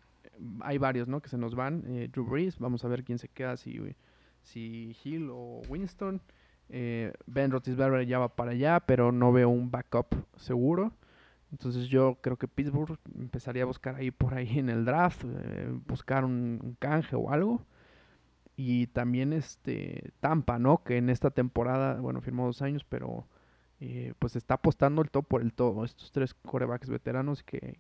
hay 0.61 0.79
varios, 0.79 1.09
¿no? 1.09 1.23
Que 1.23 1.29
se 1.29 1.39
nos 1.39 1.57
van. 1.57 1.83
Eh, 1.89 2.09
Drew 2.13 2.25
Brees, 2.25 2.61
vamos 2.61 2.85
a 2.85 2.89
ver 2.89 3.03
quién 3.03 3.19
se 3.19 3.29
queda, 3.29 3.57
si, 3.57 3.81
si 4.43 4.97
Hill 5.03 5.29
o 5.29 5.63
Winston. 5.69 6.21
Eh, 6.69 7.13
ben 7.27 7.51
Roethlisberger 7.51 8.07
ya 8.07 8.19
va 8.19 8.35
para 8.35 8.53
allá, 8.53 8.81
pero 8.81 9.13
no 9.13 9.33
veo 9.33 9.49
un 9.49 9.71
backup 9.71 10.15
seguro. 10.37 10.93
Entonces 11.53 11.89
yo 11.89 12.19
creo 12.21 12.37
que 12.37 12.49
Pittsburgh 12.49 12.99
empezaría 13.19 13.63
a 13.63 13.67
buscar 13.67 13.95
ahí 13.97 14.11
por 14.11 14.35
ahí 14.35 14.59
en 14.59 14.69
el 14.69 14.85
draft, 14.85 15.25
eh, 15.25 15.69
buscar 15.87 16.25
un, 16.25 16.77
canje 16.79 17.17
o 17.17 17.31
algo. 17.31 17.65
Y 18.57 18.89
también 18.89 19.33
este 19.33 20.13
Tampa, 20.21 20.59
¿no? 20.59 20.83
Que 20.83 20.97
en 20.97 21.11
esta 21.11 21.31
temporada, 21.31 22.01
bueno, 22.01 22.21
firmó 22.21 22.47
dos 22.47 22.63
años, 22.63 22.85
pero 22.85 23.27
eh, 23.81 24.15
pues 24.19 24.35
está 24.35 24.55
apostando 24.55 25.03
el 25.03 25.11
todo 25.11 25.23
por 25.23 25.43
el 25.43 25.53
todo. 25.53 25.85
Estos 25.85 26.11
tres 26.11 26.35
corebacks 26.35 26.89
veteranos 26.89 27.43
que, 27.43 27.79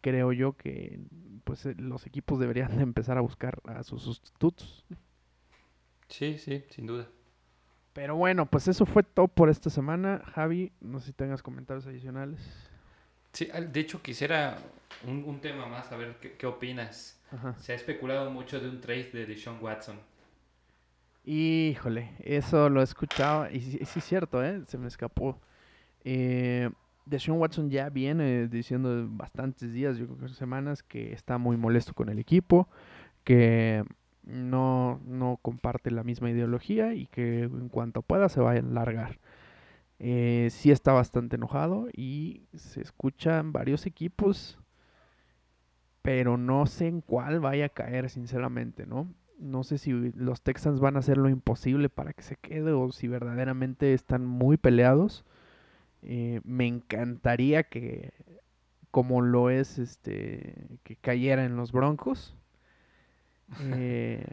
creo 0.00 0.32
yo 0.32 0.56
que 0.56 1.00
pues 1.44 1.66
los 1.78 2.06
equipos 2.06 2.38
deberían 2.38 2.76
de 2.76 2.82
empezar 2.82 3.16
a 3.18 3.22
buscar 3.22 3.60
a 3.64 3.82
sus 3.82 4.02
sustitutos. 4.02 4.84
Sí, 6.08 6.38
sí, 6.38 6.64
sin 6.70 6.86
duda. 6.86 7.08
Pero 7.92 8.16
bueno, 8.16 8.46
pues 8.46 8.68
eso 8.68 8.86
fue 8.86 9.02
todo 9.02 9.28
por 9.28 9.48
esta 9.48 9.70
semana. 9.70 10.22
Javi, 10.34 10.72
no 10.80 11.00
sé 11.00 11.06
si 11.06 11.12
tengas 11.12 11.42
comentarios 11.42 11.86
adicionales. 11.86 12.40
Sí, 13.32 13.48
de 13.70 13.80
hecho 13.80 14.02
quisiera 14.02 14.58
un, 15.06 15.40
tema 15.40 15.66
más, 15.66 15.90
a 15.92 15.96
ver 15.96 16.16
qué, 16.16 16.46
opinas. 16.46 17.20
Se 17.58 17.72
ha 17.72 17.74
especulado 17.74 18.30
mucho 18.30 18.58
de 18.58 18.68
un 18.68 18.80
trade 18.80 19.10
de 19.12 19.26
Deshaun 19.26 19.58
Watson. 19.60 19.96
Híjole, 21.24 22.12
eso 22.20 22.70
lo 22.70 22.80
he 22.80 22.84
escuchado 22.84 23.50
y 23.50 23.60
sí, 23.60 23.78
es 23.80 24.04
cierto, 24.04 24.42
¿eh? 24.42 24.62
se 24.66 24.78
me 24.78 24.88
escapó. 24.88 25.38
Eh, 26.04 26.70
Deshaun 27.04 27.38
Watson 27.38 27.70
ya 27.70 27.90
viene 27.90 28.48
diciendo 28.48 29.06
bastantes 29.10 29.72
días, 29.72 29.98
yo 29.98 30.06
creo 30.06 30.28
que 30.28 30.34
semanas, 30.34 30.82
que 30.82 31.12
está 31.12 31.36
muy 31.36 31.56
molesto 31.56 31.92
con 31.94 32.08
el 32.08 32.18
equipo, 32.18 32.68
que 33.24 33.84
no, 34.28 35.00
no 35.06 35.38
comparte 35.42 35.90
la 35.90 36.04
misma 36.04 36.30
ideología 36.30 36.94
y 36.94 37.06
que 37.06 37.44
en 37.44 37.68
cuanto 37.68 38.02
pueda 38.02 38.28
se 38.28 38.40
vaya 38.40 38.60
a 38.60 38.62
largar. 38.62 39.18
Eh, 40.00 40.48
sí 40.52 40.70
está 40.70 40.92
bastante 40.92 41.36
enojado 41.36 41.88
y 41.92 42.42
se 42.54 42.80
escuchan 42.80 43.52
varios 43.52 43.86
equipos, 43.86 44.58
pero 46.02 46.36
no 46.36 46.66
sé 46.66 46.86
en 46.88 47.00
cuál 47.00 47.40
vaya 47.40 47.66
a 47.66 47.68
caer, 47.70 48.10
sinceramente, 48.10 48.86
¿no? 48.86 49.12
No 49.38 49.64
sé 49.64 49.78
si 49.78 49.92
los 49.92 50.42
Texans 50.42 50.80
van 50.80 50.96
a 50.96 51.00
hacer 51.00 51.16
lo 51.18 51.28
imposible 51.28 51.88
para 51.88 52.12
que 52.12 52.22
se 52.22 52.36
quede 52.36 52.72
o 52.72 52.92
si 52.92 53.08
verdaderamente 53.08 53.94
están 53.94 54.26
muy 54.26 54.56
peleados. 54.56 55.24
Eh, 56.02 56.40
me 56.44 56.66
encantaría 56.66 57.64
que, 57.64 58.12
como 58.90 59.20
lo 59.22 59.50
es, 59.50 59.78
este, 59.78 60.54
que 60.84 60.96
cayera 60.96 61.44
en 61.44 61.56
los 61.56 61.72
Broncos. 61.72 62.37
Eh, 63.60 64.24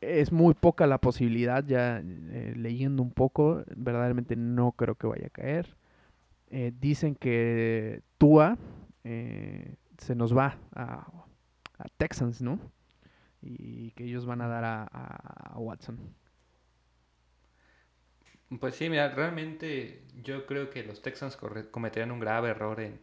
es 0.00 0.32
muy 0.32 0.54
poca 0.54 0.86
la 0.86 0.98
posibilidad, 0.98 1.64
ya 1.64 1.98
eh, 1.98 2.54
leyendo 2.56 3.02
un 3.02 3.10
poco, 3.10 3.64
verdaderamente 3.74 4.36
no 4.36 4.72
creo 4.72 4.94
que 4.96 5.06
vaya 5.06 5.26
a 5.26 5.30
caer. 5.30 5.76
Eh, 6.50 6.72
dicen 6.78 7.14
que 7.14 8.02
Tua 8.18 8.58
se 9.02 10.14
nos 10.14 10.36
va 10.36 10.58
a, 10.74 11.06
Texans, 11.96 12.40
¿no? 12.40 12.58
Y 13.42 13.90
que 13.92 14.04
ellos 14.04 14.24
van 14.24 14.40
a 14.40 14.48
dar 14.48 14.64
a, 14.64 15.52
Watson. 15.56 15.98
Pues 18.60 18.76
sí, 18.76 18.88
mira, 18.88 19.08
realmente 19.10 20.02
yo 20.22 20.46
creo 20.46 20.70
que 20.70 20.84
los 20.84 21.02
Texans 21.02 21.36
cometerían 21.70 22.12
un 22.12 22.20
grave 22.20 22.50
error 22.50 22.80
en... 22.80 23.00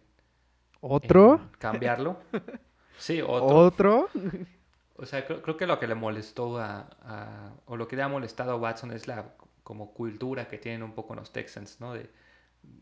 ¿Otro? 0.80 1.49
cambiarlo. 1.60 2.20
Sí, 2.97 3.20
otro. 3.20 3.47
¿Otro? 3.47 4.10
O 5.02 5.06
sea, 5.08 5.26
creo, 5.26 5.58
que 5.58 5.66
lo 5.66 5.80
que 5.80 5.88
le 5.88 5.95
molestó 5.95 6.60
a, 6.60 7.56
o 7.66 7.76
lo 7.76 7.88
que 7.88 7.95
le 7.95 8.04
ha 8.04 8.08
molestado 8.08 8.52
a 8.52 8.56
Watson 8.56 8.91
es 8.91 9.08
la 9.08 9.34
como 9.64 9.93
cultura 9.93 10.47
que 10.47 10.60
tienen 10.60 10.84
un 10.84 10.93
poco 10.93 11.16
los 11.16 11.34
Texans, 11.34 11.80
¿no? 11.80 11.93
De 11.93 12.08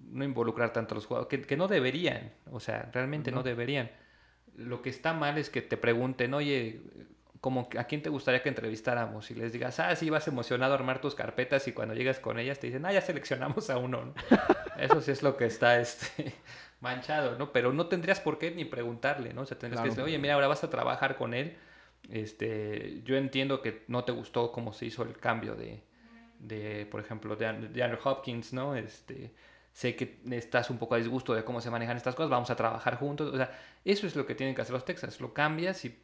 no 0.10 0.26
involucrar 0.26 0.74
tanto 0.74 0.94
a 0.94 0.96
los 0.96 1.06
jugadores, 1.06 1.46
que, 1.46 1.56
no 1.56 1.70
deberían, 1.70 2.34
o 2.52 2.60
sea, 2.60 2.90
realmente 2.92 3.32
no. 3.32 3.42
deberían. 3.42 3.90
Lo 4.58 4.82
que 4.82 4.90
está 4.90 5.14
mal 5.14 5.38
es 5.38 5.50
que 5.50 5.62
te 5.62 5.78
pregunten, 5.78 6.34
oye, 6.34 6.82
como 7.40 7.70
a 7.78 7.86
quién 7.86 8.02
te 8.02 8.10
gustaría 8.10 8.44
que 8.44 8.50
entrevistáramos 8.50 9.32
y 9.32 9.36
les 9.36 9.54
digas, 9.54 9.80
ah, 9.80 9.96
sí, 9.96 10.10
vas 10.10 10.28
emocionado 10.28 10.74
a 10.74 10.76
armar 10.76 11.00
tus 11.00 11.16
carpetas 11.16 11.70
y 11.70 11.72
cuando 11.72 11.94
llegas 11.94 12.20
con 12.20 12.38
ellas 12.38 12.60
te 12.60 12.68
dicen, 12.68 12.86
ah, 12.86 12.92
ya 12.92 13.00
seleccionamos 13.00 13.70
a 13.70 13.78
uno. 13.78 14.14
Eso 14.78 15.00
sí 15.00 15.12
es 15.12 15.24
lo 15.24 15.38
que 15.38 15.46
está 15.46 15.80
este, 15.80 16.34
manchado, 16.82 17.38
¿no? 17.38 17.54
Pero 17.54 17.72
no 17.72 17.88
tendrías 17.88 18.20
por 18.20 18.40
qué 18.40 18.52
ni 18.52 18.66
preguntarle, 18.66 19.34
¿no? 19.34 19.44
O 19.44 19.46
sea, 19.46 19.58
tendrías 19.58 19.84
que 19.84 19.90
decir, 19.90 20.04
oye, 20.04 20.18
mira, 20.18 20.34
ahora 20.34 20.50
vas 20.50 20.66
a 20.66 20.70
trabajar 20.70 21.16
con 21.16 21.34
él 21.34 21.56
este, 22.10 23.02
yo 23.04 23.18
entiendo 23.18 23.62
que 23.62 23.84
no 23.88 24.04
te 24.04 24.12
gustó 24.12 24.52
cómo 24.52 24.74
se 24.74 24.86
hizo 24.86 25.04
el 25.04 25.18
cambio 25.18 25.56
de, 25.56 25.84
de 26.40 26.88
por 26.90 27.02
ejemplo, 27.02 27.36
de, 27.36 27.48
Andrew 27.48 28.00
Hopkins, 28.04 28.54
¿no? 28.54 28.76
Este, 28.76 29.34
sé 29.74 29.96
que 29.96 30.20
estás 30.32 30.70
un 30.70 30.78
poco 30.78 30.96
a 30.96 30.98
disgusto 30.98 31.34
de 31.34 31.44
cómo 31.44 31.62
se 31.62 31.70
manejan 31.70 31.98
estas 31.98 32.16
cosas, 32.16 32.30
vamos 32.30 32.50
a 32.50 32.56
trabajar 32.56 32.96
juntos. 32.98 33.34
O 33.34 33.38
sea, 33.38 33.52
eso 33.86 34.08
es 34.08 34.16
lo 34.16 34.26
que 34.26 34.36
tienen 34.36 34.56
que 34.56 34.62
hacer 34.62 34.74
los 34.74 34.86
Texas. 34.86 35.20
Lo 35.22 35.34
cambias 35.34 35.86
y 35.86 35.98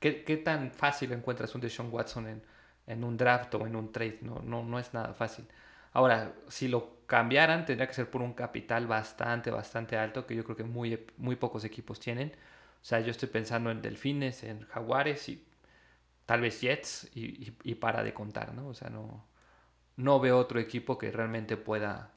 ¿qué, 0.00 0.24
qué 0.24 0.36
tan 0.36 0.70
fácil 0.70 1.12
encuentras 1.12 1.54
un 1.54 1.60
Deshaun 1.60 1.92
Watson 1.92 2.28
en, 2.28 2.42
en, 2.86 3.04
un 3.04 3.16
draft 3.16 3.54
o 3.54 3.66
en 3.66 3.76
un 3.76 3.92
trade? 3.92 4.18
No, 4.22 4.40
no, 4.42 4.62
no 4.62 4.78
es 4.78 4.92
nada 4.94 5.14
fácil. 5.14 5.46
Ahora, 5.92 6.34
si 6.48 6.68
lo 6.68 6.98
cambiaran, 7.06 7.64
tendría 7.64 7.88
que 7.88 7.94
ser 7.94 8.10
por 8.10 8.22
un 8.22 8.34
capital 8.34 8.86
bastante, 8.86 9.50
bastante 9.50 9.96
alto, 9.96 10.26
que 10.26 10.36
yo 10.36 10.44
creo 10.44 10.56
que 10.56 10.64
muy, 10.64 11.06
muy 11.16 11.36
pocos 11.36 11.64
equipos 11.64 11.98
tienen. 11.98 12.32
O 12.80 12.84
sea, 12.84 13.00
yo 13.00 13.10
estoy 13.10 13.28
pensando 13.28 13.70
en 13.70 13.82
Delfines, 13.82 14.44
en 14.44 14.62
Jaguares 14.66 15.28
y 15.28 15.44
tal 16.26 16.40
vez 16.40 16.60
Jets 16.60 17.10
y, 17.14 17.54
y, 17.64 17.74
para 17.76 18.02
de 18.02 18.14
contar, 18.14 18.54
¿no? 18.54 18.68
O 18.68 18.74
sea, 18.74 18.90
no, 18.90 19.26
no 19.96 20.20
veo 20.20 20.38
otro 20.38 20.60
equipo 20.60 20.98
que 20.98 21.10
realmente 21.10 21.56
pueda 21.56 22.12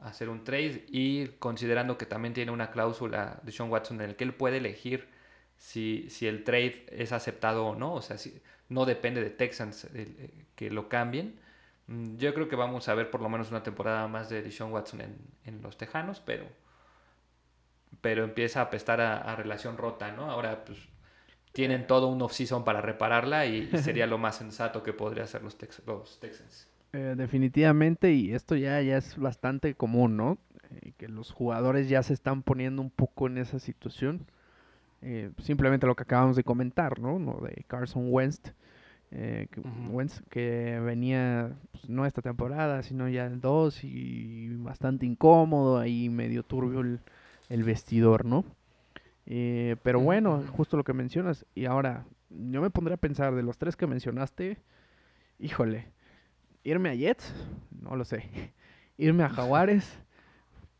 hacer 0.00 0.28
un 0.28 0.44
trade 0.44 0.84
y 0.88 1.28
considerando 1.38 1.98
que 1.98 2.06
también 2.06 2.34
tiene 2.34 2.52
una 2.52 2.70
cláusula 2.70 3.40
de 3.42 3.52
Sean 3.52 3.70
Watson 3.70 4.00
en 4.00 4.10
el 4.10 4.16
que 4.16 4.24
él 4.24 4.34
puede 4.34 4.58
elegir 4.58 5.08
si, 5.56 6.08
si 6.10 6.26
el 6.26 6.44
trade 6.44 6.86
es 6.90 7.12
aceptado 7.12 7.66
o 7.66 7.74
no, 7.74 7.94
o 7.94 8.02
sea, 8.02 8.18
si, 8.18 8.40
no 8.68 8.84
depende 8.84 9.22
de 9.22 9.30
Texans 9.30 9.86
eh, 9.94 10.30
que 10.54 10.70
lo 10.70 10.88
cambien. 10.88 11.38
Mm, 11.86 12.16
yo 12.16 12.34
creo 12.34 12.48
que 12.48 12.56
vamos 12.56 12.88
a 12.88 12.94
ver 12.94 13.10
por 13.10 13.22
lo 13.22 13.28
menos 13.28 13.50
una 13.50 13.62
temporada 13.62 14.08
más 14.08 14.28
de 14.28 14.42
Deshaun 14.42 14.72
Watson 14.72 15.00
en, 15.00 15.16
en 15.44 15.62
los 15.62 15.76
Tejanos, 15.78 16.20
pero, 16.20 16.46
pero 18.00 18.24
empieza 18.24 18.60
a 18.60 18.64
apestar 18.64 19.00
a, 19.00 19.34
relación 19.36 19.76
rota, 19.76 20.12
¿no? 20.12 20.30
Ahora, 20.30 20.64
pues, 20.64 20.78
tienen 21.52 21.86
todo 21.86 22.08
un 22.08 22.20
off-season 22.22 22.64
para 22.64 22.80
repararla 22.80 23.46
y, 23.46 23.68
sería 23.78 24.06
lo 24.06 24.18
más 24.18 24.36
sensato 24.36 24.82
que 24.82 24.92
podría 24.92 25.24
hacer 25.24 25.42
los, 25.42 25.56
los 25.86 26.20
Texans. 26.20 26.68
Eh, 26.92 27.14
definitivamente, 27.16 28.12
y 28.12 28.32
esto 28.32 28.56
ya, 28.56 28.80
ya 28.82 28.98
es 28.98 29.16
bastante 29.18 29.74
común, 29.74 30.16
¿no? 30.16 30.38
Eh, 30.70 30.92
que 30.96 31.08
los 31.08 31.30
jugadores 31.30 31.88
ya 31.88 32.02
se 32.02 32.14
están 32.14 32.42
poniendo 32.42 32.82
un 32.82 32.90
poco 32.90 33.26
en 33.26 33.38
esa 33.38 33.58
situación. 33.58 34.26
Eh, 35.02 35.30
simplemente 35.42 35.86
lo 35.86 35.94
que 35.94 36.04
acabamos 36.04 36.36
de 36.36 36.44
comentar, 36.44 36.98
¿no? 36.98 37.18
De 37.40 37.64
Carson 37.66 38.06
Wentz, 38.10 38.52
que, 39.10 39.48
Wentz, 39.90 40.22
que 40.30 40.80
venía 40.80 41.52
pues, 41.72 41.88
no 41.88 42.06
esta 42.06 42.22
temporada, 42.22 42.82
sino 42.82 43.08
ya 43.08 43.26
el 43.26 43.40
2 43.40 43.84
y 43.84 44.54
bastante 44.56 45.06
incómodo, 45.06 45.78
ahí 45.78 46.08
medio 46.08 46.42
turbio 46.42 46.80
el, 46.80 47.00
el 47.48 47.64
vestidor, 47.64 48.24
¿no? 48.24 48.44
pero 49.82 49.98
bueno, 49.98 50.44
justo 50.52 50.76
lo 50.76 50.84
que 50.84 50.92
mencionas, 50.92 51.44
y 51.52 51.64
ahora 51.64 52.06
yo 52.30 52.60
me 52.60 52.70
pondré 52.70 52.94
a 52.94 52.96
pensar 52.96 53.34
de 53.34 53.42
los 53.42 53.58
tres 53.58 53.74
que 53.74 53.88
mencionaste, 53.88 54.58
híjole, 55.38 55.88
irme 56.62 56.90
a 56.90 56.94
Jets, 56.94 57.32
no 57.70 57.96
lo 57.96 58.04
sé. 58.04 58.24
Irme 58.98 59.24
a 59.24 59.28
Jaguares, 59.28 59.98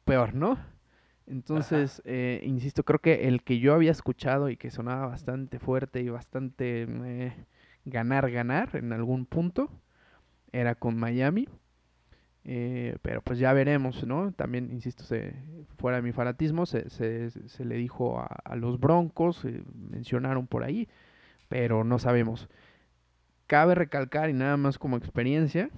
peor, 0.04 0.34
¿no? 0.34 0.58
Entonces, 1.26 2.00
eh, 2.04 2.40
insisto, 2.44 2.82
creo 2.84 3.00
que 3.00 3.28
el 3.28 3.42
que 3.42 3.58
yo 3.58 3.74
había 3.74 3.90
escuchado 3.90 4.48
y 4.48 4.56
que 4.56 4.70
sonaba 4.70 5.06
bastante 5.06 5.58
fuerte 5.58 6.00
y 6.00 6.08
bastante 6.08 6.86
eh, 6.88 7.32
ganar, 7.84 8.30
ganar 8.30 8.74
en 8.74 8.92
algún 8.92 9.26
punto, 9.26 9.68
era 10.52 10.76
con 10.76 10.96
Miami. 10.96 11.48
Eh, 12.48 12.96
pero 13.02 13.22
pues 13.22 13.40
ya 13.40 13.52
veremos, 13.52 14.06
¿no? 14.06 14.32
También, 14.32 14.70
insisto, 14.70 15.02
se, 15.02 15.34
fuera 15.78 15.96
de 15.96 16.02
mi 16.02 16.12
fanatismo, 16.12 16.64
se, 16.64 16.88
se, 16.90 17.30
se 17.30 17.64
le 17.64 17.74
dijo 17.74 18.20
a, 18.20 18.26
a 18.44 18.54
los 18.54 18.78
Broncos, 18.78 19.44
mencionaron 19.90 20.46
por 20.46 20.62
ahí, 20.62 20.88
pero 21.48 21.82
no 21.82 21.98
sabemos. 21.98 22.48
Cabe 23.48 23.74
recalcar, 23.74 24.30
y 24.30 24.32
nada 24.32 24.56
más 24.56 24.78
como 24.78 24.96
experiencia, 24.96 25.70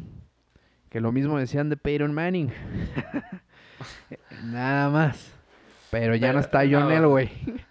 que 0.90 1.00
lo 1.00 1.10
mismo 1.10 1.38
decían 1.38 1.70
de 1.70 1.78
Peyton 1.78 2.12
Manning. 2.12 2.52
nada 4.44 4.90
más. 4.90 5.32
Pero 5.90 6.16
ya 6.16 6.34
no 6.34 6.40
está 6.40 6.60
John 6.70 6.92
Elway. 6.92 7.30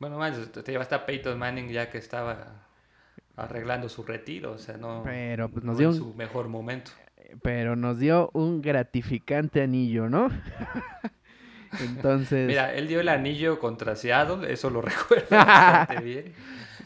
bueno, 0.00 0.18
más, 0.18 0.50
te 0.50 0.72
llevaste 0.72 0.96
a 0.96 1.06
Peyton 1.06 1.38
Manning 1.38 1.68
ya 1.68 1.88
que 1.88 1.98
estaba 1.98 2.66
arreglando 3.36 3.88
su 3.88 4.02
retiro, 4.02 4.52
o 4.52 4.58
sea, 4.58 4.76
no, 4.76 5.02
pero, 5.04 5.48
pues, 5.48 5.64
nos 5.64 5.78
dio 5.78 5.90
en 5.90 5.94
su 5.94 6.14
mejor 6.14 6.48
momento. 6.48 6.90
Pero 7.42 7.76
nos 7.76 7.98
dio 7.98 8.30
un 8.34 8.62
gratificante 8.62 9.62
anillo, 9.62 10.08
¿no? 10.08 10.28
Entonces. 11.80 12.46
Mira, 12.46 12.74
él 12.74 12.88
dio 12.88 13.00
el 13.00 13.08
anillo 13.08 13.58
contra 13.58 13.96
Seattle, 13.96 14.52
eso 14.52 14.70
lo 14.70 14.82
recuerdo 14.82 15.26
bastante 15.30 16.02
bien. 16.02 16.34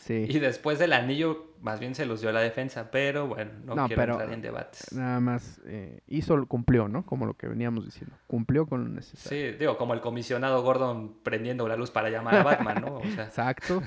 Y 0.09 0.39
después 0.39 0.79
del 0.79 0.93
anillo, 0.93 1.55
más 1.61 1.81
bien 1.81 1.95
se 1.95 2.07
los 2.07 2.21
dio 2.21 2.31
a 2.31 2.33
la 2.33 2.41
defensa, 2.41 2.91
pero 2.91 3.27
bueno, 3.27 3.51
no, 3.65 3.87
quiero 3.87 4.03
entrar 4.05 4.33
en 4.33 4.41
debates. 4.41 4.93
Nada 4.93 5.19
más 5.19 5.61
eh, 5.67 6.01
hizo, 6.07 6.47
cumplió, 6.47 6.87
¿no? 6.87 7.05
Como 7.05 7.27
lo 7.27 7.35
que 7.35 7.49
veníamos 7.49 7.85
diciendo. 7.85 8.17
Cumplió 8.29 8.67
con 8.67 8.85
lo 8.85 8.89
necesario. 8.89 9.53
Sí, 9.53 9.57
digo, 9.59 9.77
como 9.77 9.95
el 9.95 10.01
comisionado 10.01 10.63
Gordon 10.63 11.17
prendiendo 11.23 11.67
la 11.67 11.77
luz 11.77 11.91
para 11.91 12.09
llamar 12.09 12.37
a 12.37 12.43
Batman, 12.45 12.83
¿no? 12.83 13.01
Exacto. 13.05 13.83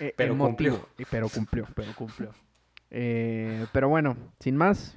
Eh, 0.00 0.14
pero 0.16 0.36
cumplió. 0.36 0.88
Pero 1.10 1.28
cumplió, 1.28 1.68
pero 1.76 1.94
cumplió. 1.94 2.34
Eh, 2.90 3.66
pero 3.72 3.88
bueno, 3.88 4.16
sin 4.40 4.56
más, 4.56 4.96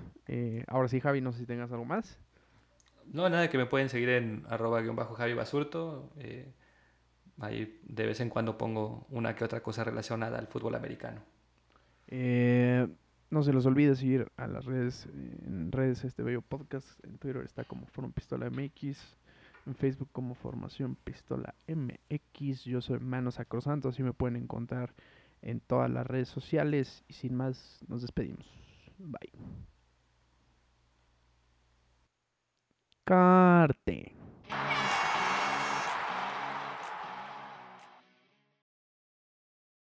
ahora 0.68 0.88
sí, 0.88 1.00
Javi, 1.00 1.22
no 1.22 1.32
sé 1.32 1.40
si 1.40 1.46
tengas 1.46 1.72
algo 1.72 1.86
más. 1.86 2.20
No, 3.12 3.30
nada, 3.30 3.50
que 3.50 3.58
me 3.58 3.66
pueden 3.66 3.90
seguir 3.90 4.10
en 4.10 4.46
arroba 4.50 4.82
guion 4.82 4.96
bajo 4.96 5.16
Javi 5.16 5.34
Basurto. 5.34 6.10
Ahí 7.40 7.80
de 7.84 8.06
vez 8.06 8.20
en 8.20 8.30
cuando 8.30 8.58
pongo 8.58 9.06
una 9.10 9.36
que 9.36 9.44
otra 9.44 9.62
cosa 9.62 9.84
relacionada 9.84 10.38
al 10.38 10.48
fútbol 10.48 10.76
americano. 10.76 11.22
Eh, 12.08 12.88
no 13.32 13.42
se 13.42 13.54
los 13.54 13.66
olvide 13.66 13.96
seguir 13.96 14.32
a 14.38 14.48
las 14.48 14.66
redes, 14.66 15.08
en 15.48 15.72
redes 15.72 16.04
este 16.04 16.22
bello 16.22 16.42
podcast. 16.42 16.88
En 17.04 17.18
Twitter 17.18 17.44
está 17.44 17.64
como 17.64 17.88
Forma 17.88 18.12
Pistola 18.12 18.50
MX. 18.50 19.18
En 19.66 19.76
Facebook 19.76 20.10
como 20.12 20.36
Formación 20.36 20.96
Pistola 20.96 21.56
MX. 21.68 22.66
Yo 22.66 22.82
soy 22.82 23.00
Manos 23.00 23.36
Sacrosanto, 23.36 23.90
así 23.90 24.04
me 24.04 24.14
pueden 24.14 24.36
encontrar 24.36 24.94
en 25.42 25.60
todas 25.62 25.90
las 25.90 26.06
redes 26.06 26.30
sociales. 26.30 27.04
Y 27.08 27.14
sin 27.14 27.36
más, 27.36 27.80
nos 27.88 28.02
despedimos. 28.02 28.46
Bye. 29.00 29.32
Descarte. 33.06 34.16